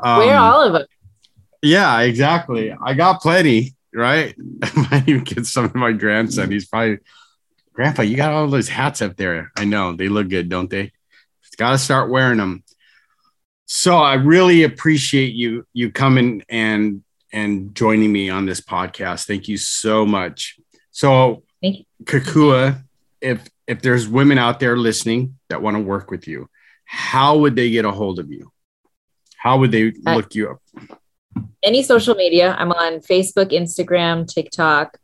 um, 0.03 0.19
Wear 0.19 0.37
all 0.37 0.63
of 0.63 0.75
it. 0.75 0.89
Yeah, 1.63 2.01
exactly. 2.01 2.73
I 2.73 2.95
got 2.95 3.21
plenty, 3.21 3.75
right? 3.95 4.35
I 4.63 4.89
might 4.91 5.09
even 5.09 5.25
get 5.25 5.47
some 5.47 5.65
of 5.65 5.75
my 5.75 5.93
grandson. 5.93 6.51
He's 6.51 6.67
probably, 6.67 6.99
Grandpa, 7.73 8.03
you 8.03 8.17
got 8.17 8.33
all 8.33 8.49
those 8.49 8.69
hats 8.69 9.01
up 9.01 9.17
there. 9.17 9.53
I 9.57 9.65
know 9.65 9.95
they 9.95 10.09
look 10.09 10.29
good, 10.29 10.49
don't 10.49 10.71
they? 10.71 10.93
Got 11.59 11.73
to 11.73 11.79
start 11.79 12.11
wearing 12.11 12.39
them. 12.39 12.65
So 13.67 13.97
I 13.97 14.15
really 14.15 14.65
appreciate 14.65 15.35
you 15.35 15.67
you 15.73 15.91
coming 15.91 16.43
and 16.49 17.03
and 17.33 17.75
joining 17.75 18.13
me 18.13 18.29
on 18.31 18.47
this 18.47 18.61
podcast. 18.61 19.27
Thank 19.27 19.49
you 19.49 19.57
so 19.57 20.05
much. 20.05 20.59
So, 20.91 21.43
Thank 21.63 21.79
you. 21.79 21.85
Kekua, 22.05 22.85
if 23.23 23.49
if 23.67 23.81
there's 23.81 24.09
women 24.09 24.39
out 24.39 24.61
there 24.61 24.77
listening 24.77 25.39
that 25.49 25.63
want 25.63 25.77
to 25.77 25.83
work 25.83 26.11
with 26.11 26.27
you, 26.27 26.49
how 26.85 27.39
would 27.39 27.57
they 27.57 27.71
get 27.71 27.85
a 27.85 27.93
hold 27.93 28.19
of 28.19 28.31
you? 28.31 28.53
How 29.37 29.59
would 29.59 29.73
they 29.73 29.93
Uh, 30.07 30.17
look 30.17 30.35
you 30.35 30.51
up? 30.51 30.63
Any 31.63 31.83
social 31.83 32.15
media. 32.15 32.55
I'm 32.59 32.73
on 32.73 33.01
Facebook, 33.01 33.53
Instagram, 33.53 34.27
TikTok. 34.33 34.99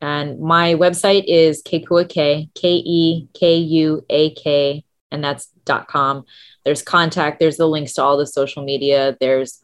And 0.00 0.38
my 0.40 0.74
website 0.74 1.24
is 1.26 1.62
Kekua 1.62 2.08
K, 2.08 2.48
K 2.54 2.82
E 2.84 3.28
K 3.34 3.56
U 3.56 4.04
A 4.08 4.30
K, 4.30 4.84
and 5.10 5.22
that's 5.24 5.48
dot 5.64 5.88
com. 5.88 6.24
There's 6.64 6.82
contact, 6.82 7.40
there's 7.40 7.56
the 7.56 7.66
links 7.66 7.94
to 7.94 8.02
all 8.02 8.16
the 8.16 8.26
social 8.26 8.62
media. 8.62 9.16
There's 9.18 9.60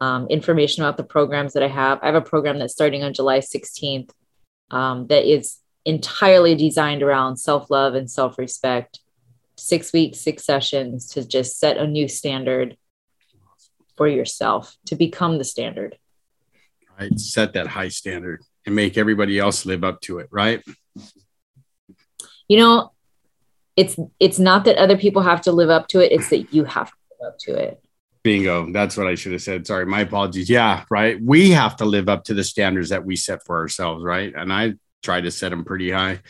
um, 0.00 0.26
information 0.28 0.82
about 0.84 0.96
the 0.96 1.04
programs 1.04 1.52
that 1.54 1.62
I 1.62 1.68
have. 1.68 1.98
I 2.02 2.06
have 2.06 2.14
a 2.14 2.20
program 2.20 2.58
that's 2.58 2.72
starting 2.72 3.02
on 3.02 3.12
July 3.12 3.38
16th 3.38 4.10
um, 4.70 5.06
that 5.08 5.24
is 5.24 5.58
entirely 5.84 6.54
designed 6.54 7.02
around 7.02 7.36
self 7.36 7.70
love 7.70 7.94
and 7.94 8.10
self 8.10 8.38
respect. 8.38 9.00
Six 9.56 9.92
weeks, 9.92 10.18
six 10.18 10.44
sessions 10.44 11.08
to 11.08 11.26
just 11.26 11.60
set 11.60 11.76
a 11.76 11.86
new 11.86 12.08
standard 12.08 12.76
for 13.96 14.08
yourself 14.08 14.76
to 14.86 14.96
become 14.96 15.38
the 15.38 15.44
standard. 15.44 15.98
Right, 16.98 17.18
set 17.18 17.52
that 17.52 17.68
high 17.68 17.88
standard 17.88 18.42
and 18.66 18.74
make 18.74 18.96
everybody 18.96 19.38
else 19.38 19.66
live 19.66 19.84
up 19.84 20.00
to 20.02 20.18
it. 20.18 20.28
Right. 20.30 20.62
You 22.48 22.58
know, 22.58 22.92
it's 23.76 23.96
it's 24.18 24.38
not 24.38 24.64
that 24.64 24.76
other 24.76 24.96
people 24.96 25.22
have 25.22 25.42
to 25.42 25.52
live 25.52 25.70
up 25.70 25.88
to 25.88 26.00
it, 26.00 26.12
it's 26.12 26.28
that 26.30 26.52
you 26.52 26.64
have 26.64 26.90
to 26.90 26.96
live 27.20 27.32
up 27.32 27.38
to 27.40 27.54
it. 27.54 27.82
Bingo. 28.22 28.70
That's 28.72 28.96
what 28.96 29.08
I 29.08 29.16
should 29.16 29.32
have 29.32 29.42
said. 29.42 29.66
Sorry, 29.66 29.84
my 29.84 30.00
apologies. 30.00 30.48
Yeah, 30.48 30.84
right. 30.90 31.20
We 31.20 31.50
have 31.50 31.76
to 31.76 31.84
live 31.84 32.08
up 32.08 32.24
to 32.24 32.34
the 32.34 32.44
standards 32.44 32.90
that 32.90 33.04
we 33.04 33.16
set 33.16 33.44
for 33.44 33.58
ourselves, 33.58 34.04
right? 34.04 34.32
And 34.36 34.52
I 34.52 34.74
try 35.02 35.20
to 35.20 35.30
set 35.30 35.50
them 35.50 35.64
pretty 35.64 35.90
high. 35.90 36.20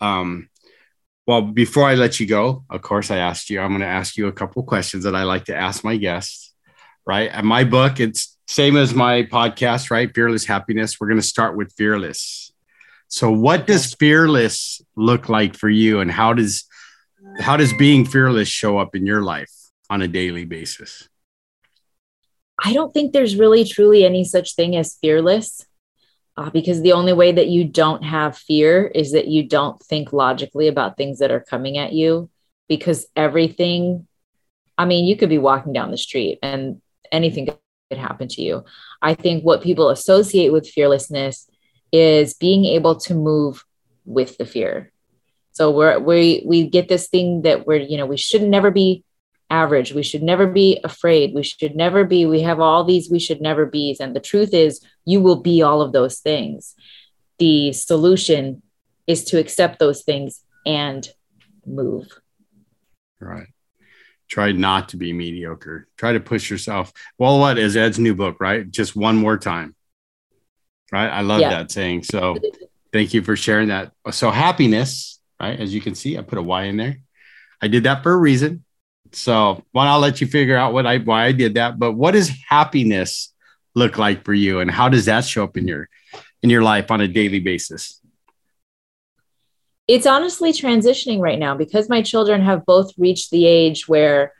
Um, 0.00 0.48
well, 1.26 1.42
before 1.42 1.84
I 1.84 1.94
let 1.94 2.20
you 2.20 2.26
go, 2.26 2.64
of 2.70 2.82
course, 2.82 3.10
I 3.10 3.18
asked 3.18 3.50
you. 3.50 3.60
I'm 3.60 3.70
going 3.70 3.80
to 3.80 3.86
ask 3.86 4.16
you 4.16 4.28
a 4.28 4.32
couple 4.32 4.62
questions 4.62 5.04
that 5.04 5.16
I 5.16 5.24
like 5.24 5.46
to 5.46 5.56
ask 5.56 5.82
my 5.82 5.96
guests, 5.96 6.54
right? 7.04 7.30
And 7.32 7.46
my 7.46 7.64
book, 7.64 7.98
it's 7.98 8.36
same 8.46 8.76
as 8.76 8.94
my 8.94 9.24
podcast, 9.24 9.90
right? 9.90 10.14
Fearless 10.14 10.44
Happiness. 10.44 11.00
We're 11.00 11.08
going 11.08 11.20
to 11.20 11.26
start 11.26 11.56
with 11.56 11.72
fearless. 11.72 12.52
So, 13.08 13.30
what 13.30 13.66
does 13.66 13.94
fearless 13.94 14.80
look 14.96 15.28
like 15.28 15.56
for 15.56 15.68
you, 15.68 16.00
and 16.00 16.10
how 16.10 16.32
does 16.32 16.64
how 17.38 17.56
does 17.56 17.72
being 17.72 18.04
fearless 18.04 18.48
show 18.48 18.78
up 18.78 18.94
in 18.94 19.06
your 19.06 19.22
life 19.22 19.52
on 19.90 20.02
a 20.02 20.08
daily 20.08 20.44
basis? 20.44 21.08
I 22.62 22.72
don't 22.72 22.92
think 22.92 23.12
there's 23.12 23.36
really 23.36 23.64
truly 23.64 24.04
any 24.04 24.24
such 24.24 24.54
thing 24.54 24.76
as 24.76 24.96
fearless 25.00 25.66
uh, 26.36 26.50
because 26.50 26.82
the 26.82 26.92
only 26.92 27.12
way 27.12 27.32
that 27.32 27.48
you 27.48 27.64
don't 27.64 28.04
have 28.04 28.36
fear 28.36 28.86
is 28.86 29.12
that 29.12 29.28
you 29.28 29.48
don't 29.48 29.80
think 29.82 30.12
logically 30.12 30.68
about 30.68 30.96
things 30.96 31.18
that 31.18 31.30
are 31.30 31.40
coming 31.40 31.78
at 31.78 31.92
you 31.92 32.28
because 32.68 33.06
everything, 33.16 34.06
I 34.76 34.84
mean, 34.84 35.06
you 35.06 35.16
could 35.16 35.30
be 35.30 35.38
walking 35.38 35.72
down 35.72 35.90
the 35.90 35.96
street 35.96 36.38
and 36.42 36.82
anything 37.10 37.46
could 37.46 37.98
happen 37.98 38.28
to 38.28 38.42
you. 38.42 38.64
I 39.00 39.14
think 39.14 39.44
what 39.44 39.62
people 39.62 39.88
associate 39.88 40.52
with 40.52 40.68
fearlessness 40.68 41.48
is 41.92 42.34
being 42.34 42.64
able 42.66 42.96
to 42.96 43.14
move 43.14 43.64
with 44.04 44.36
the 44.36 44.44
fear. 44.44 44.92
So 45.52 45.70
we're, 45.70 45.98
we, 45.98 46.42
we 46.44 46.68
get 46.68 46.88
this 46.88 47.08
thing 47.08 47.42
that 47.42 47.66
we're, 47.66 47.76
you 47.76 47.96
know, 47.96 48.04
we 48.04 48.18
should 48.18 48.42
never 48.42 48.70
be 48.70 49.04
average. 49.50 49.92
We 49.92 50.02
should 50.02 50.22
never 50.22 50.46
be 50.46 50.80
afraid. 50.82 51.34
We 51.34 51.42
should 51.42 51.76
never 51.76 52.04
be, 52.04 52.26
we 52.26 52.40
have 52.42 52.60
all 52.60 52.84
these 52.84 53.10
we 53.10 53.18
should 53.18 53.40
never 53.40 53.66
be's. 53.66 54.00
And 54.00 54.14
the 54.14 54.20
truth 54.20 54.52
is, 54.52 54.80
you 55.04 55.20
will 55.20 55.40
be 55.40 55.62
all 55.62 55.82
of 55.82 55.92
those 55.92 56.18
things. 56.18 56.74
The 57.38 57.72
solution 57.72 58.62
is 59.06 59.24
to 59.26 59.38
accept 59.38 59.78
those 59.78 60.02
things 60.02 60.42
and 60.64 61.08
move. 61.64 62.08
Right. 63.20 63.46
Try 64.28 64.50
not 64.52 64.88
to 64.90 64.96
be 64.96 65.12
mediocre. 65.12 65.86
Try 65.96 66.12
to 66.12 66.20
push 66.20 66.50
yourself. 66.50 66.92
Well, 67.18 67.38
what 67.38 67.58
is 67.58 67.76
Ed's 67.76 67.98
new 67.98 68.14
book, 68.14 68.38
right? 68.40 68.68
Just 68.68 68.96
one 68.96 69.16
more 69.16 69.38
time. 69.38 69.76
Right. 70.92 71.08
I 71.08 71.20
love 71.20 71.40
Yeah. 71.40 71.50
that 71.50 71.70
saying. 71.70 72.02
So 72.02 72.36
thank 72.92 73.14
you 73.14 73.22
for 73.22 73.36
sharing 73.36 73.68
that. 73.68 73.92
So 74.10 74.30
happiness, 74.30 75.20
right? 75.40 75.58
As 75.58 75.72
you 75.72 75.80
can 75.80 75.94
see, 75.94 76.18
I 76.18 76.22
put 76.22 76.38
a 76.38 76.42
Y 76.42 76.64
in 76.64 76.76
there. 76.76 76.98
I 77.62 77.68
did 77.68 77.84
that 77.84 78.02
for 78.02 78.12
a 78.12 78.16
reason. 78.16 78.64
So 79.12 79.62
one, 79.72 79.86
I'll 79.86 80.00
let 80.00 80.20
you 80.20 80.26
figure 80.26 80.56
out 80.56 80.72
what 80.72 80.86
I 80.86 80.98
why 80.98 81.24
I 81.24 81.32
did 81.32 81.54
that. 81.54 81.78
But 81.78 81.92
what 81.92 82.12
does 82.12 82.30
happiness 82.48 83.32
look 83.74 83.98
like 83.98 84.24
for 84.24 84.34
you, 84.34 84.60
and 84.60 84.70
how 84.70 84.88
does 84.88 85.06
that 85.06 85.24
show 85.24 85.44
up 85.44 85.56
in 85.56 85.68
your 85.68 85.88
in 86.42 86.50
your 86.50 86.62
life 86.62 86.90
on 86.90 87.00
a 87.00 87.08
daily 87.08 87.40
basis? 87.40 88.00
It's 89.88 90.06
honestly 90.06 90.52
transitioning 90.52 91.20
right 91.20 91.38
now 91.38 91.56
because 91.56 91.88
my 91.88 92.02
children 92.02 92.40
have 92.42 92.66
both 92.66 92.92
reached 92.98 93.30
the 93.30 93.46
age 93.46 93.86
where 93.86 94.32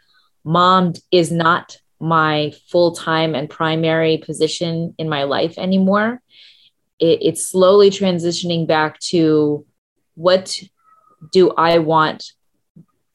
mom 0.45 0.95
is 1.13 1.31
not 1.31 1.79
my 2.01 2.53
full 2.69 2.95
time 2.95 3.35
and 3.35 3.49
primary 3.49 4.19
position 4.19 4.95
in 4.99 5.09
my 5.09 5.23
life 5.23 5.57
anymore. 5.57 6.21
It, 6.99 7.21
it's 7.23 7.49
slowly 7.49 7.91
transitioning 7.91 8.67
back 8.67 8.99
to 9.11 9.65
what 10.15 10.61
do 11.33 11.51
I 11.51 11.79
want 11.79 12.33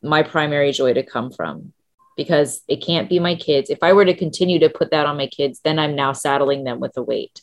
my 0.02 0.24
primary 0.24 0.72
joy 0.72 0.94
to 0.94 1.04
come 1.04 1.32
from? 1.32 1.74
Because 2.18 2.62
it 2.68 2.78
can't 2.78 3.10
be 3.10 3.20
my 3.20 3.36
kids. 3.36 3.70
If 3.70 3.80
I 3.82 3.94
were 3.94 4.06
to 4.06 4.14
continue 4.14 4.60
to 4.60 4.70
put 4.70 4.92
that 4.92 5.06
on 5.06 5.18
my 5.18 5.28
kids, 5.28 5.62
then 5.64 5.80
I'm 5.80 5.96
now 5.96 6.14
saddling 6.14 6.64
them 6.64 6.80
with 6.80 6.96
a 6.98 7.02
weight, 7.02 7.42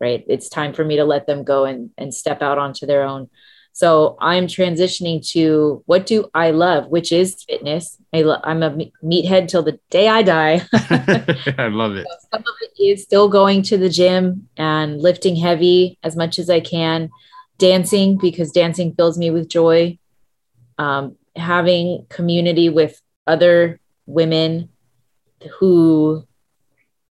right? 0.00 0.24
It's 0.28 0.48
time 0.48 0.72
for 0.72 0.84
me 0.84 0.96
to 0.96 1.04
let 1.04 1.26
them 1.26 1.44
go 1.44 1.64
and, 1.64 1.90
and 1.96 2.12
step 2.12 2.42
out 2.42 2.58
onto 2.58 2.86
their 2.86 3.04
own. 3.04 3.28
So 3.78 4.16
I'm 4.20 4.48
transitioning 4.48 5.24
to 5.34 5.84
what 5.86 6.04
do 6.04 6.28
I 6.34 6.50
love, 6.50 6.88
which 6.88 7.12
is 7.12 7.44
fitness. 7.44 7.96
I 8.12 8.22
lo- 8.22 8.40
I'm 8.42 8.64
a 8.64 8.76
meathead 9.04 9.46
till 9.46 9.62
the 9.62 9.78
day 9.90 10.08
I 10.08 10.22
die. 10.22 10.62
I 11.58 11.68
love 11.68 11.94
it. 11.94 12.04
Some 12.32 12.40
of 12.40 12.54
it 12.60 12.82
is 12.82 13.04
still 13.04 13.28
going 13.28 13.62
to 13.62 13.78
the 13.78 13.88
gym 13.88 14.48
and 14.56 15.00
lifting 15.00 15.36
heavy 15.36 15.96
as 16.02 16.16
much 16.16 16.40
as 16.40 16.50
I 16.50 16.58
can, 16.58 17.10
dancing 17.58 18.18
because 18.18 18.50
dancing 18.50 18.94
fills 18.94 19.16
me 19.16 19.30
with 19.30 19.48
joy, 19.48 19.96
um, 20.78 21.16
having 21.38 22.06
community 22.08 22.68
with 22.68 23.00
other 23.26 23.80
women 24.06 24.68
who 25.58 26.24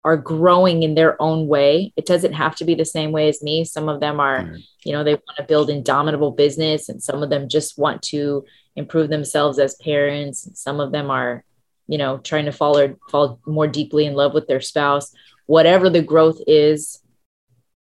are 0.04 0.18
growing 0.18 0.84
in 0.84 0.96
their 0.96 1.22
own 1.22 1.48
way. 1.48 1.94
It 1.96 2.06
doesn't 2.06 2.34
have 2.34 2.56
to 2.56 2.66
be 2.66 2.74
the 2.74 2.86
same 2.86 3.12
way 3.12 3.30
as 3.30 3.44
me. 3.44 3.64
Some 3.64 3.88
of 3.88 4.00
them 4.00 4.20
are, 4.20 4.56
you 4.84 4.94
know, 4.94 5.04
they 5.04 5.14
want 5.14 5.38
to 5.38 5.44
build 5.44 5.70
indomitable 5.70 6.32
business, 6.32 6.90
and 6.90 7.02
some 7.02 7.22
of 7.22 7.30
them 7.30 7.48
just 7.48 7.78
want 7.78 8.02
to 8.04 8.44
improve 8.76 9.10
themselves 9.10 9.60
as 9.60 9.76
parents. 9.76 10.50
Some 10.56 10.80
of 10.80 10.92
them 10.92 11.12
are, 11.12 11.44
you 11.88 12.00
know, 12.00 12.18
trying 12.18 12.46
to 12.46 12.52
fall 12.52 12.78
or 12.78 12.98
fall 13.10 13.40
more 13.46 13.68
deeply 13.68 14.06
in 14.06 14.16
love 14.16 14.34
with 14.34 14.48
their 14.48 14.62
spouse. 14.62 15.14
Whatever 15.46 15.90
the 15.90 16.02
growth 16.02 16.40
is, 16.48 17.00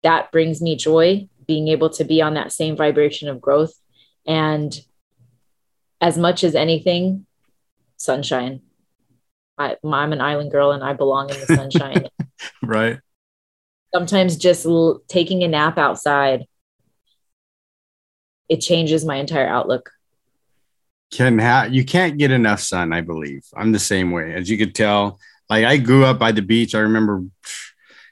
that 0.02 0.32
brings 0.32 0.60
me 0.60 0.76
joy. 0.76 1.28
Being 1.46 1.68
able 1.68 1.90
to 1.90 2.04
be 2.04 2.20
on 2.22 2.34
that 2.34 2.52
same 2.52 2.76
vibration 2.76 3.28
of 3.28 3.40
growth, 3.40 3.72
and 4.26 4.78
as 6.02 6.18
much 6.18 6.44
as 6.44 6.54
anything, 6.54 7.24
sunshine. 7.96 8.60
I, 9.56 9.76
I'm 9.84 10.12
an 10.12 10.20
island 10.20 10.50
girl, 10.50 10.72
and 10.72 10.82
I 10.82 10.92
belong 10.92 11.30
in 11.30 11.40
the 11.40 11.46
sunshine. 11.46 12.08
Right. 12.60 12.98
sometimes 13.94 14.36
just 14.36 14.66
l- 14.66 15.00
taking 15.06 15.44
a 15.44 15.48
nap 15.48 15.78
outside 15.78 16.44
it 18.48 18.60
changes 18.60 19.04
my 19.04 19.16
entire 19.16 19.46
outlook. 19.46 19.90
Can 21.12 21.38
have 21.38 21.72
you 21.72 21.84
can't 21.84 22.18
get 22.18 22.30
enough 22.32 22.60
sun 22.60 22.92
i 22.92 23.00
believe. 23.00 23.42
I'm 23.56 23.70
the 23.70 23.78
same 23.78 24.10
way 24.10 24.34
as 24.34 24.50
you 24.50 24.58
could 24.58 24.74
tell. 24.74 25.20
Like 25.48 25.64
i 25.64 25.76
grew 25.76 26.04
up 26.04 26.18
by 26.18 26.32
the 26.32 26.42
beach. 26.42 26.74
I 26.74 26.80
remember 26.80 27.22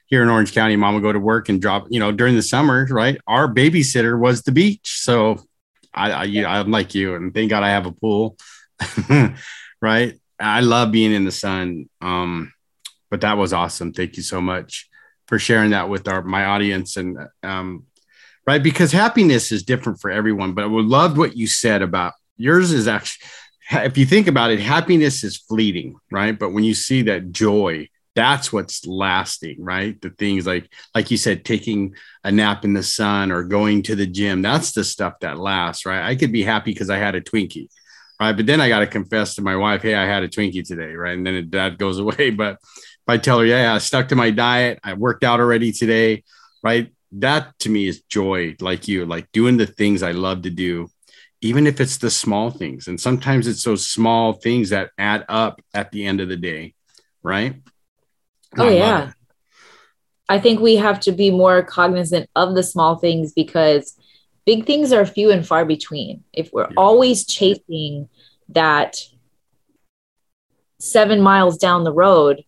here 0.06 0.22
in 0.22 0.28
orange 0.28 0.52
county 0.52 0.76
mom 0.76 0.94
would 0.94 1.02
go 1.02 1.12
to 1.12 1.18
work 1.18 1.48
and 1.48 1.60
drop 1.60 1.86
you 1.90 1.98
know 1.98 2.12
during 2.12 2.36
the 2.36 2.42
summer 2.42 2.86
right? 2.90 3.18
Our 3.26 3.52
babysitter 3.52 4.18
was 4.18 4.42
the 4.42 4.52
beach. 4.52 5.00
So 5.02 5.42
i, 5.94 6.10
I 6.10 6.24
you, 6.24 6.46
I'm 6.46 6.70
like 6.70 6.94
you 6.94 7.14
and 7.14 7.34
thank 7.34 7.50
god 7.50 7.62
i 7.62 7.70
have 7.70 7.86
a 7.86 7.92
pool 7.92 8.36
right? 9.80 10.18
I 10.38 10.60
love 10.60 10.92
being 10.92 11.12
in 11.12 11.24
the 11.24 11.32
sun 11.32 11.88
um 12.00 12.52
but 13.10 13.22
that 13.22 13.36
was 13.36 13.52
awesome. 13.52 13.92
Thank 13.92 14.16
you 14.16 14.22
so 14.22 14.40
much 14.40 14.88
for 15.26 15.36
sharing 15.38 15.72
that 15.72 15.88
with 15.88 16.06
our 16.06 16.22
my 16.22 16.44
audience. 16.44 16.96
And 16.96 17.18
um 17.42 17.84
right 18.46 18.62
because 18.62 18.92
happiness 18.92 19.52
is 19.52 19.62
different 19.62 20.00
for 20.00 20.10
everyone 20.10 20.54
but 20.54 20.64
i 20.64 20.66
would 20.66 20.86
love 20.86 21.18
what 21.18 21.36
you 21.36 21.46
said 21.46 21.82
about 21.82 22.14
yours 22.38 22.72
is 22.72 22.88
actually 22.88 23.28
if 23.84 23.98
you 23.98 24.06
think 24.06 24.26
about 24.26 24.50
it 24.50 24.58
happiness 24.58 25.22
is 25.22 25.36
fleeting 25.36 25.94
right? 26.10 26.38
But 26.38 26.50
when 26.50 26.64
you 26.64 26.74
see 26.74 27.02
that 27.02 27.32
joy 27.32 27.88
that's 28.16 28.52
what's 28.52 28.86
lasting 28.86 29.56
right 29.62 30.00
the 30.00 30.10
things 30.10 30.46
like 30.46 30.68
like 30.94 31.10
you 31.10 31.16
said 31.16 31.44
taking 31.44 31.94
a 32.24 32.32
nap 32.32 32.64
in 32.64 32.74
the 32.74 32.82
sun 32.82 33.30
or 33.30 33.44
going 33.44 33.82
to 33.82 33.94
the 33.94 34.06
gym 34.06 34.42
that's 34.42 34.72
the 34.72 34.82
stuff 34.82 35.14
that 35.20 35.38
lasts 35.38 35.86
right 35.86 36.04
i 36.04 36.16
could 36.16 36.32
be 36.32 36.42
happy 36.42 36.72
because 36.72 36.90
i 36.90 36.96
had 36.96 37.14
a 37.14 37.20
twinkie 37.20 37.68
right 38.20 38.36
but 38.36 38.46
then 38.46 38.60
i 38.60 38.68
got 38.68 38.80
to 38.80 38.86
confess 38.86 39.36
to 39.36 39.42
my 39.42 39.54
wife 39.54 39.82
hey 39.82 39.94
i 39.94 40.06
had 40.06 40.24
a 40.24 40.28
twinkie 40.28 40.66
today 40.66 40.92
right 40.92 41.16
and 41.16 41.26
then 41.26 41.34
it, 41.34 41.50
that 41.52 41.78
goes 41.78 41.98
away 42.00 42.30
but 42.30 42.58
if 43.00 43.08
I 43.08 43.16
tell 43.16 43.38
her, 43.38 43.46
yeah, 43.46 43.74
I 43.74 43.78
stuck 43.78 44.08
to 44.08 44.16
my 44.16 44.30
diet, 44.30 44.78
I 44.84 44.92
worked 44.92 45.24
out 45.24 45.40
already 45.40 45.72
today, 45.72 46.22
right? 46.62 46.92
That 47.12 47.58
to 47.60 47.70
me 47.70 47.88
is 47.88 48.02
joy, 48.02 48.56
like 48.60 48.88
you, 48.88 49.06
like 49.06 49.32
doing 49.32 49.56
the 49.56 49.66
things 49.66 50.02
I 50.02 50.12
love 50.12 50.42
to 50.42 50.50
do, 50.50 50.88
even 51.40 51.66
if 51.66 51.80
it's 51.80 51.96
the 51.96 52.10
small 52.10 52.50
things. 52.50 52.88
And 52.88 53.00
sometimes 53.00 53.46
it's 53.46 53.64
those 53.64 53.88
small 53.88 54.34
things 54.34 54.70
that 54.70 54.90
add 54.98 55.24
up 55.28 55.62
at 55.72 55.90
the 55.92 56.06
end 56.06 56.20
of 56.20 56.28
the 56.28 56.36
day, 56.36 56.74
right? 57.22 57.56
Oh, 58.58 58.68
yeah. 58.68 59.12
I 60.28 60.38
think 60.38 60.60
we 60.60 60.76
have 60.76 61.00
to 61.00 61.12
be 61.12 61.30
more 61.30 61.62
cognizant 61.62 62.30
of 62.36 62.54
the 62.54 62.62
small 62.62 62.96
things 62.96 63.32
because 63.32 63.98
big 64.46 64.64
things 64.64 64.92
are 64.92 65.04
few 65.04 65.30
and 65.30 65.46
far 65.46 65.64
between. 65.64 66.22
If 66.32 66.52
we're 66.52 66.68
yeah. 66.68 66.74
always 66.76 67.26
chasing 67.26 68.08
that 68.50 68.96
seven 70.78 71.20
miles 71.20 71.58
down 71.58 71.84
the 71.84 71.92
road, 71.92 72.44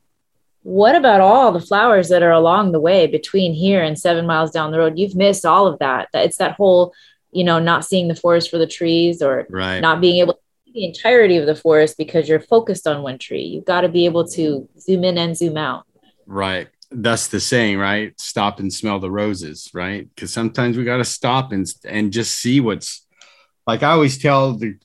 what 0.62 0.94
about 0.94 1.20
all 1.20 1.50
the 1.50 1.60
flowers 1.60 2.08
that 2.10 2.22
are 2.22 2.30
along 2.30 2.70
the 2.70 2.80
way 2.80 3.08
between 3.08 3.52
here 3.52 3.82
and 3.82 3.98
seven 3.98 4.26
miles 4.26 4.52
down 4.52 4.70
the 4.70 4.78
road? 4.78 4.96
You've 4.96 5.16
missed 5.16 5.44
all 5.44 5.66
of 5.66 5.80
that. 5.80 6.08
It's 6.14 6.36
that 6.36 6.52
whole, 6.52 6.94
you 7.32 7.42
know, 7.42 7.58
not 7.58 7.84
seeing 7.84 8.06
the 8.06 8.14
forest 8.14 8.48
for 8.48 8.58
the 8.58 8.66
trees 8.66 9.22
or 9.22 9.46
right. 9.50 9.80
not 9.80 10.00
being 10.00 10.20
able 10.20 10.34
to 10.34 10.40
see 10.66 10.72
the 10.72 10.84
entirety 10.84 11.36
of 11.36 11.46
the 11.46 11.56
forest 11.56 11.98
because 11.98 12.28
you're 12.28 12.38
focused 12.38 12.86
on 12.86 13.02
one 13.02 13.18
tree. 13.18 13.42
You've 13.42 13.64
got 13.64 13.80
to 13.80 13.88
be 13.88 14.04
able 14.04 14.26
to 14.28 14.68
zoom 14.78 15.02
in 15.02 15.18
and 15.18 15.36
zoom 15.36 15.56
out. 15.56 15.84
Right 16.26 16.68
that's 16.94 17.28
the 17.28 17.40
saying, 17.40 17.78
right? 17.78 18.18
Stop 18.20 18.60
and 18.60 18.72
smell 18.72 18.98
the 18.98 19.10
roses, 19.10 19.70
right? 19.72 20.08
Because 20.14 20.32
sometimes 20.32 20.76
we 20.76 20.84
got 20.84 20.98
to 20.98 21.04
stop 21.04 21.52
and 21.52 21.66
and 21.84 22.12
just 22.12 22.38
see 22.38 22.60
what's 22.60 23.06
like. 23.66 23.82
I 23.82 23.92
always 23.92 24.18
tell 24.18 24.54
the 24.54 24.76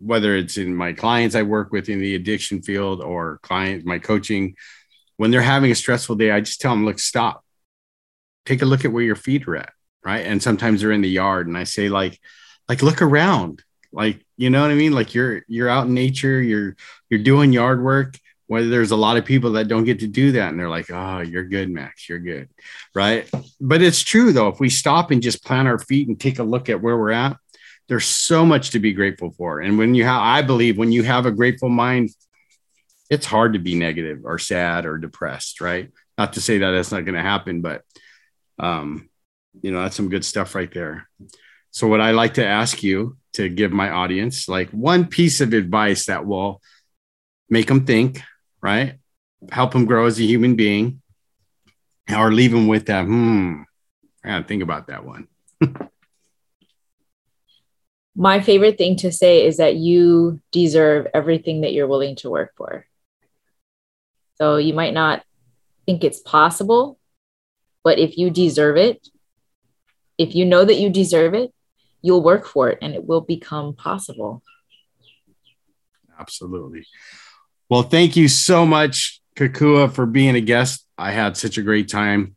whether 0.00 0.36
it's 0.36 0.56
in 0.56 0.74
my 0.74 0.92
clients 0.92 1.34
I 1.34 1.42
work 1.42 1.72
with 1.72 1.88
in 1.88 2.00
the 2.00 2.14
addiction 2.14 2.62
field 2.62 3.02
or 3.02 3.40
client 3.42 3.84
my 3.84 3.98
coaching, 3.98 4.54
when 5.16 5.30
they're 5.30 5.42
having 5.42 5.72
a 5.72 5.74
stressful 5.74 6.16
day, 6.16 6.30
I 6.30 6.40
just 6.40 6.60
tell 6.60 6.70
them, 6.70 6.84
look, 6.84 7.00
stop, 7.00 7.44
take 8.46 8.62
a 8.62 8.66
look 8.66 8.84
at 8.84 8.92
where 8.92 9.02
your 9.02 9.16
feet 9.16 9.48
are 9.48 9.56
at, 9.56 9.72
right? 10.04 10.24
And 10.24 10.40
sometimes 10.40 10.80
they're 10.80 10.92
in 10.92 11.00
the 11.00 11.10
yard, 11.10 11.48
and 11.48 11.58
I 11.58 11.64
say 11.64 11.88
like, 11.88 12.20
like 12.68 12.82
look 12.82 13.02
around, 13.02 13.62
like 13.92 14.24
you 14.36 14.50
know 14.50 14.62
what 14.62 14.70
I 14.70 14.74
mean? 14.74 14.92
Like 14.92 15.14
you're 15.14 15.42
you're 15.48 15.68
out 15.68 15.86
in 15.86 15.94
nature, 15.94 16.40
you're 16.40 16.76
you're 17.10 17.22
doing 17.22 17.52
yard 17.52 17.82
work 17.82 18.18
whether 18.48 18.68
there's 18.68 18.90
a 18.90 18.96
lot 18.96 19.16
of 19.16 19.24
people 19.24 19.52
that 19.52 19.68
don't 19.68 19.84
get 19.84 20.00
to 20.00 20.08
do 20.08 20.32
that 20.32 20.50
and 20.50 20.58
they're 20.58 20.68
like 20.68 20.90
oh 20.90 21.20
you're 21.20 21.44
good 21.44 21.70
max 21.70 22.08
you're 22.08 22.18
good 22.18 22.48
right? 22.94 23.30
But 23.60 23.82
it's 23.82 24.02
true 24.02 24.32
though 24.32 24.48
if 24.48 24.58
we 24.58 24.70
stop 24.70 25.10
and 25.10 25.22
just 25.22 25.44
plant 25.44 25.68
our 25.68 25.78
feet 25.78 26.08
and 26.08 26.18
take 26.18 26.40
a 26.40 26.44
look 26.44 26.68
at 26.68 26.82
where 26.82 26.98
we're 26.98 27.12
at 27.12 27.36
there's 27.86 28.06
so 28.06 28.44
much 28.44 28.70
to 28.70 28.78
be 28.78 28.92
grateful 28.92 29.30
for. 29.30 29.60
And 29.60 29.78
when 29.78 29.94
you 29.94 30.04
have 30.04 30.20
i 30.20 30.42
believe 30.42 30.76
when 30.76 30.92
you 30.92 31.04
have 31.04 31.26
a 31.26 31.30
grateful 31.30 31.68
mind 31.68 32.10
it's 33.10 33.24
hard 33.24 33.54
to 33.54 33.58
be 33.58 33.74
negative 33.74 34.20
or 34.24 34.38
sad 34.38 34.84
or 34.84 34.98
depressed 34.98 35.60
right? 35.60 35.90
Not 36.16 36.32
to 36.32 36.40
say 36.40 36.58
that 36.58 36.70
that's 36.72 36.92
not 36.92 37.04
going 37.04 37.14
to 37.14 37.22
happen 37.22 37.60
but 37.60 37.82
um 38.58 39.08
you 39.62 39.70
know 39.70 39.82
that's 39.82 39.96
some 39.96 40.08
good 40.08 40.24
stuff 40.24 40.54
right 40.54 40.72
there. 40.72 41.08
So 41.70 41.86
what 41.86 42.00
i 42.00 42.10
like 42.12 42.34
to 42.34 42.46
ask 42.46 42.82
you 42.82 43.18
to 43.34 43.48
give 43.48 43.72
my 43.72 43.90
audience 43.90 44.48
like 44.48 44.70
one 44.70 45.04
piece 45.06 45.40
of 45.40 45.52
advice 45.52 46.06
that 46.06 46.26
will 46.26 46.60
make 47.50 47.66
them 47.66 47.84
think 47.84 48.22
right? 48.60 48.94
Help 49.50 49.72
them 49.72 49.84
grow 49.84 50.06
as 50.06 50.18
a 50.18 50.24
human 50.24 50.56
being, 50.56 51.00
or 52.10 52.32
leave 52.32 52.52
them 52.52 52.66
with 52.66 52.86
that. 52.86 53.04
Hmm. 53.04 53.62
I 54.24 54.28
gotta 54.28 54.44
think 54.44 54.62
about 54.62 54.86
that 54.88 55.04
one. 55.04 55.28
My 58.16 58.40
favorite 58.40 58.78
thing 58.78 58.96
to 58.96 59.12
say 59.12 59.46
is 59.46 59.58
that 59.58 59.76
you 59.76 60.40
deserve 60.50 61.06
everything 61.14 61.60
that 61.60 61.72
you're 61.72 61.86
willing 61.86 62.16
to 62.16 62.28
work 62.28 62.52
for. 62.56 62.84
So 64.34 64.56
you 64.56 64.74
might 64.74 64.92
not 64.92 65.22
think 65.86 66.02
it's 66.02 66.18
possible, 66.20 66.98
but 67.84 68.00
if 68.00 68.18
you 68.18 68.30
deserve 68.30 68.76
it, 68.76 69.08
if 70.18 70.34
you 70.34 70.44
know 70.44 70.64
that 70.64 70.74
you 70.74 70.90
deserve 70.90 71.34
it, 71.34 71.52
you'll 72.02 72.22
work 72.22 72.44
for 72.44 72.70
it 72.70 72.78
and 72.82 72.92
it 72.92 73.06
will 73.06 73.20
become 73.20 73.74
possible. 73.74 74.42
Absolutely. 76.18 76.84
Well, 77.68 77.82
thank 77.82 78.16
you 78.16 78.28
so 78.28 78.64
much, 78.64 79.20
Kekua, 79.36 79.92
for 79.92 80.06
being 80.06 80.36
a 80.36 80.40
guest. 80.40 80.86
I 80.96 81.10
had 81.10 81.36
such 81.36 81.58
a 81.58 81.62
great 81.62 81.88
time. 81.88 82.34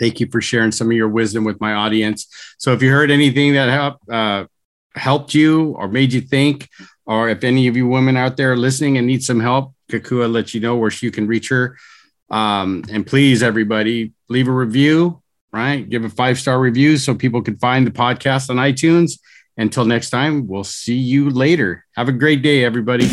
Thank 0.00 0.20
you 0.20 0.26
for 0.26 0.40
sharing 0.40 0.72
some 0.72 0.88
of 0.88 0.96
your 0.96 1.08
wisdom 1.08 1.44
with 1.44 1.60
my 1.60 1.74
audience. 1.74 2.26
So, 2.58 2.72
if 2.72 2.82
you 2.82 2.90
heard 2.90 3.10
anything 3.10 3.54
that 3.54 3.68
helped 3.68 4.08
uh, 4.10 4.46
helped 4.94 5.34
you 5.34 5.76
or 5.78 5.86
made 5.86 6.12
you 6.12 6.20
think, 6.20 6.68
or 7.06 7.28
if 7.28 7.44
any 7.44 7.68
of 7.68 7.76
you 7.76 7.86
women 7.86 8.16
out 8.16 8.36
there 8.36 8.56
listening 8.56 8.98
and 8.98 9.06
need 9.06 9.22
some 9.22 9.38
help, 9.38 9.74
Kekua 9.90 10.32
let 10.32 10.54
you 10.54 10.60
know 10.60 10.76
where 10.76 10.90
you 11.00 11.10
can 11.10 11.26
reach 11.26 11.48
her. 11.50 11.76
Um, 12.30 12.84
and 12.90 13.06
please, 13.06 13.42
everybody, 13.42 14.12
leave 14.28 14.48
a 14.48 14.52
review. 14.52 15.20
Right, 15.52 15.86
give 15.86 16.04
a 16.04 16.08
five 16.08 16.40
star 16.40 16.58
review 16.58 16.96
so 16.96 17.14
people 17.14 17.42
can 17.42 17.58
find 17.58 17.86
the 17.86 17.90
podcast 17.90 18.48
on 18.48 18.56
iTunes. 18.56 19.20
Until 19.58 19.84
next 19.84 20.08
time, 20.08 20.48
we'll 20.48 20.64
see 20.64 20.96
you 20.96 21.28
later. 21.28 21.84
Have 21.94 22.08
a 22.08 22.12
great 22.12 22.42
day, 22.42 22.64
everybody. 22.64 23.06